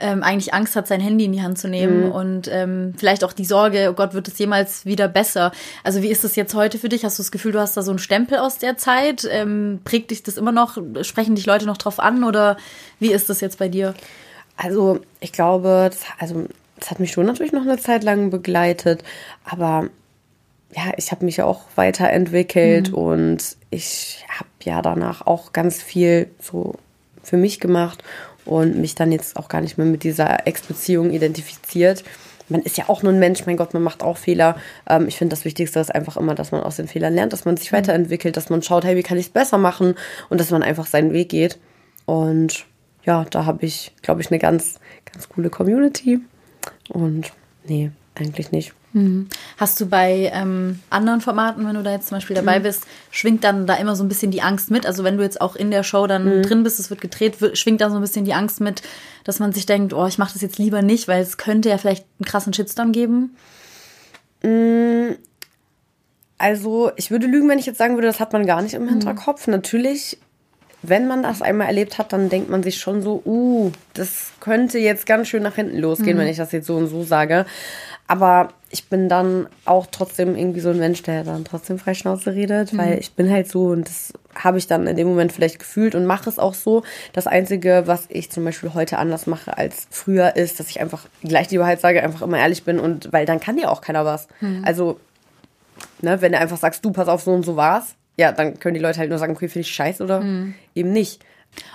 ähm, 0.00 0.22
eigentlich 0.22 0.52
Angst 0.54 0.76
hat, 0.76 0.88
sein 0.88 1.00
Handy 1.00 1.24
in 1.24 1.32
die 1.32 1.42
Hand 1.42 1.58
zu 1.58 1.68
nehmen 1.68 2.10
und 2.10 2.48
ähm, 2.50 2.94
vielleicht 2.96 3.24
auch 3.24 3.32
die 3.32 3.44
Sorge, 3.44 3.88
oh 3.90 3.94
Gott, 3.94 4.14
wird 4.14 4.28
es 4.28 4.38
jemals 4.38 4.84
wieder 4.84 5.08
besser? 5.08 5.52
Also, 5.82 6.02
wie 6.02 6.08
ist 6.08 6.24
das 6.24 6.36
jetzt 6.36 6.54
heute 6.54 6.78
für 6.78 6.88
dich? 6.88 7.04
Hast 7.04 7.18
du 7.18 7.22
das 7.22 7.32
Gefühl, 7.32 7.52
du 7.52 7.60
hast 7.60 7.76
da 7.76 7.82
so 7.82 7.92
einen 7.92 7.98
Stempel 7.98 8.38
aus 8.38 8.58
der 8.58 8.76
Zeit? 8.76 9.26
Ähm, 9.30 9.80
prägt 9.84 10.10
dich 10.10 10.22
das 10.22 10.36
immer 10.36 10.52
noch? 10.52 10.78
Sprechen 11.02 11.34
dich 11.34 11.46
Leute 11.46 11.66
noch 11.66 11.78
drauf 11.78 12.00
an 12.00 12.24
oder 12.24 12.56
wie 12.98 13.12
ist 13.12 13.30
das 13.30 13.40
jetzt 13.40 13.58
bei 13.58 13.68
dir? 13.68 13.94
Also, 14.56 15.00
ich 15.20 15.32
glaube, 15.32 15.90
das, 15.90 16.00
also, 16.18 16.46
das 16.78 16.90
hat 16.90 17.00
mich 17.00 17.12
schon 17.12 17.26
natürlich 17.26 17.52
noch 17.52 17.62
eine 17.62 17.78
Zeit 17.78 18.04
lang 18.04 18.30
begleitet, 18.30 19.02
aber 19.44 19.88
ja, 20.76 20.92
ich 20.96 21.12
habe 21.12 21.24
mich 21.24 21.36
ja 21.36 21.44
auch 21.44 21.62
weiterentwickelt 21.76 22.92
und 22.92 23.56
ich 23.70 24.24
habe 24.28 24.48
ja 24.64 24.82
danach 24.82 25.24
auch 25.24 25.52
ganz 25.52 25.80
viel 25.80 26.30
so 26.40 26.74
für 27.22 27.36
mich 27.36 27.60
gemacht 27.60 28.02
und 28.44 28.76
mich 28.76 28.94
dann 28.94 29.12
jetzt 29.12 29.36
auch 29.36 29.48
gar 29.48 29.60
nicht 29.60 29.78
mehr 29.78 29.86
mit 29.86 30.02
dieser 30.02 30.46
Ex-Beziehung 30.46 31.10
identifiziert. 31.10 32.04
Man 32.48 32.60
ist 32.60 32.76
ja 32.76 32.88
auch 32.88 33.02
nur 33.02 33.12
ein 33.12 33.18
Mensch, 33.18 33.46
mein 33.46 33.56
Gott, 33.56 33.72
man 33.72 33.82
macht 33.82 34.02
auch 34.02 34.18
Fehler. 34.18 34.56
Ähm, 34.88 35.08
ich 35.08 35.16
finde, 35.16 35.34
das 35.34 35.44
Wichtigste 35.44 35.80
ist 35.80 35.94
einfach 35.94 36.16
immer, 36.16 36.34
dass 36.34 36.52
man 36.52 36.62
aus 36.62 36.76
den 36.76 36.88
Fehlern 36.88 37.14
lernt, 37.14 37.32
dass 37.32 37.46
man 37.46 37.56
sich 37.56 37.72
weiterentwickelt, 37.72 38.36
dass 38.36 38.50
man 38.50 38.62
schaut, 38.62 38.84
hey, 38.84 38.96
wie 38.96 39.02
kann 39.02 39.18
ich 39.18 39.26
es 39.26 39.32
besser 39.32 39.56
machen 39.56 39.94
und 40.28 40.40
dass 40.40 40.50
man 40.50 40.62
einfach 40.62 40.86
seinen 40.86 41.12
Weg 41.12 41.30
geht. 41.30 41.58
Und 42.04 42.66
ja, 43.04 43.24
da 43.30 43.46
habe 43.46 43.64
ich, 43.64 43.92
glaube 44.02 44.20
ich, 44.20 44.30
eine 44.30 44.38
ganz, 44.38 44.78
ganz 45.10 45.28
coole 45.28 45.48
Community. 45.48 46.20
Und 46.88 47.32
nee, 47.66 47.90
eigentlich 48.14 48.52
nicht. 48.52 48.72
Hast 49.56 49.80
du 49.80 49.86
bei 49.86 50.30
ähm, 50.32 50.78
anderen 50.88 51.20
Formaten, 51.20 51.66
wenn 51.66 51.74
du 51.74 51.82
da 51.82 51.90
jetzt 51.90 52.08
zum 52.08 52.16
Beispiel 52.16 52.36
dabei 52.36 52.60
bist, 52.60 52.84
schwingt 53.10 53.42
dann 53.42 53.66
da 53.66 53.74
immer 53.74 53.96
so 53.96 54.04
ein 54.04 54.08
bisschen 54.08 54.30
die 54.30 54.40
Angst 54.40 54.70
mit? 54.70 54.86
Also 54.86 55.02
wenn 55.02 55.16
du 55.16 55.24
jetzt 55.24 55.40
auch 55.40 55.56
in 55.56 55.72
der 55.72 55.82
Show 55.82 56.06
dann 56.06 56.42
drin 56.42 56.62
bist, 56.62 56.78
es 56.78 56.90
wird 56.90 57.00
gedreht, 57.00 57.36
schwingt 57.54 57.80
da 57.80 57.90
so 57.90 57.96
ein 57.96 58.00
bisschen 58.00 58.24
die 58.24 58.34
Angst 58.34 58.60
mit, 58.60 58.82
dass 59.24 59.40
man 59.40 59.52
sich 59.52 59.66
denkt, 59.66 59.92
oh, 59.92 60.06
ich 60.06 60.18
mache 60.18 60.32
das 60.32 60.42
jetzt 60.42 60.58
lieber 60.58 60.82
nicht, 60.82 61.08
weil 61.08 61.22
es 61.22 61.38
könnte 61.38 61.70
ja 61.70 61.78
vielleicht 61.78 62.06
einen 62.20 62.26
krassen 62.26 62.52
Shitstorm 62.52 62.92
geben? 62.92 63.36
Also, 66.38 66.92
ich 66.96 67.10
würde 67.10 67.26
lügen, 67.26 67.48
wenn 67.48 67.58
ich 67.58 67.66
jetzt 67.66 67.78
sagen 67.78 67.94
würde, 67.94 68.06
das 68.08 68.20
hat 68.20 68.32
man 68.32 68.46
gar 68.46 68.62
nicht 68.62 68.74
im 68.74 68.88
Hinterkopf. 68.88 69.46
Natürlich, 69.46 70.18
wenn 70.82 71.08
man 71.08 71.22
das 71.22 71.42
einmal 71.42 71.66
erlebt 71.66 71.98
hat, 71.98 72.12
dann 72.12 72.28
denkt 72.28 72.50
man 72.50 72.62
sich 72.62 72.78
schon 72.78 73.02
so, 73.02 73.22
uh, 73.24 73.72
das 73.94 74.32
könnte 74.40 74.78
jetzt 74.78 75.06
ganz 75.06 75.28
schön 75.28 75.42
nach 75.42 75.54
hinten 75.54 75.78
losgehen, 75.78 76.18
wenn 76.18 76.28
ich 76.28 76.36
das 76.36 76.52
jetzt 76.52 76.66
so 76.66 76.76
und 76.76 76.88
so 76.88 77.02
sage. 77.02 77.46
Aber 78.06 78.48
ich 78.70 78.88
bin 78.88 79.08
dann 79.08 79.48
auch 79.64 79.86
trotzdem 79.90 80.36
irgendwie 80.36 80.60
so 80.60 80.70
ein 80.70 80.78
Mensch, 80.78 81.02
der 81.02 81.24
dann 81.24 81.44
trotzdem 81.44 81.78
Freischnauze 81.78 82.34
redet, 82.34 82.76
weil 82.76 82.98
ich 82.98 83.12
bin 83.12 83.30
halt 83.30 83.48
so 83.50 83.68
und 83.68 83.88
das 83.88 84.12
habe 84.34 84.58
ich 84.58 84.66
dann 84.66 84.86
in 84.86 84.96
dem 84.96 85.06
Moment 85.06 85.32
vielleicht 85.32 85.58
gefühlt 85.58 85.94
und 85.94 86.04
mache 86.04 86.28
es 86.28 86.38
auch 86.38 86.54
so. 86.54 86.82
Das 87.12 87.26
Einzige, 87.26 87.84
was 87.86 88.04
ich 88.08 88.30
zum 88.30 88.44
Beispiel 88.44 88.74
heute 88.74 88.98
anders 88.98 89.26
mache 89.26 89.56
als 89.56 89.86
früher, 89.90 90.36
ist, 90.36 90.60
dass 90.60 90.68
ich 90.68 90.80
einfach 90.80 91.06
gleich 91.22 91.48
die 91.48 91.58
Wahrheit 91.60 91.80
sage, 91.80 92.02
einfach 92.02 92.20
immer 92.22 92.38
ehrlich 92.38 92.64
bin 92.64 92.78
und 92.78 93.12
weil 93.12 93.24
dann 93.26 93.40
kann 93.40 93.56
dir 93.56 93.70
auch 93.70 93.80
keiner 93.80 94.04
was. 94.04 94.28
Also 94.64 95.00
Ne, 96.02 96.20
wenn 96.20 96.32
du 96.32 96.38
einfach 96.38 96.56
sagst, 96.56 96.84
du 96.84 96.92
pass 96.92 97.08
auf, 97.08 97.22
so 97.22 97.32
und 97.32 97.44
so 97.44 97.56
war's, 97.56 97.94
ja, 98.16 98.30
dann 98.32 98.58
können 98.60 98.74
die 98.74 98.80
Leute 98.80 98.98
halt 99.00 99.10
nur 99.10 99.18
sagen, 99.18 99.32
okay, 99.34 99.48
finde 99.48 99.66
ich 99.66 99.74
scheiße 99.74 100.02
oder 100.04 100.22
eben 100.74 100.92
nicht. 100.92 101.20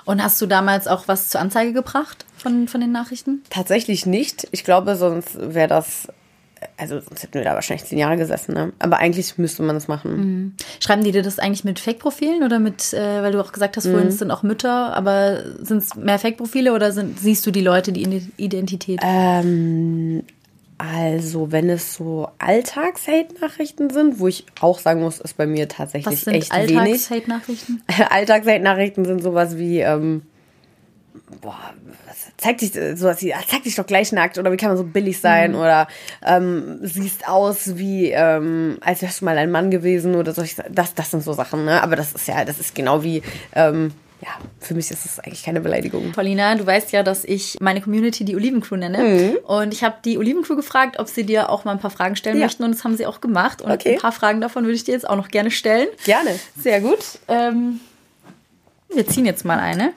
Und 0.06 0.24
hast 0.24 0.42
du 0.42 0.46
damals 0.46 0.88
auch 0.88 1.08
was 1.08 1.30
zur 1.30 1.42
Anzeige 1.42 1.74
gebracht 1.74 2.26
von, 2.38 2.68
von 2.68 2.82
den 2.82 2.92
Nachrichten? 2.92 3.44
Tatsächlich 3.50 4.06
nicht. 4.06 4.48
Ich 4.52 4.63
glaube, 4.63 4.96
sonst 4.96 5.38
wäre 5.54 5.68
das, 5.68 6.08
also 6.78 7.00
sonst 7.00 7.24
hätten 7.24 7.36
wir 7.36 7.43
da 7.43 7.54
wahrscheinlich 7.56 7.86
zehn 7.88 7.98
Jahre 7.98 8.17
gesessen, 8.17 8.54
ne? 8.54 8.74
Aber 8.80 8.98
eigentlich 8.98 9.38
müsste 9.38 9.63
man 9.63 9.76
das 9.76 9.88
machen. 9.88 10.56
Schreiben 10.80 11.04
die 11.04 11.12
dir 11.12 11.22
das 11.24 11.39
eigentlich 11.39 11.63
mit 11.63 11.80
Fake-Profilen 11.80 12.43
oder 12.43 12.60
mit, 12.60 12.93
äh, 12.93 13.22
weil 13.22 13.32
du 13.32 13.41
auch 13.41 13.52
gesagt 13.52 13.78
hast, 13.78 13.88
vorhin 13.88 14.08
es 14.10 14.19
sind 14.19 14.32
auch 14.32 14.43
Mütter, 14.43 14.93
aber 14.95 15.43
sind 15.62 15.78
es 15.80 15.95
mehr 15.95 16.19
Fake-Profile 16.19 16.74
oder 16.74 16.91
sind, 16.91 17.19
siehst 17.19 17.45
du 17.45 17.52
die 17.52 17.62
Leute, 17.62 17.91
die 17.91 18.04
Ide- 18.04 18.28
Identität? 18.38 19.00
Ähm, 19.04 20.24
also, 20.78 21.52
wenn 21.52 21.69
es 21.69 21.93
so 21.95 22.30
Alltags-Hate-Nachrichten 22.39 23.89
sind, 23.89 24.19
wo 24.19 24.28
ich 24.28 24.45
auch 24.62 24.80
sagen 24.80 25.02
muss, 25.02 25.19
ist 25.19 25.36
bei 25.38 25.45
mir 25.45 25.67
tatsächlich 25.67 26.13
was 26.13 26.22
sind 26.22 26.36
echt 26.36 26.54
wenig. 26.56 26.78
Alltags-Hate-Nachrichten? 26.78 27.82
Alltags-Hate-Nachrichten 28.10 29.06
sind 29.06 29.22
sowas 29.22 29.58
wie, 29.58 29.80
ähm, 29.80 30.22
boah, 31.41 31.73
zeig 32.38 32.58
dich, 32.60 32.71
sowas 32.95 33.21
wie, 33.21 33.34
zeig 33.47 33.63
dich 33.63 33.75
doch 33.75 33.86
gleich 33.86 34.12
nackt 34.12 34.38
oder 34.38 34.51
wie 34.51 34.58
kann 34.58 34.69
man 34.69 34.77
so 34.77 34.84
billig 34.84 35.19
sein 35.19 35.55
oder 35.55 35.88
ähm, 36.25 36.79
siehst 36.82 37.27
aus 37.27 37.77
wie, 37.77 38.12
ähm, 38.12 38.77
als 38.82 39.01
wärst 39.01 39.21
du 39.21 39.25
mal 39.25 39.38
ein 39.38 39.51
Mann 39.51 39.71
gewesen 39.71 40.15
oder 40.15 40.34
so. 40.34 40.43
Das, 40.69 40.93
das 40.93 41.12
sind 41.12 41.23
so 41.23 41.34
Sachen, 41.34 41.65
ne? 41.65 41.82
Aber 41.84 41.95
das 41.95 42.13
ist 42.13 42.27
ja, 42.27 42.43
das 42.45 42.60
ist 42.60 42.75
genau 42.75 43.03
wie, 43.03 43.21
ähm, 43.55 43.91
ja, 44.21 44.27
für 44.60 44.73
mich 44.73 44.91
ist 44.91 45.05
es 45.05 45.17
eigentlich 45.19 45.43
keine 45.43 45.62
Beleidigung. 45.62 46.12
Paulina, 46.12 46.53
du 46.55 46.65
weißt 46.65 46.91
ja, 46.91 47.03
dass 47.03 47.23
ich 47.23 47.58
meine 47.62 47.79
Community 47.79 48.25
die 48.25 48.36
Olivencrew 48.36 48.75
nenne. 48.75 49.38
Und 49.45 49.73
ich 49.73 49.82
habe 49.82 49.95
die 50.03 50.17
Olivencrew 50.17 50.58
gefragt, 50.58 50.99
ob 50.99 51.08
sie 51.08 51.23
dir 51.25 51.49
auch 51.49 51.63
mal 51.63 51.71
ein 51.71 51.79
paar 51.79 51.89
Fragen 51.89 52.17
stellen 52.17 52.38
Ja. 52.38 52.43
möchten. 52.47 52.65
Und 52.65 52.71
das 52.75 52.84
haben 52.84 52.97
sie 52.97 53.05
auch 53.05 53.21
gemacht. 53.21 53.62
Und 53.62 53.71
Okay. 53.71 53.93
ein 53.93 53.99
paar 54.01 54.12
Fragen 54.12 54.41
davon 54.41 54.65
würde 54.65 54.75
ich 54.75 54.84
dir 54.84 54.91
jetzt 54.91 55.08
auch 55.10 55.15
noch 55.15 55.29
gerne 55.29 55.51
stellen. 55.51 55.88
Gerne. 56.03 56.38
Sehr 56.62 56.82
gut. 56.82 56.99
Ähm, 57.29 57.79
wir 58.93 59.08
ziehen 59.08 59.25
jetzt 59.25 59.45
mal 59.45 59.58
eine. 59.60 59.93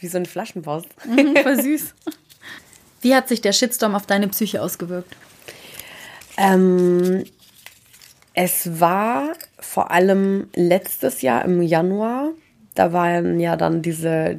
Wie 0.00 0.08
so 0.08 0.16
eine 0.16 0.26
Flaschenpost. 0.26 0.88
Voll 1.42 1.56
süß. 1.62 1.94
Wie 3.02 3.14
hat 3.14 3.28
sich 3.28 3.40
der 3.40 3.52
Shitstorm 3.52 3.94
auf 3.94 4.06
deine 4.06 4.28
Psyche 4.28 4.62
ausgewirkt? 4.62 5.14
Ähm, 6.36 7.24
es 8.34 8.80
war 8.80 9.32
vor 9.58 9.90
allem 9.90 10.48
letztes 10.54 11.22
Jahr 11.22 11.44
im 11.44 11.62
Januar. 11.62 12.30
Da 12.74 12.92
waren 12.92 13.40
ja 13.40 13.56
dann 13.56 13.82
diese, 13.82 14.38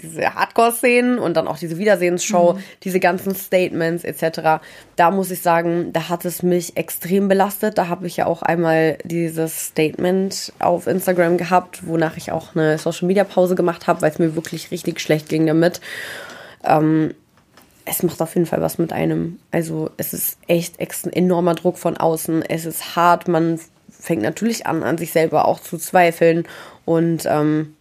diese 0.00 0.34
Hardcore-Szenen 0.34 1.18
und 1.18 1.36
dann 1.36 1.48
auch 1.48 1.58
diese 1.58 1.78
Wiedersehensshow, 1.78 2.54
mhm. 2.54 2.62
diese 2.84 3.00
ganzen 3.00 3.34
Statements 3.34 4.04
etc. 4.04 4.62
Da 4.96 5.10
muss 5.10 5.30
ich 5.30 5.40
sagen, 5.42 5.92
da 5.92 6.08
hat 6.08 6.24
es 6.24 6.42
mich 6.42 6.76
extrem 6.76 7.28
belastet. 7.28 7.78
Da 7.78 7.88
habe 7.88 8.06
ich 8.06 8.16
ja 8.16 8.26
auch 8.26 8.42
einmal 8.42 8.98
dieses 9.04 9.66
Statement 9.66 10.52
auf 10.60 10.86
Instagram 10.86 11.36
gehabt, 11.36 11.86
wonach 11.86 12.16
ich 12.16 12.30
auch 12.30 12.54
eine 12.54 12.78
Social-Media-Pause 12.78 13.54
gemacht 13.54 13.86
habe, 13.86 14.02
weil 14.02 14.10
es 14.10 14.18
mir 14.18 14.36
wirklich 14.36 14.70
richtig 14.70 15.00
schlecht 15.00 15.28
ging 15.28 15.46
damit. 15.46 15.80
Ähm, 16.64 17.14
es 17.84 18.02
macht 18.02 18.20
auf 18.20 18.34
jeden 18.34 18.46
Fall 18.46 18.60
was 18.60 18.78
mit 18.78 18.92
einem. 18.92 19.38
Also 19.50 19.90
es 19.96 20.12
ist 20.12 20.38
echt 20.46 20.78
ein 20.80 21.12
enormer 21.12 21.54
Druck 21.54 21.78
von 21.78 21.96
außen. 21.96 22.42
Es 22.42 22.66
ist 22.66 22.96
hart. 22.96 23.28
Man 23.28 23.58
fängt 23.88 24.22
natürlich 24.22 24.66
an, 24.66 24.82
an 24.82 24.98
sich 24.98 25.10
selber 25.10 25.46
auch 25.46 25.60
zu 25.60 25.78
zweifeln 25.78 26.46
und 26.84 27.24
ähm, 27.26 27.74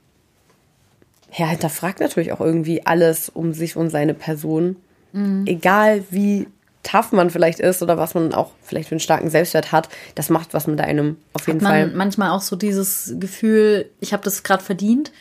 ja, 1.34 1.48
hinterfragt 1.48 2.00
natürlich 2.00 2.32
auch 2.32 2.42
irgendwie 2.42 2.86
alles 2.86 3.30
um 3.30 3.54
sich 3.54 3.76
und 3.76 3.90
seine 3.90 4.14
Person. 4.14 4.78
Mhm. 5.12 5.46
Egal 5.46 6.04
wie 6.10 6.48
tough 6.84 7.12
man 7.12 7.30
vielleicht 7.30 7.60
ist 7.60 7.82
oder 7.82 7.98
was 7.98 8.14
man 8.14 8.34
auch 8.34 8.52
vielleicht 8.62 8.90
für 8.90 8.94
einen 8.94 9.02
starken 9.02 9.30
Selbstwert 9.30 9.72
hat, 9.72 9.90
das 10.16 10.30
macht 10.30 10.54
was 10.54 10.68
mit 10.68 10.80
einem 10.80 11.18
auf 11.34 11.48
jeden 11.48 11.60
hat 11.60 11.64
man 11.64 11.72
Fall. 11.72 11.98
Manchmal 11.98 12.32
auch 12.32 12.42
so 12.42 12.56
dieses 12.56 13.14
Gefühl, 13.20 13.90
ich 14.00 14.14
habe 14.14 14.24
das 14.24 14.44
gerade 14.44 14.64
verdient. 14.64 15.12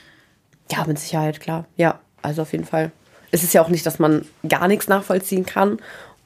Ja, 0.70 0.84
mit 0.86 0.98
Sicherheit, 0.98 1.40
klar. 1.40 1.66
Ja, 1.76 2.00
also 2.22 2.42
auf 2.42 2.52
jeden 2.52 2.64
Fall. 2.64 2.92
Es 3.32 3.42
ist 3.42 3.52
ja 3.52 3.62
auch 3.62 3.68
nicht, 3.68 3.84
dass 3.84 3.98
man 3.98 4.24
gar 4.48 4.68
nichts 4.68 4.88
nachvollziehen 4.88 5.44
kann, 5.44 5.78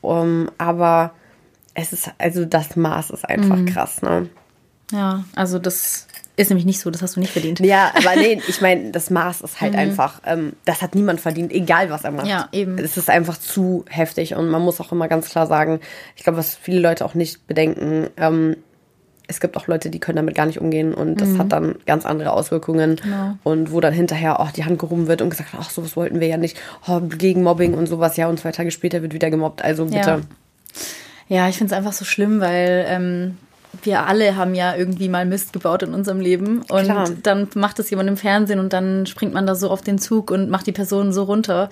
um, 0.02 0.50
aber 0.58 1.12
es 1.74 1.92
ist, 1.92 2.10
also 2.18 2.44
das 2.44 2.76
Maß 2.76 3.10
ist 3.10 3.28
einfach 3.28 3.56
mhm. 3.56 3.66
krass, 3.66 4.02
ne? 4.02 4.28
Ja, 4.92 5.24
also 5.36 5.58
das 5.58 6.06
ist 6.40 6.48
nämlich 6.48 6.66
nicht 6.66 6.80
so, 6.80 6.90
das 6.90 7.02
hast 7.02 7.16
du 7.16 7.20
nicht 7.20 7.32
verdient. 7.32 7.60
Ja, 7.60 7.92
aber 7.94 8.16
nee, 8.16 8.40
ich 8.48 8.60
meine, 8.60 8.90
das 8.90 9.10
Maß 9.10 9.42
ist 9.42 9.60
halt 9.60 9.72
mhm. 9.74 9.78
einfach, 9.78 10.20
ähm, 10.24 10.54
das 10.64 10.82
hat 10.82 10.94
niemand 10.94 11.20
verdient, 11.20 11.52
egal 11.52 11.90
was 11.90 12.04
er 12.04 12.10
macht. 12.12 12.26
Ja, 12.26 12.48
eben. 12.52 12.78
Es 12.78 12.96
ist 12.96 13.10
einfach 13.10 13.38
zu 13.38 13.84
heftig 13.88 14.34
und 14.34 14.48
man 14.48 14.62
muss 14.62 14.80
auch 14.80 14.92
immer 14.92 15.08
ganz 15.08 15.28
klar 15.28 15.46
sagen, 15.46 15.80
ich 16.16 16.24
glaube, 16.24 16.38
was 16.38 16.54
viele 16.54 16.80
Leute 16.80 17.04
auch 17.04 17.14
nicht 17.14 17.46
bedenken, 17.46 18.08
ähm, 18.16 18.56
es 19.30 19.38
gibt 19.38 19.56
auch 19.56 19.68
Leute, 19.68 19.90
die 19.90 20.00
können 20.00 20.16
damit 20.16 20.34
gar 20.34 20.46
nicht 20.46 20.60
umgehen 20.60 20.92
und 20.92 21.20
das 21.20 21.28
mhm. 21.28 21.38
hat 21.38 21.52
dann 21.52 21.76
ganz 21.86 22.04
andere 22.04 22.32
Auswirkungen. 22.32 22.96
Genau. 22.96 23.36
Und 23.44 23.70
wo 23.70 23.80
dann 23.80 23.94
hinterher 23.94 24.40
auch 24.40 24.50
die 24.50 24.64
Hand 24.64 24.80
gehoben 24.80 25.06
wird 25.06 25.22
und 25.22 25.30
gesagt, 25.30 25.50
ach, 25.56 25.70
sowas 25.70 25.96
wollten 25.96 26.18
wir 26.18 26.26
ja 26.26 26.36
nicht, 26.36 26.60
oh, 26.88 27.00
gegen 27.00 27.44
Mobbing 27.44 27.74
und 27.74 27.86
sowas, 27.86 28.16
ja, 28.16 28.28
und 28.28 28.40
zwei 28.40 28.50
Tage 28.50 28.72
später 28.72 29.02
wird 29.02 29.14
wieder 29.14 29.30
gemobbt, 29.30 29.62
also 29.62 29.84
bitte. 29.84 30.22
Ja, 31.28 31.36
ja 31.36 31.48
ich 31.48 31.58
finde 31.58 31.72
es 31.72 31.78
einfach 31.78 31.92
so 31.92 32.04
schlimm, 32.04 32.40
weil 32.40 32.84
ähm, 32.88 33.36
wir 33.82 34.06
alle 34.06 34.36
haben 34.36 34.54
ja 34.54 34.74
irgendwie 34.74 35.08
mal 35.08 35.24
Mist 35.26 35.52
gebaut 35.52 35.82
in 35.82 35.94
unserem 35.94 36.20
Leben 36.20 36.62
und 36.68 36.84
Klar. 36.84 37.08
dann 37.22 37.48
macht 37.54 37.78
es 37.78 37.90
jemand 37.90 38.08
im 38.08 38.16
Fernsehen 38.16 38.58
und 38.58 38.72
dann 38.72 39.06
springt 39.06 39.32
man 39.32 39.46
da 39.46 39.54
so 39.54 39.70
auf 39.70 39.80
den 39.82 39.98
Zug 39.98 40.30
und 40.30 40.50
macht 40.50 40.66
die 40.66 40.72
Person 40.72 41.12
so 41.12 41.24
runter. 41.24 41.68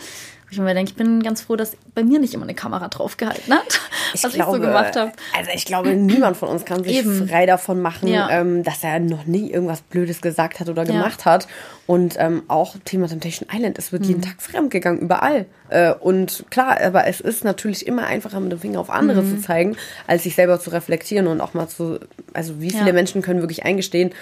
Ich 0.51 0.59
mir 0.59 0.73
denke, 0.73 0.91
ich 0.91 0.97
bin 0.97 1.23
ganz 1.23 1.43
froh, 1.43 1.57
dass 1.57 1.77
bei 1.95 2.03
mir 2.03 2.19
nicht 2.19 2.33
immer 2.33 2.45
eine 2.45 2.55
Kamera 2.55 2.89
draufgehalten 2.89 3.53
hat, 3.53 3.81
ich 4.15 4.25
was 4.25 4.33
glaube, 4.33 4.57
ich 4.57 4.63
so 4.63 4.67
gemacht 4.67 4.97
habe. 4.97 5.13
Also 5.37 5.51
ich 5.55 5.67
glaube, 5.67 5.95
niemand 5.95 6.37
von 6.39 6.49
uns 6.49 6.65
kann 6.65 6.83
sich 6.85 6.99
Eben. 6.99 7.29
frei 7.29 7.45
davon 7.45 7.81
machen, 7.83 8.09
ja. 8.09 8.31
ähm, 8.31 8.63
dass 8.63 8.83
er 8.83 8.99
noch 8.99 9.27
nie 9.27 9.51
irgendwas 9.51 9.83
Blödes 9.83 10.23
gesagt 10.23 10.61
hat 10.61 10.69
oder 10.69 10.85
ja. 10.85 10.93
gemacht 10.93 11.27
hat. 11.27 11.49
Und 11.87 12.17
ähm, 12.19 12.43
auch 12.49 12.77
Thema 12.85 13.09
Temptation 13.09 13.49
Island, 13.53 13.79
es 13.79 13.93
wird 13.93 14.03
mhm. 14.03 14.09
jeden 14.09 14.23
Tag 14.23 14.41
fremdgegangen, 14.41 15.01
überall. 15.01 15.47
Äh, 15.69 15.93
und 15.93 16.45
klar, 16.51 16.81
aber 16.81 17.07
es 17.07 17.21
ist 17.21 17.45
natürlich 17.45 17.87
immer 17.87 18.07
einfacher, 18.07 18.41
mit 18.41 18.53
dem 18.53 18.61
Finger 18.61 18.81
auf 18.81 18.91
andere 18.91 19.23
mhm. 19.23 19.37
zu 19.37 19.43
zeigen, 19.43 19.77
als 20.07 20.23
sich 20.23 20.35
selber 20.35 20.61
zu 20.61 20.71
reflektieren 20.71 21.27
und 21.27 21.41
auch 21.41 21.53
mal 21.53 21.69
zu, 21.69 21.99
also 22.33 22.61
wie 22.61 22.71
viele 22.71 22.89
ja. 22.89 22.93
Menschen 22.93 23.21
können 23.21 23.41
wirklich 23.41 23.65
eingestehen, 23.65 24.13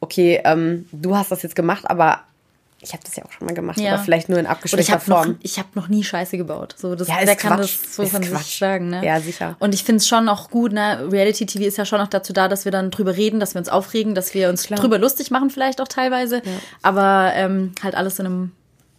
okay, 0.00 0.40
ähm, 0.44 0.86
du 0.92 1.16
hast 1.16 1.30
das 1.30 1.42
jetzt 1.42 1.56
gemacht, 1.56 1.88
aber 1.88 2.20
ich 2.80 2.92
habe 2.92 3.02
das 3.04 3.16
ja 3.16 3.24
auch 3.24 3.32
schon 3.32 3.46
mal 3.46 3.54
gemacht, 3.54 3.80
ja. 3.80 3.94
aber 3.94 4.02
vielleicht 4.02 4.28
nur 4.28 4.38
in 4.38 4.46
abgeschwächter 4.46 5.00
Form. 5.00 5.28
Noch, 5.28 5.36
ich 5.42 5.58
habe 5.58 5.68
noch 5.74 5.88
nie 5.88 6.04
Scheiße 6.04 6.36
gebaut. 6.36 6.74
So, 6.76 6.94
das, 6.94 7.08
ja, 7.08 7.16
wer 7.22 7.34
kann 7.34 7.56
Quatsch. 7.56 7.78
das 7.82 7.96
so 7.96 8.02
ist 8.02 8.10
von 8.12 8.20
Quatsch. 8.20 8.44
sich 8.44 8.58
sagen? 8.58 8.90
Ne? 8.90 9.04
Ja, 9.04 9.18
sicher. 9.18 9.56
Und 9.60 9.74
ich 9.74 9.82
finde 9.82 9.98
es 9.98 10.08
schon 10.08 10.28
auch 10.28 10.50
gut, 10.50 10.72
ne? 10.72 11.08
Reality 11.10 11.46
TV 11.46 11.64
ist 11.64 11.78
ja 11.78 11.86
schon 11.86 12.00
auch 12.00 12.08
dazu 12.08 12.34
da, 12.34 12.48
dass 12.48 12.66
wir 12.66 12.72
dann 12.72 12.90
drüber 12.90 13.16
reden, 13.16 13.40
dass 13.40 13.54
wir 13.54 13.60
uns 13.60 13.70
aufregen, 13.70 14.14
dass 14.14 14.34
wir 14.34 14.50
uns 14.50 14.64
Klar. 14.64 14.78
drüber 14.78 14.98
lustig 14.98 15.30
machen, 15.30 15.48
vielleicht 15.48 15.80
auch 15.80 15.88
teilweise. 15.88 16.36
Ja. 16.36 16.52
Aber 16.82 17.32
ähm, 17.34 17.72
halt 17.82 17.94
alles 17.94 18.18
in 18.18 18.26
einem 18.26 18.52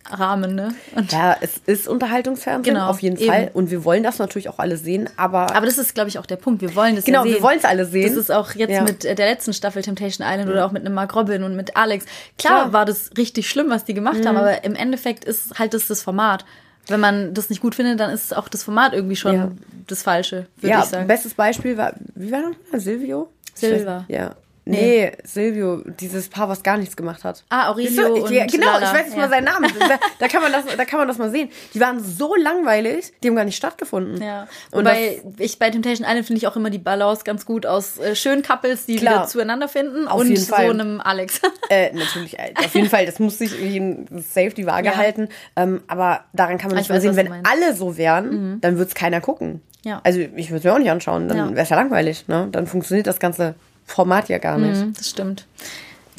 Rahmen, 0.10 0.56
ne? 0.56 0.74
Und 0.96 1.12
ja, 1.12 1.36
es 1.42 1.58
ist 1.66 1.88
Unterhaltungsfernsehen, 1.88 2.76
genau, 2.76 2.90
auf 2.90 3.00
jeden 3.00 3.18
eben. 3.18 3.32
Fall. 3.32 3.52
Und 3.54 3.72
wir 3.72 3.84
wollen 3.84 4.04
das 4.04 4.20
natürlich 4.20 4.50
auch 4.50 4.60
alle 4.60 4.78
sehen, 4.78 5.10
aber. 5.18 5.56
Aber 5.56 5.66
das 5.66 5.78
ist, 5.78 5.94
glaube 5.94 6.10
ich, 6.10 6.20
auch 6.20 6.26
der 6.26 6.38
Punkt. 6.38 6.62
Wir 6.62 6.76
wollen 6.76 6.96
das 6.96 7.06
Genau, 7.06 7.26
ja 7.26 7.36
wir 7.36 7.42
wollen 7.42 7.60
es 7.60 7.66
alle 7.66 7.86
sehen. 7.86 8.08
Das 8.08 8.18
ist 8.18 8.32
auch 8.32 8.52
jetzt 8.56 8.72
ja. 8.72 8.84
mit 8.84 9.04
der 9.04 9.16
letzten 9.16 9.54
Staffel 9.54 9.82
Temptation 9.82 10.26
Island 10.28 10.50
oder 10.50 10.66
auch 10.66 10.72
mit 10.72 10.86
einem 10.86 10.94
Mark 10.94 11.16
Robin 11.16 11.44
und 11.44 11.56
mit 11.56 11.76
Alex. 11.76 12.06
Klar, 12.38 12.62
Klar. 12.62 12.74
war 12.74 12.86
das 12.86 13.12
richtig 13.18 13.50
schlimm, 13.50 13.70
was 13.70 13.86
die 13.86 13.94
gemacht 13.94 14.20
mhm. 14.20 14.28
haben, 14.28 14.38
aber 14.38 14.64
im 14.64 14.76
Endeffekt 14.76 15.26
ist 15.26 15.60
halt 15.60 15.74
das 15.74 15.88
das 15.88 16.02
Format. 16.02 16.46
Wenn 16.88 17.00
man 17.02 17.34
das 17.34 17.50
nicht 17.50 17.62
gut 17.62 17.76
findet, 17.76 18.00
dann 18.00 18.12
ist 18.12 18.36
auch 18.36 18.48
das 18.48 18.64
Format 18.64 18.94
irgendwie 18.94 19.18
schon 19.18 19.36
ja. 19.36 19.52
das 19.88 20.04
Falsche, 20.04 20.48
würde 20.58 20.72
ja, 20.72 20.80
ich 20.80 20.86
sagen. 20.86 21.08
Bestes 21.08 21.34
Beispiel 21.34 21.78
war, 21.78 21.94
wie 22.16 22.32
war 22.32 22.44
das? 22.72 22.84
Silvio? 22.84 23.30
Silva. 23.54 24.06
Ja, 24.08 24.36
Nee, 24.68 25.12
nee, 25.12 25.18
Silvio, 25.24 25.82
dieses 25.86 26.30
Paar, 26.30 26.50
was 26.50 26.64
gar 26.64 26.78
nichts 26.78 26.96
gemacht 26.96 27.24
hat. 27.24 27.44
Ah, 27.50 27.70
Aurelio 27.70 28.24
und 28.24 28.32
ja, 28.32 28.46
Genau, 28.46 28.66
Lala. 28.66 28.88
ich 28.88 28.94
weiß 28.94 29.06
nicht 29.06 29.16
ja. 29.16 29.22
mal 29.22 29.30
seinen 29.30 29.46
Namen. 29.46 29.72
Da, 29.88 30.00
da, 30.20 30.28
kann 30.28 30.42
man 30.42 30.52
das, 30.52 30.66
da 30.76 30.84
kann 30.86 31.00
man 31.00 31.08
das 31.08 31.18
mal 31.18 31.32
sehen. 31.32 31.50
Die 31.74 31.80
waren 31.80 32.04
so 32.04 32.36
langweilig, 32.36 33.14
die 33.24 33.30
haben 33.30 33.36
gar 33.36 33.46
nicht 33.46 33.56
stattgefunden. 33.56 34.22
Ja. 34.22 34.48
Und 34.72 34.86
Wobei 34.86 35.22
ich 35.38 35.60
bei 35.60 35.70
Temptation 35.70 36.06
Island 36.06 36.26
finde 36.26 36.40
ich 36.40 36.48
auch 36.48 36.58
immer 36.58 36.70
die 36.70 36.78
Balance 36.78 37.24
ganz 37.24 37.46
gut 37.46 37.66
aus 37.66 37.98
äh, 38.00 38.16
schönen 38.16 38.44
Couples, 38.44 38.86
die 38.86 38.98
Klar. 38.98 39.14
wieder 39.14 39.28
zueinander 39.28 39.70
finden 39.70 40.08
auf 40.08 40.20
und 40.20 40.28
jeden 40.28 40.44
Fall. 40.44 40.66
so 40.66 40.72
einem 40.72 41.00
Alex. 41.00 41.42
Äh, 41.70 41.94
natürlich, 41.94 42.40
äh, 42.40 42.54
auf 42.58 42.74
jeden 42.74 42.90
Fall, 42.90 43.06
das 43.06 43.20
muss 43.20 43.38
sich 43.38 43.52
safe 43.52 44.52
die 44.52 44.66
Waage 44.66 44.88
ja. 44.88 44.96
halten. 44.96 45.30
Ähm, 45.56 45.82
aber 45.88 46.22
daran 46.34 46.58
kann 46.58 46.70
man 46.70 46.78
nicht 46.78 46.90
mal 46.90 47.02
sehen, 47.02 47.16
wenn 47.16 47.46
alle 47.46 47.76
so 47.76 47.98
wären, 47.98 48.30
mhm. 48.30 48.62
dann 48.62 48.78
würde 48.78 48.88
es 48.90 48.96
keiner 48.96 49.22
gucken. 49.22 49.62
Ja. 49.84 50.02
Also 50.04 50.20
ich 50.20 50.50
würde 50.50 50.58
es 50.58 50.64
mir 50.64 50.74
auch 50.74 50.80
nicht 50.80 50.92
anschauen, 50.92 51.28
dann 51.28 51.52
wäre 51.52 51.64
es 51.64 51.70
ja 51.70 51.76
langweilig. 51.76 52.28
Ne? 52.28 52.48
Dann 52.52 52.68
funktioniert 52.68 53.08
das 53.08 53.20
Ganze 53.20 53.56
Format 53.88 54.30
ja 54.30 54.38
gar 54.38 54.60
nicht. 54.60 54.80
Mhm, 54.80 54.94
das 54.94 55.10
stimmt. 55.10 55.48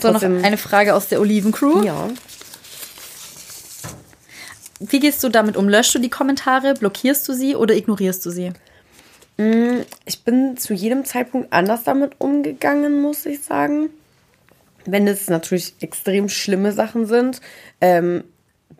So, 0.00 0.10
noch 0.10 0.22
eine 0.22 0.56
Frage 0.56 0.94
aus 0.94 1.08
der 1.08 1.20
Olivencrew. 1.20 1.82
Ja. 1.84 2.08
Wie 4.80 5.00
gehst 5.00 5.22
du 5.22 5.28
damit 5.28 5.56
um? 5.56 5.68
Löschst 5.68 5.94
du 5.94 5.98
die 5.98 6.08
Kommentare, 6.08 6.74
blockierst 6.74 7.28
du 7.28 7.32
sie 7.32 7.56
oder 7.56 7.74
ignorierst 7.74 8.24
du 8.24 8.30
sie? 8.30 8.52
Mm, 9.36 9.80
ich 10.04 10.24
bin 10.24 10.56
zu 10.56 10.72
jedem 10.72 11.04
Zeitpunkt 11.04 11.52
anders 11.52 11.84
damit 11.84 12.12
umgegangen, 12.18 13.02
muss 13.02 13.26
ich 13.26 13.42
sagen. 13.42 13.90
Wenn 14.84 15.06
es 15.06 15.28
natürlich 15.28 15.74
extrem 15.80 16.28
schlimme 16.28 16.72
Sachen 16.72 17.06
sind, 17.06 17.40
ähm, 17.80 18.24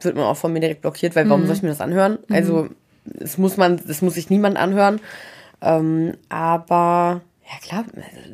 wird 0.00 0.16
man 0.16 0.24
auch 0.24 0.36
von 0.36 0.52
mir 0.52 0.60
direkt 0.60 0.82
blockiert, 0.82 1.16
weil 1.16 1.28
warum 1.28 1.42
mhm. 1.42 1.46
soll 1.46 1.56
ich 1.56 1.62
mir 1.62 1.68
das 1.68 1.80
anhören? 1.80 2.18
Mhm. 2.28 2.34
Also, 2.34 2.68
das 3.04 3.38
muss 3.38 3.56
man, 3.56 3.80
das 3.84 4.00
muss 4.00 4.14
sich 4.14 4.30
niemand 4.30 4.56
anhören. 4.56 5.00
Ähm, 5.60 6.14
aber 6.28 7.22
ja 7.50 7.58
klar, 7.60 7.84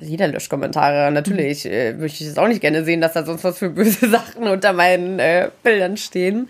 jeder 0.01 0.29
löscht 0.29 0.51
Kommentare. 0.51 1.11
Natürlich 1.13 1.67
äh, 1.67 1.93
möchte 1.93 2.25
ich 2.25 2.31
es 2.31 2.39
auch 2.39 2.49
nicht 2.49 2.61
gerne 2.61 2.85
sehen, 2.85 3.01
dass 3.01 3.13
da 3.13 3.25
sonst 3.25 3.45
was 3.45 3.59
für 3.59 3.71
böse 3.71 4.09
Sachen 4.11 4.49
unter 4.49 4.73
meinen 4.73 5.19
äh, 5.19 5.51
Bildern 5.63 5.97
stehen. 5.97 6.49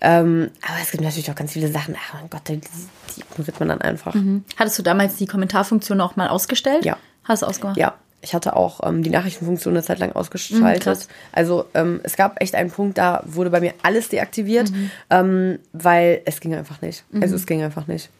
Ähm, 0.00 0.50
aber 0.62 0.78
es 0.82 0.90
gibt 0.90 1.02
natürlich 1.02 1.30
auch 1.30 1.34
ganz 1.34 1.52
viele 1.52 1.68
Sachen, 1.68 1.96
ach 1.98 2.14
mein 2.14 2.28
Gott, 2.28 2.48
die, 2.48 2.58
die 2.58 3.20
ignoriert 3.20 3.58
man 3.60 3.68
dann 3.68 3.80
einfach. 3.80 4.14
Mhm. 4.14 4.44
Hattest 4.56 4.78
du 4.78 4.82
damals 4.82 5.16
die 5.16 5.26
Kommentarfunktion 5.26 6.00
auch 6.00 6.16
mal 6.16 6.28
ausgestellt? 6.28 6.84
Ja. 6.84 6.98
Hast 7.24 7.42
du 7.42 7.46
ausgemacht? 7.46 7.76
Ja. 7.76 7.94
Ich 8.22 8.34
hatte 8.34 8.56
auch 8.56 8.80
ähm, 8.82 9.02
die 9.02 9.10
Nachrichtenfunktion 9.10 9.74
eine 9.74 9.84
Zeit 9.84 10.00
lang 10.00 10.12
ausgeschaltet. 10.12 10.98
Mhm, 10.98 11.14
also 11.32 11.66
ähm, 11.74 12.00
es 12.02 12.16
gab 12.16 12.40
echt 12.42 12.56
einen 12.56 12.70
Punkt, 12.70 12.98
da 12.98 13.22
wurde 13.24 13.50
bei 13.50 13.60
mir 13.60 13.74
alles 13.82 14.08
deaktiviert, 14.08 14.70
mhm. 14.70 14.90
ähm, 15.10 15.58
weil 15.72 16.22
es 16.24 16.40
ging 16.40 16.54
einfach 16.54 16.82
nicht. 16.82 17.04
Also 17.14 17.34
mhm. 17.34 17.34
Es 17.34 17.46
ging 17.46 17.62
einfach 17.62 17.86
nicht. 17.86 18.10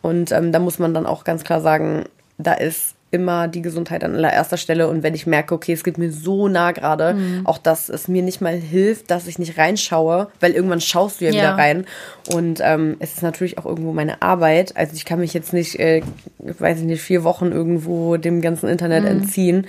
Und 0.00 0.32
ähm, 0.32 0.50
da 0.50 0.60
muss 0.60 0.78
man 0.78 0.94
dann 0.94 1.04
auch 1.04 1.24
ganz 1.24 1.44
klar 1.44 1.60
sagen, 1.60 2.04
da 2.38 2.54
ist 2.54 2.93
immer 3.14 3.48
die 3.48 3.62
Gesundheit 3.62 4.02
an 4.04 4.14
allererster 4.14 4.56
Stelle. 4.56 4.88
Und 4.88 5.02
wenn 5.02 5.14
ich 5.14 5.26
merke, 5.26 5.54
okay, 5.54 5.72
es 5.72 5.84
geht 5.84 5.96
mir 5.96 6.10
so 6.10 6.48
nah 6.48 6.72
gerade, 6.72 7.14
mhm. 7.14 7.46
auch 7.46 7.58
dass 7.58 7.88
es 7.88 8.08
mir 8.08 8.22
nicht 8.22 8.40
mal 8.40 8.56
hilft, 8.56 9.10
dass 9.10 9.28
ich 9.28 9.38
nicht 9.38 9.56
reinschaue, 9.56 10.28
weil 10.40 10.52
irgendwann 10.52 10.80
schaust 10.80 11.20
du 11.20 11.24
ja, 11.24 11.30
ja. 11.30 11.36
wieder 11.36 11.50
rein. 11.52 11.86
Und 12.32 12.60
ähm, 12.62 12.96
es 12.98 13.14
ist 13.14 13.22
natürlich 13.22 13.56
auch 13.58 13.66
irgendwo 13.66 13.92
meine 13.92 14.20
Arbeit. 14.20 14.76
Also 14.76 14.94
ich 14.94 15.04
kann 15.04 15.20
mich 15.20 15.32
jetzt 15.32 15.52
nicht, 15.52 15.78
äh, 15.78 16.02
weiß 16.38 16.80
ich 16.80 16.84
nicht, 16.84 17.02
vier 17.02 17.24
Wochen 17.24 17.52
irgendwo 17.52 18.16
dem 18.16 18.40
ganzen 18.40 18.68
Internet 18.68 19.04
mhm. 19.04 19.10
entziehen. 19.10 19.66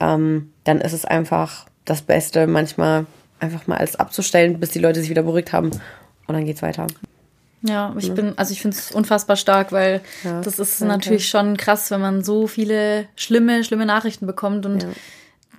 Ähm, 0.00 0.50
dann 0.64 0.80
ist 0.80 0.92
es 0.92 1.04
einfach 1.04 1.66
das 1.86 2.02
Beste, 2.02 2.46
manchmal 2.46 3.06
einfach 3.40 3.66
mal 3.66 3.78
alles 3.78 3.96
abzustellen, 3.96 4.60
bis 4.60 4.70
die 4.70 4.78
Leute 4.78 5.00
sich 5.00 5.10
wieder 5.10 5.22
beruhigt 5.22 5.52
haben. 5.52 5.70
Und 6.26 6.34
dann 6.34 6.44
geht's 6.44 6.62
weiter. 6.62 6.86
Ja, 7.66 7.94
ich 7.98 8.08
ne? 8.10 8.14
bin, 8.14 8.32
also 8.36 8.52
ich 8.52 8.60
finde 8.60 8.76
es 8.76 8.92
unfassbar 8.92 9.36
stark, 9.36 9.72
weil 9.72 10.02
ja, 10.22 10.42
das 10.42 10.58
ist 10.58 10.82
okay. 10.82 10.88
natürlich 10.88 11.28
schon 11.28 11.56
krass, 11.56 11.90
wenn 11.90 12.00
man 12.00 12.22
so 12.22 12.46
viele 12.46 13.06
schlimme, 13.16 13.64
schlimme 13.64 13.86
Nachrichten 13.86 14.26
bekommt 14.26 14.66
und 14.66 14.82
ja. 14.82 14.88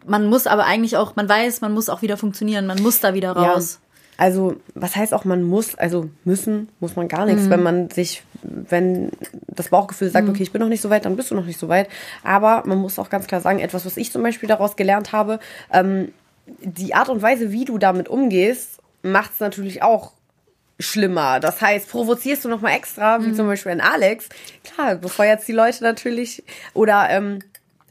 man 0.06 0.28
muss 0.28 0.46
aber 0.46 0.66
eigentlich 0.66 0.98
auch, 0.98 1.16
man 1.16 1.28
weiß, 1.28 1.62
man 1.62 1.74
muss 1.74 1.90
auch 1.90 2.04
wieder 2.04 2.16
funktionieren, 2.16 2.68
man 2.68 2.82
muss 2.84 3.00
da 3.00 3.16
wieder 3.16 3.32
raus. 3.32 3.80
Ja. 3.82 3.86
Also, 4.18 4.56
was 4.76 4.96
heißt 4.96 5.14
auch, 5.14 5.26
man 5.26 5.44
muss, 5.44 5.76
also 5.76 6.10
müssen, 6.24 6.70
muss 6.80 6.96
man 6.96 7.08
gar 7.08 7.26
nichts, 7.26 7.44
mhm. 7.44 7.50
wenn 7.50 7.64
man 7.64 7.90
sich, 7.90 8.24
wenn 8.44 9.12
das 9.48 9.70
Bauchgefühl 9.70 10.10
sagt, 10.10 10.28
mhm. 10.28 10.34
okay, 10.34 10.44
ich 10.44 10.52
bin 10.52 10.62
noch 10.62 10.70
nicht 10.70 10.82
so 10.82 10.90
weit, 10.90 11.06
dann 11.06 11.18
bist 11.18 11.32
du 11.32 11.36
noch 11.36 11.46
nicht 11.46 11.60
so 11.60 11.68
weit. 11.68 11.90
Aber 12.24 12.64
man 12.66 12.78
muss 12.78 12.98
auch 13.00 13.10
ganz 13.10 13.28
klar 13.28 13.42
sagen, 13.42 13.60
etwas, 13.60 13.86
was 13.86 13.98
ich 13.98 14.12
zum 14.12 14.24
Beispiel 14.24 14.48
daraus 14.48 14.76
gelernt 14.76 15.12
habe, 15.12 15.40
ähm, 15.74 16.14
die 16.62 16.94
Art 16.94 17.10
und 17.10 17.22
Weise, 17.22 17.52
wie 17.52 17.66
du 17.66 17.78
damit 17.78 18.08
umgehst, 18.08 18.80
macht 19.02 19.34
es 19.34 19.40
natürlich 19.40 19.84
auch 19.84 20.12
schlimmer. 20.80 21.40
Das 21.40 21.62
heißt, 21.62 21.90
provozierst 21.90 22.46
du 22.46 22.50
nochmal 22.50 22.74
extra, 22.74 23.24
wie 23.24 23.34
zum 23.34 23.48
Beispiel 23.48 23.72
ein 23.72 23.82
Alex, 23.82 24.30
klar, 24.64 24.96
befeuert 24.96 25.48
die 25.48 25.54
Leute 25.54 25.84
natürlich. 25.84 26.44
Oder, 26.74 27.10
ähm, 27.10 27.40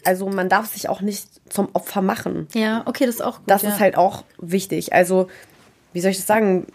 also 0.05 0.29
man 0.29 0.49
darf 0.49 0.67
sich 0.67 0.89
auch 0.89 1.01
nicht 1.01 1.29
zum 1.49 1.69
Opfer 1.73 2.03
machen. 2.03 2.47
Ja, 2.53 2.83
okay, 2.85 3.07
das 3.07 3.17
ist 3.17 3.21
auch 3.23 3.39
gut. 3.39 3.51
Das 3.51 3.63
ja. 3.63 3.71
ist 3.71 3.81
halt 3.81 3.97
auch 3.97 4.25
wichtig. 4.39 4.93
Also, 4.93 5.29
wie 5.93 6.01
soll 6.01 6.11
ich 6.11 6.19
das 6.19 6.27
sagen? 6.27 6.67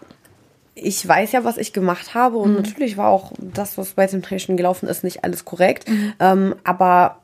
Ich 0.74 1.06
weiß 1.06 1.32
ja, 1.32 1.44
was 1.44 1.58
ich 1.58 1.72
gemacht 1.72 2.14
habe 2.14 2.38
und 2.38 2.54
natürlich 2.54 2.96
war 2.96 3.08
auch 3.08 3.32
das, 3.38 3.76
was 3.76 3.90
bei 3.92 4.06
Temptation 4.06 4.56
gelaufen 4.56 4.88
ist, 4.88 5.04
nicht 5.04 5.24
alles 5.24 5.44
korrekt. 5.44 5.86
Ähm, 6.18 6.54
aber 6.64 7.19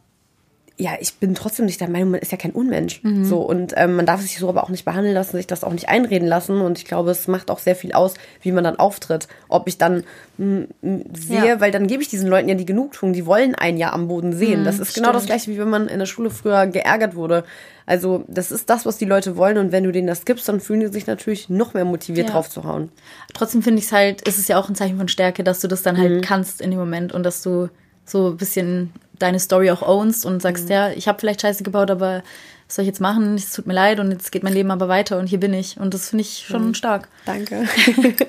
ja, 0.79 0.91
ich 1.01 1.15
bin 1.15 1.35
trotzdem 1.35 1.65
nicht 1.65 1.81
der 1.81 1.89
Meinung, 1.89 2.11
man 2.11 2.21
ist 2.21 2.33
ja 2.33 2.37
kein 2.39 2.51
Unmensch. 2.53 3.01
So 3.23 3.39
und 3.41 3.73
ähm, 3.77 3.97
man 3.97 4.05
darf 4.05 4.21
sich 4.21 4.39
so 4.39 4.47
aber 4.49 4.63
auch 4.63 4.69
nicht 4.69 4.85
behandeln 4.85 5.15
lassen, 5.15 5.39
sich 5.39 5.47
das 5.47 5.65
auch 5.65 5.73
nicht 5.73 5.89
einreden 5.89 6.29
lassen. 6.29 6.61
Und 6.61 6.77
ich 6.77 6.85
glaube, 6.85 7.11
es 7.13 7.29
macht 7.29 7.51
auch 7.51 7.59
sehr 7.61 7.75
viel 7.75 7.93
aus, 7.95 8.13
wie 8.43 8.53
man 8.53 8.63
dann 8.63 8.77
auftritt. 8.79 9.27
Ob 9.49 9.69
ich 9.69 9.79
dann 9.79 10.05
m, 10.39 10.67
m, 10.83 11.05
sehe, 11.15 11.47
Ja. 11.47 11.61
weil 11.63 11.71
dann 11.71 11.87
gebe 11.87 12.03
ich 12.03 12.09
diesen 12.11 12.29
Leuten 12.29 12.49
ja 12.51 12.55
die 12.57 12.67
Genugtuung, 12.67 13.15
die 13.15 13.25
wollen 13.25 13.55
einen 13.55 13.79
ja 13.79 13.95
am 13.95 14.07
Boden 14.09 14.35
sehen. 14.35 14.65
das 14.65 14.79
ist 14.79 14.95
genau 14.95 15.13
das 15.13 15.23
stimmt. 15.23 15.29
gleiche, 15.43 15.51
wie 15.51 15.59
wenn 15.59 15.71
man 15.71 15.89
in 15.89 15.99
der 15.99 16.05
Schule 16.07 16.29
früher 16.29 16.67
geärgert 16.67 17.15
wurde. 17.15 17.45
Also 17.87 18.25
das 18.29 18.51
ist 18.53 18.69
das, 18.69 18.85
was 18.85 18.99
die 18.99 19.05
Leute 19.07 19.37
wollen 19.39 19.57
und 19.57 19.73
wenn 19.73 19.85
du 19.85 19.93
denen 19.93 20.09
das 20.09 20.27
gibst, 20.27 20.47
dann 20.47 20.61
fühlen 20.61 20.81
die 20.81 20.89
sich 20.89 21.07
natürlich 21.07 21.49
noch 21.49 21.73
mehr 21.73 21.87
motiviert 21.87 22.27
Ja. 22.27 22.35
drauf 22.35 22.51
zu 22.51 22.65
hauen. 22.65 22.91
Trotzdem 23.33 23.63
finde 23.63 23.79
ich 23.79 23.87
es 23.87 23.93
halt, 23.93 24.29
ist 24.29 24.39
es 24.39 24.49
ja 24.49 24.59
auch 24.59 24.69
ein 24.69 24.75
Zeichen 24.75 24.99
von 24.99 25.09
Stärke, 25.09 25.43
dass 25.43 25.61
du 25.61 25.69
das 25.69 25.81
dann 25.83 25.97
halt 25.97 26.23
kannst 26.23 26.61
in 26.61 26.71
dem 26.71 26.81
Moment 26.81 27.13
und 27.13 27.23
dass 27.23 27.41
du 27.43 27.71
so 28.05 28.29
ein 28.29 28.37
bisschen 28.37 28.93
deine 29.19 29.41
Story 29.41 29.71
auch 29.71 29.83
ownst 29.83 30.25
und 30.27 30.43
sagst, 30.43 30.69
ja, 30.69 30.91
ich 30.91 31.09
habe 31.09 31.19
vielleicht 31.19 31.43
Scheiße 31.43 31.63
gebaut, 31.65 31.91
aber 31.91 32.23
was 32.67 32.77
soll 32.77 32.83
ich 32.83 32.89
jetzt 32.89 33.01
machen? 33.01 33.35
Es 33.35 33.53
tut 33.53 33.67
mir 33.67 33.75
leid 33.75 34.01
und 34.01 34.11
jetzt 34.11 34.33
geht 34.33 34.43
mein 34.43 34.53
Leben 34.53 34.71
aber 34.71 34.89
weiter 34.89 35.19
und 35.19 35.27
hier 35.27 35.41
bin 35.41 35.55
ich. 35.55 35.79
Und 35.79 35.95
das 35.95 36.11
finde 36.11 36.23
ich 36.23 36.45
schon 36.47 36.75
stark. 36.75 37.09
Danke. 37.25 37.65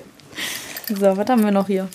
So, 0.88 1.18
was 1.18 1.28
haben 1.28 1.44
wir 1.44 1.50
noch 1.50 1.66
hier? 1.66 1.86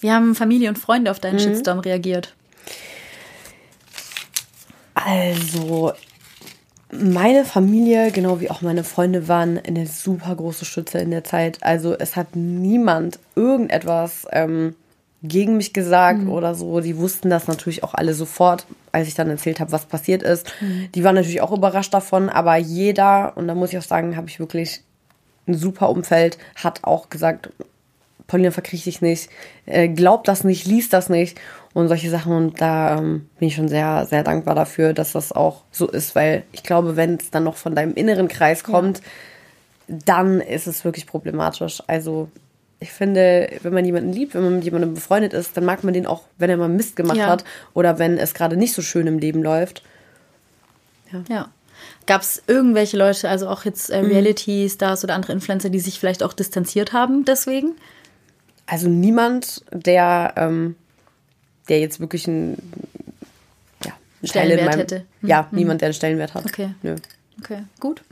Wie 0.00 0.10
haben 0.10 0.34
Familie 0.34 0.70
und 0.70 0.78
Freunde 0.78 1.10
auf 1.10 1.20
deinen 1.20 1.38
Shitstorm 1.38 1.80
reagiert? 1.80 2.34
Also, 4.94 5.92
meine 6.92 7.44
Familie, 7.44 8.10
genau 8.12 8.40
wie 8.40 8.50
auch 8.50 8.62
meine 8.62 8.84
Freunde, 8.84 9.28
waren 9.28 9.58
eine 9.58 9.86
super 9.86 10.34
große 10.34 10.64
Stütze 10.64 10.98
in 10.98 11.10
der 11.10 11.24
Zeit. 11.24 11.58
Also, 11.62 11.96
es 11.98 12.16
hat 12.16 12.36
niemand 12.36 13.18
irgendetwas 13.34 14.26
ähm, 14.30 14.74
gegen 15.22 15.56
mich 15.56 15.72
gesagt 15.72 16.26
oder 16.28 16.54
so. 16.54 16.80
Die 16.80 16.96
wussten 16.96 17.30
das 17.30 17.48
natürlich 17.48 17.82
auch 17.82 17.94
alle 17.94 18.14
sofort, 18.14 18.66
als 18.92 19.08
ich 19.08 19.14
dann 19.14 19.30
erzählt 19.30 19.60
habe, 19.60 19.72
was 19.72 19.86
passiert 19.86 20.22
ist. 20.22 20.52
Die 20.94 21.04
waren 21.04 21.14
natürlich 21.14 21.40
auch 21.40 21.52
überrascht 21.52 21.92
davon, 21.92 22.28
aber 22.28 22.56
jeder, 22.56 23.36
und 23.36 23.48
da 23.48 23.54
muss 23.54 23.72
ich 23.72 23.78
auch 23.78 23.82
sagen, 23.82 24.16
habe 24.16 24.28
ich 24.28 24.38
wirklich 24.38 24.82
ein 25.48 25.54
super 25.54 25.90
Umfeld, 25.90 26.38
hat 26.54 26.84
auch 26.84 27.08
gesagt, 27.08 27.50
Paulina 28.26 28.50
verkriech 28.50 28.84
dich 28.84 29.00
nicht, 29.02 29.30
äh, 29.66 29.88
glaub 29.88 30.24
das 30.24 30.44
nicht, 30.44 30.66
lies 30.66 30.88
das 30.88 31.08
nicht 31.08 31.38
und 31.74 31.88
solche 31.88 32.10
Sachen. 32.10 32.32
Und 32.32 32.60
da 32.60 32.98
ähm, 32.98 33.28
bin 33.38 33.48
ich 33.48 33.54
schon 33.54 33.68
sehr, 33.68 34.06
sehr 34.06 34.24
dankbar 34.24 34.54
dafür, 34.54 34.92
dass 34.92 35.12
das 35.12 35.32
auch 35.32 35.62
so 35.70 35.88
ist, 35.88 36.14
weil 36.14 36.42
ich 36.52 36.62
glaube, 36.62 36.96
wenn 36.96 37.16
es 37.16 37.30
dann 37.30 37.44
noch 37.44 37.56
von 37.56 37.74
deinem 37.74 37.94
inneren 37.94 38.28
Kreis 38.28 38.64
kommt, 38.64 39.00
dann 39.88 40.40
ist 40.40 40.66
es 40.66 40.84
wirklich 40.84 41.06
problematisch. 41.06 41.82
Also 41.86 42.28
ich 42.80 42.92
finde, 42.92 43.50
wenn 43.62 43.72
man 43.72 43.84
jemanden 43.84 44.12
liebt, 44.12 44.34
wenn 44.34 44.42
man 44.42 44.56
mit 44.56 44.64
jemandem 44.64 44.94
befreundet 44.94 45.32
ist, 45.32 45.56
dann 45.56 45.64
mag 45.64 45.84
man 45.84 45.94
den 45.94 46.06
auch, 46.06 46.22
wenn 46.38 46.50
er 46.50 46.56
mal 46.56 46.68
Mist 46.68 46.96
gemacht 46.96 47.16
Ja. 47.16 47.26
hat 47.26 47.44
oder 47.72 47.98
wenn 47.98 48.18
es 48.18 48.34
gerade 48.34 48.56
nicht 48.56 48.74
so 48.74 48.82
schön 48.82 49.06
im 49.06 49.18
Leben 49.18 49.42
läuft. 49.42 49.82
Ja. 51.28 51.48
Gab 52.06 52.22
es 52.22 52.42
irgendwelche 52.46 52.96
Leute, 52.96 53.28
also 53.28 53.48
auch 53.48 53.64
jetzt 53.64 53.90
äh, 53.90 53.98
Reality-Stars 53.98 55.04
oder 55.04 55.14
andere 55.14 55.32
Influencer, 55.32 55.70
die 55.70 55.80
sich 55.80 55.98
vielleicht 55.98 56.22
auch 56.22 56.32
distanziert 56.32 56.92
haben 56.92 57.24
deswegen? 57.24 57.76
Also 58.66 58.88
niemand, 58.88 59.64
der, 59.72 60.34
ähm, 60.36 60.74
der 61.68 61.80
jetzt 61.80 62.00
wirklich 62.00 62.26
einen, 62.26 62.56
ja, 63.84 63.92
einen 63.92 63.96
Teil 63.96 64.20
in 64.22 64.28
Stellenwert 64.28 64.66
meinem, 64.66 64.78
hätte. 64.80 64.96
Hm. 65.20 65.28
Ja, 65.28 65.48
niemand, 65.52 65.80
der 65.80 65.86
einen 65.86 65.94
Stellenwert 65.94 66.34
hat. 66.34 66.44
Okay. 66.46 66.70
Nö. 66.82 66.96
Okay, 67.40 67.62
gut. 67.80 68.02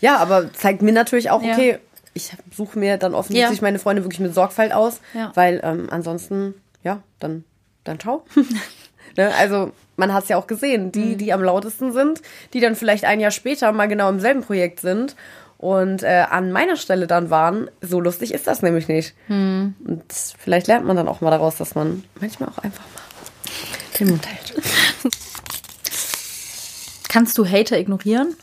Ja, 0.00 0.16
aber 0.18 0.52
zeigt 0.54 0.82
mir 0.82 0.92
natürlich 0.92 1.30
auch, 1.30 1.42
Ja. 1.42 1.52
okay, 1.52 1.78
ich 2.14 2.30
suche 2.54 2.78
mir 2.78 2.96
dann 2.96 3.14
offensichtlich 3.14 3.58
Ja. 3.58 3.62
meine 3.62 3.78
Freunde 3.78 4.02
wirklich 4.04 4.20
mit 4.20 4.34
Sorgfalt 4.34 4.72
aus, 4.72 5.00
Ja. 5.14 5.32
weil 5.34 5.60
ähm, 5.62 5.88
ansonsten, 5.90 6.54
ja, 6.84 7.02
dann, 7.20 7.44
dann 7.84 7.98
ciao. 8.00 8.24
ne? 9.16 9.34
Also 9.34 9.72
man 9.96 10.12
hat 10.14 10.22
es 10.24 10.28
ja 10.30 10.36
auch 10.38 10.46
gesehen, 10.46 10.86
Mhm. 10.86 10.92
die, 10.92 11.16
die 11.16 11.32
am 11.32 11.42
lautesten 11.42 11.92
sind, 11.92 12.22
die 12.54 12.60
dann 12.60 12.76
vielleicht 12.76 13.04
ein 13.04 13.20
Jahr 13.20 13.30
später 13.30 13.70
mal 13.72 13.88
genau 13.88 14.08
im 14.08 14.20
selben 14.20 14.42
Projekt 14.42 14.80
sind 14.80 15.16
und 15.62 16.02
äh, 16.02 16.26
an 16.28 16.50
meiner 16.50 16.76
Stelle 16.76 17.06
dann 17.06 17.30
waren, 17.30 17.70
so 17.80 18.00
lustig 18.00 18.34
ist 18.34 18.48
das 18.48 18.62
nämlich 18.62 18.88
nicht. 18.88 19.14
Mhm. 19.28 19.76
Und 19.86 20.02
vielleicht 20.36 20.66
lernt 20.66 20.84
man 20.84 20.96
dann 20.96 21.06
auch 21.06 21.20
mal 21.20 21.30
daraus, 21.30 21.56
dass 21.56 21.76
man 21.76 22.02
manchmal 22.20 22.48
auch 22.48 22.58
einfach 22.58 22.82
mal 22.82 23.96
den 23.96 24.08
Mund 24.08 24.26
hält. 24.26 24.60
Kannst 27.08 27.38
du 27.38 27.46
Hater 27.46 27.78
ignorieren? 27.78 28.34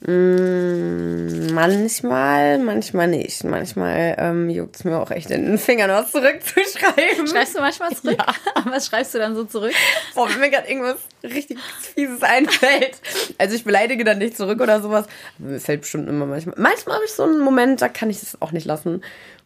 Mm, 0.00 1.52
Manchmal, 1.52 2.58
manchmal 2.58 3.08
nicht. 3.08 3.42
Manchmal 3.44 4.14
ähm, 4.18 4.48
juckt 4.48 4.76
es 4.76 4.84
mir 4.84 4.96
auch 4.98 5.10
echt 5.10 5.30
in 5.30 5.44
den 5.46 5.58
Fingern, 5.58 5.90
was 5.90 6.12
zurückzuschreiben. 6.12 7.26
Schreibst 7.26 7.56
du 7.56 7.60
manchmal 7.60 7.90
zurück? 7.94 8.18
Was 8.70 8.86
schreibst 8.86 9.14
du 9.14 9.18
dann 9.18 9.34
so 9.34 9.44
zurück? 9.44 9.72
Boah, 10.14 10.28
wenn 10.30 10.40
mir 10.40 10.50
gerade 10.50 10.68
irgendwas 10.68 10.96
richtig 11.24 11.58
Fieses 11.94 12.22
einfällt. 12.22 13.00
Also 13.38 13.54
ich 13.56 13.64
beleidige 13.64 14.04
dann 14.04 14.18
nicht 14.18 14.36
zurück 14.36 14.60
oder 14.60 14.80
sowas. 14.80 15.06
Aber 15.38 15.48
mir 15.48 15.60
fällt 15.60 15.80
bestimmt 15.82 16.08
immer 16.08 16.26
manchmal. 16.26 16.54
Manchmal 16.58 16.96
habe 16.96 17.04
ich 17.04 17.12
so 17.12 17.24
einen 17.24 17.40
Moment, 17.40 17.80
da 17.82 17.88
kann 17.88 18.10
ich 18.10 18.20
das 18.20 18.40
auch 18.40 18.52
nicht 18.52 18.66
lassen. 18.66 19.02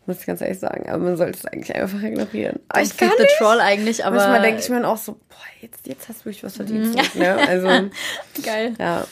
Muss 0.06 0.18
ich 0.20 0.26
ganz 0.26 0.40
ehrlich 0.40 0.58
sagen. 0.58 0.88
Aber 0.90 0.98
man 0.98 1.16
sollte 1.16 1.38
es 1.38 1.46
eigentlich 1.46 1.74
einfach 1.76 2.02
ignorieren. 2.02 2.58
Aber 2.68 2.82
ich 2.82 2.96
kann 2.96 3.08
nicht. 3.18 3.36
Troll 3.38 3.60
eigentlich, 3.60 4.04
aber. 4.04 4.16
Manchmal 4.16 4.42
denke 4.42 4.60
ich 4.60 4.68
mir 4.68 4.76
dann 4.76 4.84
auch 4.84 4.96
so, 4.96 5.12
boah, 5.12 5.38
jetzt, 5.60 5.86
jetzt 5.86 6.08
hast 6.08 6.20
du 6.22 6.24
wirklich 6.26 6.42
was 6.44 6.56
verdient. 6.56 6.92
zurück, 6.92 7.14
ne? 7.14 7.36
Also, 7.48 7.68
Geil. 8.44 8.74
ja. 8.80 9.06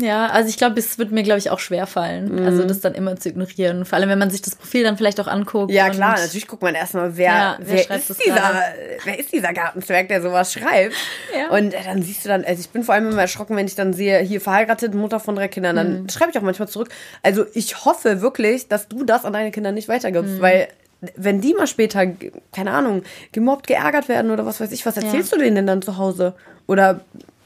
Ja, 0.00 0.26
also 0.26 0.48
ich 0.48 0.56
glaube, 0.56 0.78
es 0.78 0.96
wird 0.98 1.10
mir, 1.10 1.22
glaube 1.24 1.38
ich, 1.40 1.50
auch 1.50 1.58
schwer 1.58 1.86
fallen, 1.86 2.44
also 2.46 2.62
das 2.64 2.80
dann 2.80 2.94
immer 2.94 3.16
zu 3.16 3.28
ignorieren. 3.30 3.84
Vor 3.84 3.98
allem, 3.98 4.08
wenn 4.08 4.18
man 4.18 4.30
sich 4.30 4.40
das 4.42 4.54
Profil 4.54 4.84
dann 4.84 4.96
vielleicht 4.96 5.18
auch 5.20 5.26
anguckt. 5.26 5.72
Ja, 5.72 5.90
klar, 5.90 6.12
natürlich 6.18 6.46
guckt 6.46 6.62
man 6.62 6.74
erstmal, 6.76 7.16
wer, 7.16 7.26
Ja, 7.26 7.56
wer 7.60 7.84
wer, 7.88 7.96
ist 7.96 8.08
dieser, 8.24 8.34
gerade? 8.36 8.62
wer 9.04 9.18
ist 9.18 9.32
dieser 9.32 9.52
Gartenzwerg, 9.52 10.08
der 10.08 10.22
sowas 10.22 10.52
schreibt. 10.52 10.94
Ja. 11.36 11.50
Und 11.56 11.74
äh, 11.74 11.78
dann 11.84 12.02
siehst 12.02 12.24
du 12.24 12.28
dann, 12.28 12.44
also 12.44 12.60
ich 12.60 12.68
bin 12.70 12.84
vor 12.84 12.94
allem 12.94 13.10
immer 13.10 13.22
erschrocken, 13.22 13.56
wenn 13.56 13.66
ich 13.66 13.74
dann 13.74 13.92
sehe, 13.92 14.20
hier 14.20 14.40
verheiratet, 14.40 14.94
Mutter 14.94 15.18
von 15.18 15.34
drei 15.34 15.48
Kindern, 15.48 15.74
dann 15.76 16.02
Mhm. 16.02 16.08
schreibe 16.08 16.30
ich 16.30 16.38
auch 16.38 16.42
manchmal 16.42 16.68
zurück. 16.68 16.90
Also 17.24 17.44
ich 17.54 17.84
hoffe 17.84 18.20
wirklich, 18.22 18.68
dass 18.68 18.86
du 18.88 19.04
das 19.04 19.24
an 19.24 19.32
deine 19.32 19.50
Kinder 19.50 19.72
nicht 19.72 19.88
weitergibst, 19.88 20.34
Mhm. 20.36 20.40
weil 20.40 20.68
wenn 21.16 21.40
die 21.40 21.54
mal 21.54 21.66
später, 21.66 22.06
keine 22.52 22.70
Ahnung, 22.72 23.02
gemobbt, 23.32 23.66
geärgert 23.66 24.08
werden 24.08 24.30
oder 24.30 24.46
was 24.46 24.60
weiß 24.60 24.70
ich, 24.72 24.84
was 24.86 24.96
erzählst 24.96 25.32
du 25.32 25.38
denen 25.38 25.54
denn 25.56 25.66
dann 25.66 25.82
zu 25.82 25.96
Hause? 25.96 26.34
Oder 26.66 27.00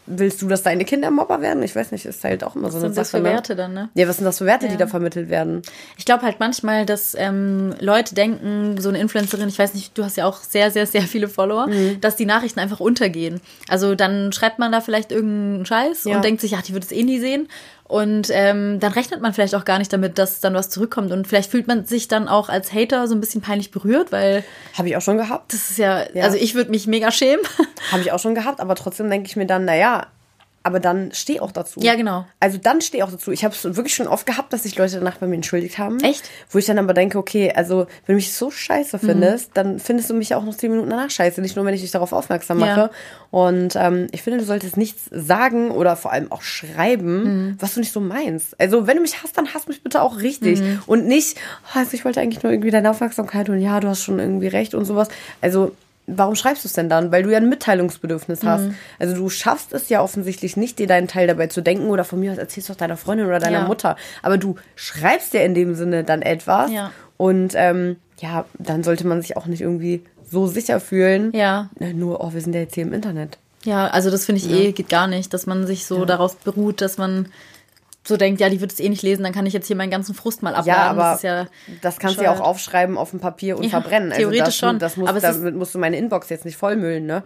willst 0.07 0.43
du, 0.43 0.49
dass 0.49 0.63
deine 0.63 0.85
Kinder 0.85 1.11
Mobber 1.11 1.41
werden? 1.41 1.63
Ich 1.63 1.77
weiß 1.77 1.93
nicht, 1.93 2.05
ist 2.07 2.25
halt 2.25 2.43
auch 2.45 2.57
immer 2.57 2.71
so 2.71 2.79
Was 2.79 2.85
eine 2.85 2.93
sind 2.93 2.99
das 2.99 3.11
Sache. 3.11 3.23
für 3.23 3.29
ne? 3.29 3.35
Werte 3.35 3.57
dann, 3.57 3.73
ne? 3.75 3.89
Ja, 3.95 4.09
was 4.09 4.17
sind 4.17 4.25
das 4.25 4.39
für 4.39 4.47
Werte, 4.47 4.67
die 4.67 4.73
Ja. 4.73 4.79
da 4.79 4.87
vermittelt 4.87 5.29
werden? 5.31 5.63
Ich 5.97 6.05
glaube 6.05 6.23
halt 6.23 6.41
manchmal, 6.41 6.85
dass 6.87 7.15
ähm, 7.19 7.75
Leute 7.81 8.15
denken, 8.15 8.81
so 8.81 8.89
eine 8.89 8.99
Influencerin, 8.99 9.49
ich 9.49 9.59
weiß 9.59 9.75
nicht, 9.75 9.97
du 9.97 10.05
hast 10.05 10.17
ja 10.17 10.27
auch 10.27 10.39
sehr, 10.39 10.71
sehr, 10.71 10.87
sehr 10.87 11.03
viele 11.03 11.29
Follower, 11.29 11.67
Mhm. 11.69 12.01
dass 12.01 12.17
die 12.17 12.27
Nachrichten 12.27 12.59
einfach 12.61 12.81
untergehen. 12.81 13.41
Also 13.69 13.95
dann 13.95 14.33
schreibt 14.33 14.59
man 14.59 14.73
da 14.73 14.81
vielleicht 14.81 15.13
irgendeinen 15.13 15.67
Scheiß 15.67 16.05
Ja. 16.05 16.17
und 16.17 16.25
denkt 16.25 16.41
sich, 16.41 16.55
ach, 16.57 16.63
die 16.63 16.75
wird 16.75 16.85
es 16.85 16.93
eh 16.93 17.03
nie 17.05 17.21
sehen. 17.21 17.49
Und 17.93 18.29
ähm, 18.31 18.81
dann 18.81 18.93
rechnet 18.93 19.21
man 19.21 19.35
vielleicht 19.35 19.55
auch 19.55 19.67
gar 19.67 19.79
nicht 19.79 19.93
damit, 19.93 20.17
dass 20.17 20.41
dann 20.41 20.55
was 20.55 20.71
zurückkommt. 20.71 21.13
Und 21.13 21.29
vielleicht 21.29 21.51
fühlt 21.51 21.67
man 21.69 21.85
sich 21.85 22.09
dann 22.09 22.27
auch 22.27 22.49
als 22.49 22.73
Hater 22.73 23.07
so 23.07 23.15
ein 23.15 23.21
bisschen 23.21 23.43
peinlich 23.43 23.71
berührt, 23.71 24.13
weil 24.13 24.45
Habe 24.79 24.89
ich 24.89 24.97
auch 24.97 25.03
schon 25.03 25.19
gehabt. 25.19 25.53
das 25.53 25.69
ist 25.71 25.79
ja, 25.79 26.05
Ja. 26.15 26.25
also 26.25 26.39
ich 26.39 26.55
würde 26.55 26.71
mich 26.71 26.87
mega 26.87 27.11
schämen. 27.11 27.45
Habe 27.91 28.01
ich 28.01 28.11
auch 28.11 28.19
schon 28.19 28.35
gehabt, 28.35 28.61
aber 28.61 28.75
trotzdem 28.77 29.11
denke 29.11 29.29
ich 29.29 29.37
mir 29.37 29.45
dann, 29.47 29.67
naja, 29.67 30.07
aber 30.65 30.81
dann 30.81 31.11
steh 31.13 31.41
auch 31.41 31.53
dazu. 31.53 31.81
Ja, 31.81 31.95
genau. 31.97 32.27
Also 32.41 32.59
dann 32.59 32.81
steh 32.81 33.03
auch 33.03 33.11
dazu. 33.11 33.33
Ich 33.33 33.45
habe 33.45 33.55
es 33.55 33.65
wirklich 33.77 33.95
schon 33.95 34.07
oft 34.07 34.27
gehabt, 34.27 34.53
dass 34.53 34.63
sich 34.63 34.77
Leute 34.77 34.97
danach 34.99 35.17
bei 35.19 35.27
mir 35.27 35.35
entschuldigt 35.37 35.79
haben. 35.79 35.99
Echt? 36.01 36.23
Wo 36.51 36.59
ich 36.59 36.67
dann 36.67 36.79
aber 36.79 36.95
denke, 36.95 37.19
okay, 37.19 37.53
also 37.55 37.87
wenn 38.07 38.15
du 38.15 38.15
mich 38.15 38.33
so 38.33 38.51
scheiße 38.51 38.99
Mhm. 39.03 39.07
findest, 39.07 39.51
dann 39.55 39.79
findest 39.79 40.11
du 40.11 40.15
mich 40.15 40.29
ja 40.31 40.37
auch 40.37 40.45
noch 40.45 40.57
zehn 40.57 40.71
Minuten 40.71 40.91
danach 40.91 41.11
scheiße. 41.11 41.41
Nicht 41.41 41.57
nur, 41.57 41.65
wenn 41.65 41.75
ich 41.75 41.81
dich 41.83 41.91
darauf 41.91 42.13
aufmerksam 42.13 42.61
Ja. 42.61 42.67
mache. 42.67 42.91
Und 43.31 43.75
ähm, 43.77 44.07
ich 44.13 44.23
finde, 44.23 44.39
du 44.39 44.45
solltest 44.45 44.77
nichts 44.77 45.05
sagen 45.11 45.71
oder 45.71 45.97
vor 45.97 46.13
allem 46.13 46.31
auch 46.31 46.43
schreiben, 46.43 47.23
Mhm. 47.49 47.57
was 47.59 47.75
du 47.75 47.81
nicht 47.81 47.93
so 47.93 48.01
meinst. 48.01 48.59
Also 48.61 48.87
wenn 48.87 48.97
du 48.97 49.03
mich 49.03 49.23
hasst, 49.23 49.37
dann 49.39 49.53
hasst 49.55 49.69
mich 49.69 49.83
bitte 49.83 50.03
auch 50.03 50.19
richtig. 50.21 50.61
Mhm. 50.61 50.83
Und 50.87 51.07
nicht, 51.07 51.37
oh, 51.75 51.79
also 51.79 51.95
ich 51.95 52.05
wollte 52.05 52.21
eigentlich 52.21 52.43
nur 52.43 52.53
irgendwie 52.53 52.71
deine 52.71 52.91
Aufmerksamkeit 52.91 53.49
und 53.49 53.61
ja, 53.61 53.81
du 53.81 53.89
hast 53.89 54.03
schon 54.03 54.19
irgendwie 54.19 54.49
recht 54.49 54.75
und 54.75 54.85
sowas. 54.85 55.09
Also 55.41 55.75
warum 56.07 56.35
schreibst 56.35 56.65
du 56.65 56.69
es 56.69 56.73
denn 56.73 56.89
dann? 56.89 57.13
Weil 57.13 57.23
du 57.23 57.31
ja 57.31 57.39
ein 57.39 57.49
Mitteilungsbedürfnis 57.49 58.43
hast. 58.45 58.63
Mhm. 58.63 58.75
Also 58.99 59.15
du 59.15 59.29
schaffst 59.29 59.73
es 59.73 59.89
ja 59.89 60.03
offensichtlich 60.03 60.57
nicht, 60.57 60.79
dir 60.79 60.87
deinen 60.87 61.09
Teil 61.09 61.27
dabei 61.27 61.47
zu 61.47 61.61
denken 61.63 61.89
oder 61.89 62.05
von 62.05 62.21
mir 62.21 62.33
aus 62.33 62.39
erzählst 62.39 62.69
du 62.69 62.73
auch 62.73 62.77
deiner 62.79 62.97
Freundin 62.97 63.27
oder 63.27 63.39
deiner 63.39 63.61
Ja. 63.61 63.65
Mutter. 63.67 63.97
Aber 64.23 64.39
du 64.39 64.57
schreibst 64.75 65.33
ja 65.35 65.41
in 65.43 65.55
dem 65.55 65.75
Sinne 65.75 66.05
dann 66.05 66.23
etwas 66.23 66.71
Ja. 66.73 66.91
und 67.17 67.53
ähm, 67.57 67.97
ja, 68.21 68.45
dann 68.59 68.83
sollte 68.85 69.07
man 69.07 69.21
sich 69.23 69.37
auch 69.37 69.47
nicht 69.47 69.61
irgendwie 69.61 70.03
so 70.29 70.47
sicher 70.47 70.81
fühlen. 70.81 71.33
Ja. 71.35 71.71
Nur, 71.95 72.23
oh, 72.25 72.33
wir 72.33 72.41
sind 72.41 72.55
ja 72.55 72.61
jetzt 72.63 72.75
hier 72.75 72.85
im 72.85 72.93
Internet. 72.93 73.39
Ja, 73.65 73.87
also 73.89 74.11
das 74.11 74.25
finde 74.25 74.41
ich 74.41 74.51
ja. 74.51 74.57
eh 74.57 74.73
geht 74.73 74.89
gar 74.89 75.07
nicht, 75.07 75.33
dass 75.33 75.47
man 75.47 75.67
sich 75.67 75.87
so 75.87 76.05
darauf 76.05 76.37
beruht, 76.39 76.81
dass 76.81 76.99
man 76.99 77.27
so 78.07 78.17
denkt, 78.17 78.41
ja, 78.41 78.49
die 78.49 78.61
wird 78.61 78.73
es 78.73 78.81
eh 78.81 78.89
nicht 78.89 79.03
lesen, 79.03 79.23
dann 79.23 79.33
kann 79.33 79.47
ich 79.47 79.53
jetzt 79.53 79.67
hier 79.67 79.77
meinen 79.77 79.91
ganzen 79.91 80.15
Frust 80.15 80.43
mal 80.43 80.55
abladen. 80.55 80.69
Ja, 80.73 80.91
aber 80.91 81.13
das, 81.13 81.23
ja 81.23 81.47
das 81.81 81.99
kannst 81.99 82.19
du 82.19 82.25
ja 82.25 82.33
auch 82.33 82.41
aufschreiben 82.41 82.99
auf 82.99 83.11
dem 83.11 83.21
Papier 83.21 83.57
und 83.57 83.65
ja, 83.65 83.71
verbrennen. 83.71 84.11
Also 84.11 84.23
theoretisch 84.23 84.45
das, 84.45 84.57
schon. 84.57 84.79
Das 84.79 84.97
muss, 84.97 85.09
aber 85.09 85.21
damit 85.21 85.55
musst 85.55 85.75
du 85.75 85.79
meine 85.79 85.97
Inbox 85.97 86.29
jetzt 86.29 86.45
nicht 86.45 86.57
vollmüllen, 86.57 87.07
ne? 87.07 87.23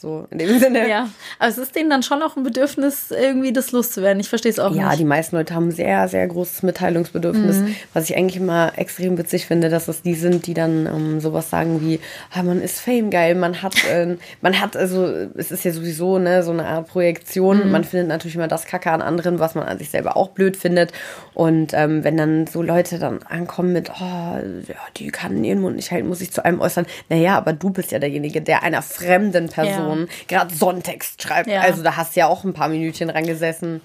So, 0.00 0.28
in 0.30 0.38
dem 0.38 0.60
Sinne. 0.60 0.88
Ja, 0.88 1.08
aber 1.40 1.48
es 1.48 1.58
ist 1.58 1.74
denen 1.74 1.90
dann 1.90 2.04
schon 2.04 2.22
auch 2.22 2.36
ein 2.36 2.44
Bedürfnis, 2.44 3.10
irgendwie 3.10 3.52
das 3.52 3.72
loszuwerden. 3.72 4.20
Ich 4.20 4.28
verstehe 4.28 4.52
es 4.52 4.60
auch 4.60 4.70
ja, 4.70 4.82
nicht. 4.82 4.92
Ja, 4.92 4.96
die 4.96 5.04
meisten 5.04 5.34
Leute 5.34 5.56
haben 5.56 5.72
sehr, 5.72 6.06
sehr 6.06 6.24
großes 6.28 6.62
Mitteilungsbedürfnis. 6.62 7.56
Mhm. 7.56 7.74
Was 7.94 8.08
ich 8.08 8.16
eigentlich 8.16 8.36
immer 8.36 8.78
extrem 8.78 9.18
witzig 9.18 9.46
finde, 9.46 9.70
dass 9.70 9.88
es 9.88 10.02
die 10.02 10.14
sind, 10.14 10.46
die 10.46 10.54
dann 10.54 10.86
ähm, 10.86 11.18
sowas 11.18 11.50
sagen 11.50 11.80
wie, 11.80 11.98
ah, 12.32 12.44
man 12.44 12.62
ist 12.62 12.78
Fame 12.78 13.10
geil, 13.10 13.34
man 13.34 13.60
hat, 13.60 13.74
äh, 13.90 14.16
man 14.40 14.60
hat, 14.60 14.76
also, 14.76 15.04
es 15.34 15.50
ist 15.50 15.64
ja 15.64 15.72
sowieso 15.72 16.20
ne, 16.20 16.44
so 16.44 16.52
eine 16.52 16.66
Art 16.66 16.86
Projektion. 16.86 17.66
Mhm. 17.66 17.72
Man 17.72 17.82
findet 17.82 18.06
natürlich 18.06 18.36
immer 18.36 18.46
das 18.46 18.66
Kacke 18.66 18.92
an 18.92 19.02
anderen, 19.02 19.40
was 19.40 19.56
man 19.56 19.66
an 19.66 19.78
sich 19.78 19.90
selber 19.90 20.16
auch 20.16 20.28
blöd 20.28 20.56
findet. 20.56 20.92
Und 21.34 21.72
ähm, 21.74 22.04
wenn 22.04 22.16
dann 22.16 22.46
so 22.46 22.62
Leute 22.62 23.00
dann 23.00 23.24
ankommen 23.24 23.72
mit, 23.72 23.90
oh, 23.90 24.00
ja, 24.00 24.76
die 24.96 25.08
kann 25.08 25.42
ihren 25.42 25.60
Mund 25.60 25.74
nicht 25.74 25.90
halten, 25.90 26.06
muss 26.06 26.20
ich 26.20 26.30
zu 26.30 26.44
einem 26.44 26.60
äußern. 26.60 26.86
Naja, 27.08 27.36
aber 27.36 27.52
du 27.52 27.70
bist 27.70 27.90
ja 27.90 27.98
derjenige, 27.98 28.40
der 28.40 28.62
einer 28.62 28.82
fremden 28.82 29.48
Person 29.48 29.87
ja 29.87 29.87
Person 29.88 30.08
gerade 30.28 30.54
Sonntext 30.54 31.22
schreibt. 31.22 31.48
Ja. 31.48 31.60
Also 31.60 31.82
da 31.82 31.96
hast 31.96 32.16
du 32.16 32.20
ja 32.20 32.26
auch 32.26 32.44
ein 32.44 32.52
paar 32.52 32.68
Minütchen 32.68 33.08
dran 33.08 33.26
gesessen. 33.26 33.80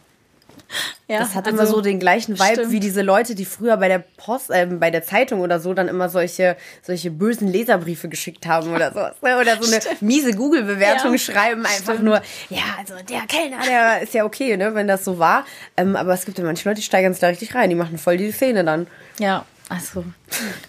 Ja, 1.07 1.19
das 1.19 1.35
hat 1.35 1.45
also, 1.45 1.57
immer 1.57 1.67
so 1.67 1.81
den 1.81 1.99
gleichen 1.99 2.39
Vibe 2.39 2.53
stimmt. 2.53 2.71
wie 2.71 2.79
diese 2.79 3.01
Leute, 3.01 3.35
die 3.35 3.45
früher 3.45 3.77
bei 3.77 3.87
der 3.87 3.99
Post, 3.99 4.49
äh, 4.49 4.65
bei 4.65 4.89
der 4.89 5.03
Zeitung 5.03 5.41
oder 5.41 5.59
so 5.59 5.73
dann 5.73 5.87
immer 5.87 6.09
solche, 6.09 6.55
solche 6.81 7.11
bösen 7.11 7.47
Leserbriefe 7.47 8.09
geschickt 8.09 8.47
haben 8.47 8.73
oder 8.73 8.91
so. 8.91 8.99
Ne? 9.25 9.37
Oder 9.39 9.61
so 9.61 9.71
eine 9.71 9.81
stimmt. 9.81 10.01
miese 10.01 10.33
Google-Bewertung 10.33 11.11
ja, 11.11 11.17
schreiben, 11.17 11.65
einfach 11.65 11.93
stimmt. 11.93 12.03
nur, 12.03 12.21
ja, 12.49 12.63
also 12.79 12.95
der 13.07 13.21
Kellner, 13.27 13.57
der 13.67 14.01
ist 14.01 14.13
ja 14.13 14.25
okay, 14.25 14.57
ne, 14.57 14.73
wenn 14.73 14.87
das 14.87 15.03
so 15.05 15.19
war. 15.19 15.45
Ähm, 15.77 15.95
aber 15.95 16.13
es 16.13 16.25
gibt 16.25 16.37
ja 16.37 16.43
manche 16.43 16.67
Leute, 16.67 16.79
die 16.79 16.85
steigern 16.85 17.13
sich 17.13 17.21
da 17.21 17.27
richtig 17.27 17.53
rein, 17.53 17.69
die 17.69 17.75
machen 17.75 17.97
voll 17.97 18.17
die 18.17 18.31
Szene 18.31 18.63
dann. 18.63 18.87
Ja, 19.19 19.45
also, 19.69 20.03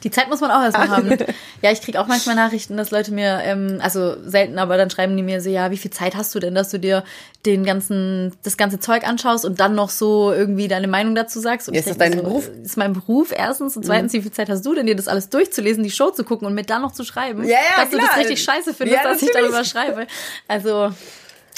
die 0.03 0.11
Zeit 0.11 0.29
muss 0.29 0.41
man 0.41 0.51
auch 0.51 0.63
erstmal 0.63 0.89
haben. 0.89 1.19
Ja, 1.63 1.73
ich 1.73 1.81
kriege 1.81 1.99
auch 1.99 2.07
manchmal 2.07 2.37
Nachrichten, 2.37 2.77
dass 2.77 2.91
Leute 2.91 3.11
mir, 3.11 3.41
ähm, 3.43 3.79
also 3.81 4.17
selten, 4.29 4.59
aber 4.59 4.77
dann 4.77 4.91
schreiben 4.91 5.17
die 5.17 5.23
mir 5.23 5.41
so, 5.41 5.49
ja, 5.49 5.71
wie 5.71 5.79
viel 5.79 5.91
Zeit 5.91 6.15
hast 6.15 6.35
du 6.35 6.39
denn, 6.39 6.55
dass 6.55 6.69
du 6.69 6.79
dir 6.79 7.05
den 7.47 7.65
ganzen, 7.65 8.35
das 8.43 8.59
ganze 8.59 8.81
Zeug 8.81 9.07
anschaust 9.07 9.47
und 9.47 9.61
dann 9.61 9.75
noch 9.75 9.89
so 9.89 10.31
irgendwie 10.31 10.69
deine 10.69 10.89
Meinung 10.89 11.15
dazu 11.15 11.41
sagst? 11.41 11.69
Und 11.69 11.75
ist 11.75 11.89
das 11.89 11.97
dein 11.97 12.13
so, 12.13 12.23
Beruf? 12.23 12.51
Ist 12.63 12.77
mein 12.77 12.93
Beruf 12.93 13.33
erstens 13.35 13.79
und 13.79 13.87
zweitens, 13.87 14.13
mhm. 14.13 14.19
wie 14.19 14.23
viel 14.23 14.33
Zeit 14.33 14.51
hast 14.51 14.67
du 14.67 14.75
denn, 14.75 14.85
dir 14.85 14.95
das 14.95 15.09
alles 15.09 15.31
durchzulesen, 15.31 15.83
die 15.83 15.91
Show 15.91 16.11
zu 16.11 16.23
gucken 16.23 16.47
und 16.47 16.55
mir 16.55 16.65
dann 16.65 16.83
noch 16.83 16.93
zu 16.93 17.03
schreiben? 17.03 17.45
Ja, 17.45 17.51
ja, 17.51 17.83
dass 17.83 17.89
klar. 17.89 18.03
du 18.03 18.07
das 18.07 18.17
richtig 18.19 18.43
scheiße 18.43 18.75
findest, 18.75 19.03
ja, 19.03 19.11
dass 19.11 19.23
ich 19.23 19.31
darüber 19.33 19.65
schreibe. 19.65 20.07
Also, 20.49 20.93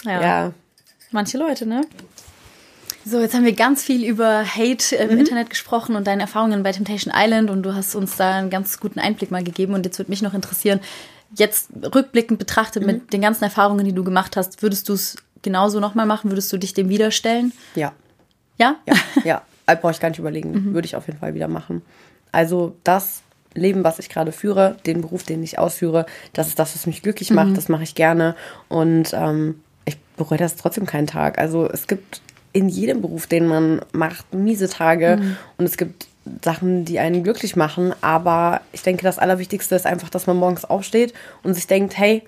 ja. 0.04 0.22
ja. 0.22 0.52
Manche 1.10 1.36
Leute, 1.38 1.66
ne? 1.66 1.82
So, 3.08 3.20
jetzt 3.20 3.34
haben 3.36 3.44
wir 3.44 3.52
ganz 3.52 3.84
viel 3.84 4.04
über 4.04 4.44
Hate 4.44 4.96
im 4.96 5.12
mhm. 5.12 5.18
Internet 5.20 5.48
gesprochen 5.48 5.94
und 5.94 6.08
deine 6.08 6.22
Erfahrungen 6.22 6.64
bei 6.64 6.72
Temptation 6.72 7.14
Island 7.16 7.50
und 7.50 7.62
du 7.62 7.72
hast 7.72 7.94
uns 7.94 8.16
da 8.16 8.34
einen 8.34 8.50
ganz 8.50 8.80
guten 8.80 8.98
Einblick 8.98 9.30
mal 9.30 9.44
gegeben 9.44 9.74
und 9.74 9.86
jetzt 9.86 9.96
würde 10.00 10.10
mich 10.10 10.22
noch 10.22 10.34
interessieren, 10.34 10.80
jetzt 11.32 11.68
rückblickend 11.94 12.40
betrachtet 12.40 12.82
mhm. 12.82 12.86
mit 12.88 13.12
den 13.12 13.20
ganzen 13.20 13.44
Erfahrungen, 13.44 13.84
die 13.84 13.92
du 13.92 14.02
gemacht 14.02 14.36
hast, 14.36 14.60
würdest 14.60 14.88
du 14.88 14.94
es 14.94 15.14
genauso 15.42 15.78
nochmal 15.78 16.04
machen? 16.04 16.32
Würdest 16.32 16.52
du 16.52 16.58
dich 16.58 16.74
dem 16.74 16.88
wieder 16.88 17.12
stellen? 17.12 17.52
Ja. 17.76 17.92
Ja? 18.58 18.74
Ja, 18.86 18.94
ja. 19.22 19.42
Also 19.66 19.82
brauche 19.82 19.92
ich 19.92 20.00
gar 20.00 20.08
nicht 20.08 20.18
überlegen. 20.18 20.50
Mhm. 20.50 20.74
Würde 20.74 20.86
ich 20.86 20.96
auf 20.96 21.06
jeden 21.06 21.20
Fall 21.20 21.34
wieder 21.34 21.46
machen. 21.46 21.82
Also 22.32 22.74
das 22.82 23.22
Leben, 23.54 23.84
was 23.84 24.00
ich 24.00 24.08
gerade 24.08 24.32
führe, 24.32 24.78
den 24.84 25.02
Beruf, 25.02 25.22
den 25.22 25.44
ich 25.44 25.60
ausführe, 25.60 26.06
das 26.32 26.48
ist 26.48 26.58
das, 26.58 26.74
was 26.74 26.86
mich 26.86 27.02
glücklich 27.02 27.30
macht. 27.30 27.50
Mhm. 27.50 27.54
Das 27.54 27.68
mache 27.68 27.84
ich 27.84 27.94
gerne. 27.94 28.34
Und 28.68 29.12
ähm, 29.12 29.60
ich 29.84 29.96
bereue 30.16 30.38
das 30.38 30.56
trotzdem 30.56 30.86
keinen 30.86 31.06
Tag. 31.06 31.38
Also 31.38 31.70
es 31.70 31.86
gibt 31.86 32.20
in 32.56 32.70
jedem 32.70 33.02
Beruf, 33.02 33.26
den 33.26 33.46
man 33.46 33.82
macht, 33.92 34.32
miese 34.32 34.66
Tage. 34.70 35.18
Mhm. 35.20 35.36
Und 35.58 35.66
es 35.66 35.76
gibt 35.76 36.06
Sachen, 36.42 36.86
die 36.86 36.98
einen 36.98 37.22
glücklich 37.22 37.54
machen. 37.54 37.92
Aber 38.00 38.62
ich 38.72 38.82
denke, 38.82 39.02
das 39.02 39.18
Allerwichtigste 39.18 39.74
ist 39.74 39.84
einfach, 39.84 40.08
dass 40.08 40.26
man 40.26 40.38
morgens 40.38 40.64
aufsteht 40.64 41.12
und 41.42 41.52
sich 41.52 41.66
denkt, 41.66 41.98
hey, 41.98 42.22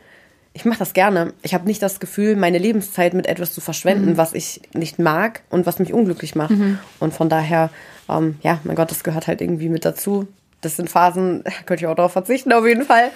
ich 0.53 0.66
mache 0.66 0.81
das 0.81 0.93
gerne. 0.93 1.33
Ich 1.41 1.55
habe 1.55 1.64
nicht 1.64 1.81
das 1.81 1.99
Gefühl, 1.99 2.37
meine 2.37 2.59
Lebenszeit 2.59 3.14
mit 3.14 3.26
etwas 3.26 3.55
zu 3.55 3.62
verschwenden, 3.62 4.11
mhm. 4.11 4.16
was 4.18 4.35
ich 4.35 4.61
nicht 4.74 4.99
mag 4.99 5.41
und 5.49 5.64
was 5.64 5.79
mich 5.79 5.95
unglücklich 5.95 6.35
macht. 6.35 6.51
Mhm. 6.51 6.79
Und 7.01 7.14
von 7.14 7.31
daher, 7.31 7.70
ähm, 8.11 8.37
ja, 8.43 8.61
mein 8.64 8.76
Gott, 8.76 8.91
das 8.91 9.05
gehört 9.05 9.29
halt 9.29 9.41
irgendwie 9.41 9.70
mit 9.70 9.87
dazu. 9.87 10.29
Das 10.61 10.76
sind 10.76 10.91
Phasen, 10.91 11.43
da 11.45 11.53
könnte 11.64 11.85
ich 11.85 11.87
auch 11.87 11.97
darauf 11.97 12.12
verzichten, 12.12 12.53
auf 12.53 12.66
jeden 12.66 12.85
Fall. 12.85 13.12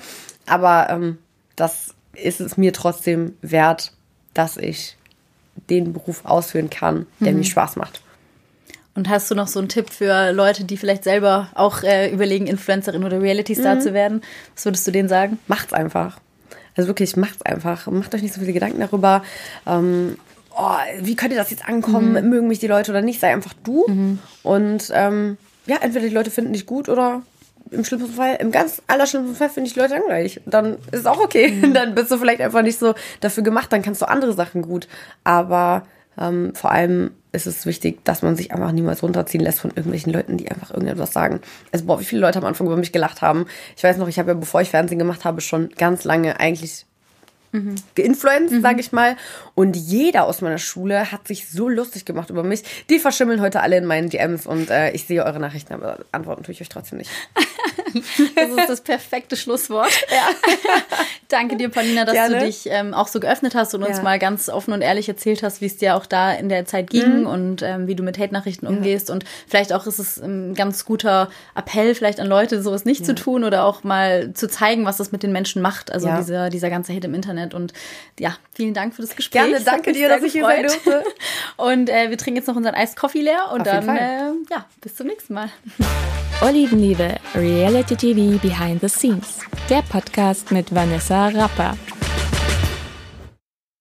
Aber 0.47 0.89
ähm, 0.89 1.19
das 1.57 1.95
ist 2.15 2.41
es 2.41 2.57
mir 2.57 2.73
trotzdem 2.73 3.35
wert, 3.43 3.93
dass 4.33 4.57
ich 4.57 4.97
den 5.71 5.93
Beruf 5.93 6.25
ausführen 6.25 6.71
kann, 6.71 7.07
der 7.21 7.33
mhm. 7.33 7.39
mir 7.39 7.45
Spaß 7.45 7.77
macht. 7.77 8.01
Und 8.95 9.09
hast 9.09 9.31
du 9.31 9.35
noch 9.35 9.49
so 9.49 9.59
einen 9.59 9.69
Tipp 9.69 9.89
für 9.91 10.33
Leute, 10.33 10.65
die 10.65 10.77
vielleicht 10.77 11.05
selber 11.05 11.49
auch 11.55 11.83
äh, 11.83 12.11
überlegen, 12.11 12.47
Influencerin 12.47 13.05
oder 13.05 13.23
Reality-Star 13.23 13.77
mhm. 13.77 13.81
zu 13.81 13.95
werden? 13.95 14.23
Was 14.55 14.67
würdest 14.67 14.87
du 14.87 14.91
denen 14.91 15.09
sagen? 15.09 15.39
Macht's 15.47 15.73
einfach. 15.73 16.21
Also 16.77 16.89
wirklich, 16.89 17.17
macht's 17.17 17.43
einfach. 17.43 17.87
Macht 17.87 18.15
euch 18.15 18.23
nicht 18.23 18.35
so 18.35 18.41
viele 18.41 18.53
Gedanken 18.53 18.81
darüber. 18.81 19.23
Ähm, 19.67 20.19
oh, 20.57 20.77
wie 21.01 21.17
könnte 21.17 21.37
das 21.37 21.51
jetzt 21.51 21.67
ankommen? 21.67 22.13
Mhm. 22.13 22.29
Mögen 22.29 22.49
mich 22.49 22.59
die 22.59 22.67
Leute 22.67 22.91
oder 22.91 23.01
nicht? 23.01 23.21
Sei 23.21 23.33
einfach 23.33 23.55
du. 23.65 23.87
Mhm. 23.89 24.19
Und 24.43 24.91
ähm, 24.95 25.39
ja, 25.67 25.77
entweder 25.81 26.07
die 26.07 26.15
Leute 26.15 26.31
finden 26.31 26.53
dich 26.53 26.67
gut 26.67 26.91
oder 26.91 27.23
im 27.73 27.85
schlimmsten 27.85 28.13
Fall, 28.13 28.37
im 28.41 28.51
ganz 28.51 28.83
allerschlimmsten 28.87 29.37
Fall 29.37 29.51
finde 29.51 29.69
ich 29.71 29.77
Leute 29.77 29.95
langweilig. 29.95 30.41
Dann 30.47 30.75
ist 30.91 31.01
es 31.01 31.07
auch 31.07 31.21
okay. 31.21 31.51
Mhm. 31.51 31.75
Dann 31.75 31.95
bist 31.95 32.11
du 32.11 32.19
vielleicht 32.19 32.41
einfach 32.41 32.63
nicht 32.63 32.79
so 32.79 32.95
dafür 33.21 33.43
gemacht, 33.43 33.73
dann 33.73 33.83
kannst 33.83 34.03
du 34.03 34.09
andere 34.09 34.33
Sachen 34.33 34.63
gut. 34.63 34.89
Aber 35.25 35.85
ähm, 36.19 36.55
vor 36.55 36.71
allem 36.71 37.13
ist 37.33 37.47
es 37.47 37.65
wichtig, 37.65 38.05
dass 38.05 38.23
man 38.23 38.37
sich 38.37 38.53
einfach 38.53 38.73
niemals 38.73 39.03
runterziehen 39.03 39.43
lässt 39.43 39.61
von 39.61 39.71
irgendwelchen 39.71 40.13
Leuten, 40.13 40.37
die 40.37 40.51
einfach 40.51 40.71
irgendetwas 40.71 41.13
sagen. 41.13 41.41
Also, 41.73 41.87
boah, 41.87 41.99
wie 41.99 42.05
viele 42.05 42.21
Leute 42.21 42.39
am 42.39 42.45
Anfang 42.45 42.67
über 42.67 42.77
mich 42.77 42.93
gelacht 42.93 43.23
haben. 43.23 43.47
Ich 43.77 43.83
weiß 43.83 43.97
noch, 43.97 44.09
ich 44.09 44.19
habe 44.19 44.33
ja, 44.33 44.35
bevor 44.35 44.61
ich 44.61 44.71
Fernsehen 44.71 44.99
gemacht 44.99 45.25
habe, 45.25 45.41
schon 45.41 45.71
ganz 45.71 46.05
lange 46.05 46.39
eigentlich 46.39 46.87
mhm. 47.53 47.75
geinfluenced, 47.95 48.53
mhm. 48.53 48.63
sage 48.63 48.81
ich 48.81 48.93
mal. 48.93 49.17
Und 49.55 49.77
jeder 49.77 50.25
aus 50.25 50.41
meiner 50.41 50.59
Schule 50.59 51.13
hat 51.13 51.29
sich 51.29 51.49
so 51.49 51.69
lustig 51.69 52.05
gemacht 52.05 52.31
über 52.31 52.43
mich. 52.43 52.63
Die 52.91 52.99
verschimmeln 52.99 53.41
heute 53.41 53.61
alle 53.61 53.77
in 53.77 53.85
meinen 53.85 54.09
DMs 54.09 54.47
und 54.47 54.71
äh, 54.71 54.91
ich 54.93 55.07
sehe 55.07 55.25
eure 55.25 55.39
Nachrichten, 55.39 55.75
aber 55.75 55.99
antworten 56.11 56.43
tue 56.43 56.53
ich 56.53 56.61
euch 56.61 56.69
trotzdem 56.69 56.99
nicht. 56.99 57.11
das 58.35 58.51
ist 58.51 58.69
das 58.69 58.81
perfekte 58.81 59.37
Schlusswort. 59.37 59.91
Ja. 60.11 60.29
Danke 61.29 61.57
dir, 61.57 61.69
Paulina, 61.69 62.05
dass 62.05 62.15
Gerne. 62.15 62.39
du 62.39 62.47
dich 62.47 62.65
ähm, 62.67 62.95
auch 62.95 63.09
so 63.09 63.21
geöffnet 63.21 63.55
hast 63.55 63.75
und 63.75 63.83
uns 63.83 63.99
ja. 63.99 64.03
mal 64.03 64.19
ganz 64.19 64.49
offen 64.49 64.73
und 64.73 64.83
ehrlich 64.83 65.09
erzählt 65.09 65.43
hast, 65.43 65.61
wie 65.61 65.67
es 65.67 65.77
dir 65.77 65.97
auch 65.97 66.07
da 66.07 66.33
in 66.33 66.49
der 66.49 66.65
Zeit 66.67 66.91
ging 66.91 67.21
mhm. 67.21 67.27
und 67.27 67.63
ähm, 67.63 67.87
wie 67.87 67.95
du 67.95 68.03
mit 68.03 68.19
Hate-Nachrichten 68.19 68.67
ja. 68.67 68.71
umgehst. 68.71 69.11
Und 69.11 69.25
vielleicht 69.47 69.73
auch 69.73 69.87
ist 69.87 69.99
es 69.99 70.19
ein 70.19 70.55
ganz 70.55 70.85
guter 70.85 71.31
Appell, 71.55 71.95
vielleicht 71.95 72.21
an 72.21 72.27
Leute, 72.27 72.63
sowas 72.63 72.85
nicht 72.85 73.07
zu 73.07 73.15
tun 73.15 73.45
oder 73.45 73.65
auch 73.65 73.85
mal 73.85 74.33
zu 74.35 74.49
zeigen, 74.49 74.85
was 74.85 74.99
das 74.99 75.13
mit 75.13 75.23
den 75.23 75.33
Menschen 75.33 75.63
macht. 75.63 75.91
Also 75.91 76.09
dieser, 76.17 76.51
dieser 76.51 76.71
ganze 76.71 76.95
Hate 76.95 77.07
im 77.07 77.15
Internet. 77.15 77.42
Und 77.55 77.73
ja, 78.19 78.37
vielen 78.55 78.75
Dank 78.75 78.95
für 78.95 79.03
das 79.03 79.17
Gespräch. 79.17 79.43
Gerne, 79.43 79.61
danke 79.65 79.93
dir, 79.93 80.09
dass 80.09 80.23
ich 80.23 80.33
hier 80.33 80.45
sein 80.45 80.63
durfte. 80.63 81.05
Und 81.57 81.89
äh, 81.89 82.11
wir 82.11 82.19
trinken 82.19 82.37
jetzt 82.37 82.47
noch 82.47 82.57
unseren 82.57 82.75
Eis 82.75 82.97
Coffee 82.97 83.21
leer 83.21 83.51
und 83.53 83.63
Auf 83.63 83.67
dann 83.67 83.89
äh, 83.89 84.31
ja, 84.51 84.65
bis 84.81 84.97
zum 84.97 85.07
nächsten 85.07 85.35
Mal. 85.35 85.51
Olivenliebe, 86.43 87.17
Reality 87.35 87.97
TV 87.97 88.39
Behind 88.39 88.81
the 88.81 88.89
Scenes. 88.89 89.39
Der 89.69 89.83
Podcast 89.83 90.51
mit 90.51 90.75
Vanessa 90.75 91.29
Rapper. 91.29 91.77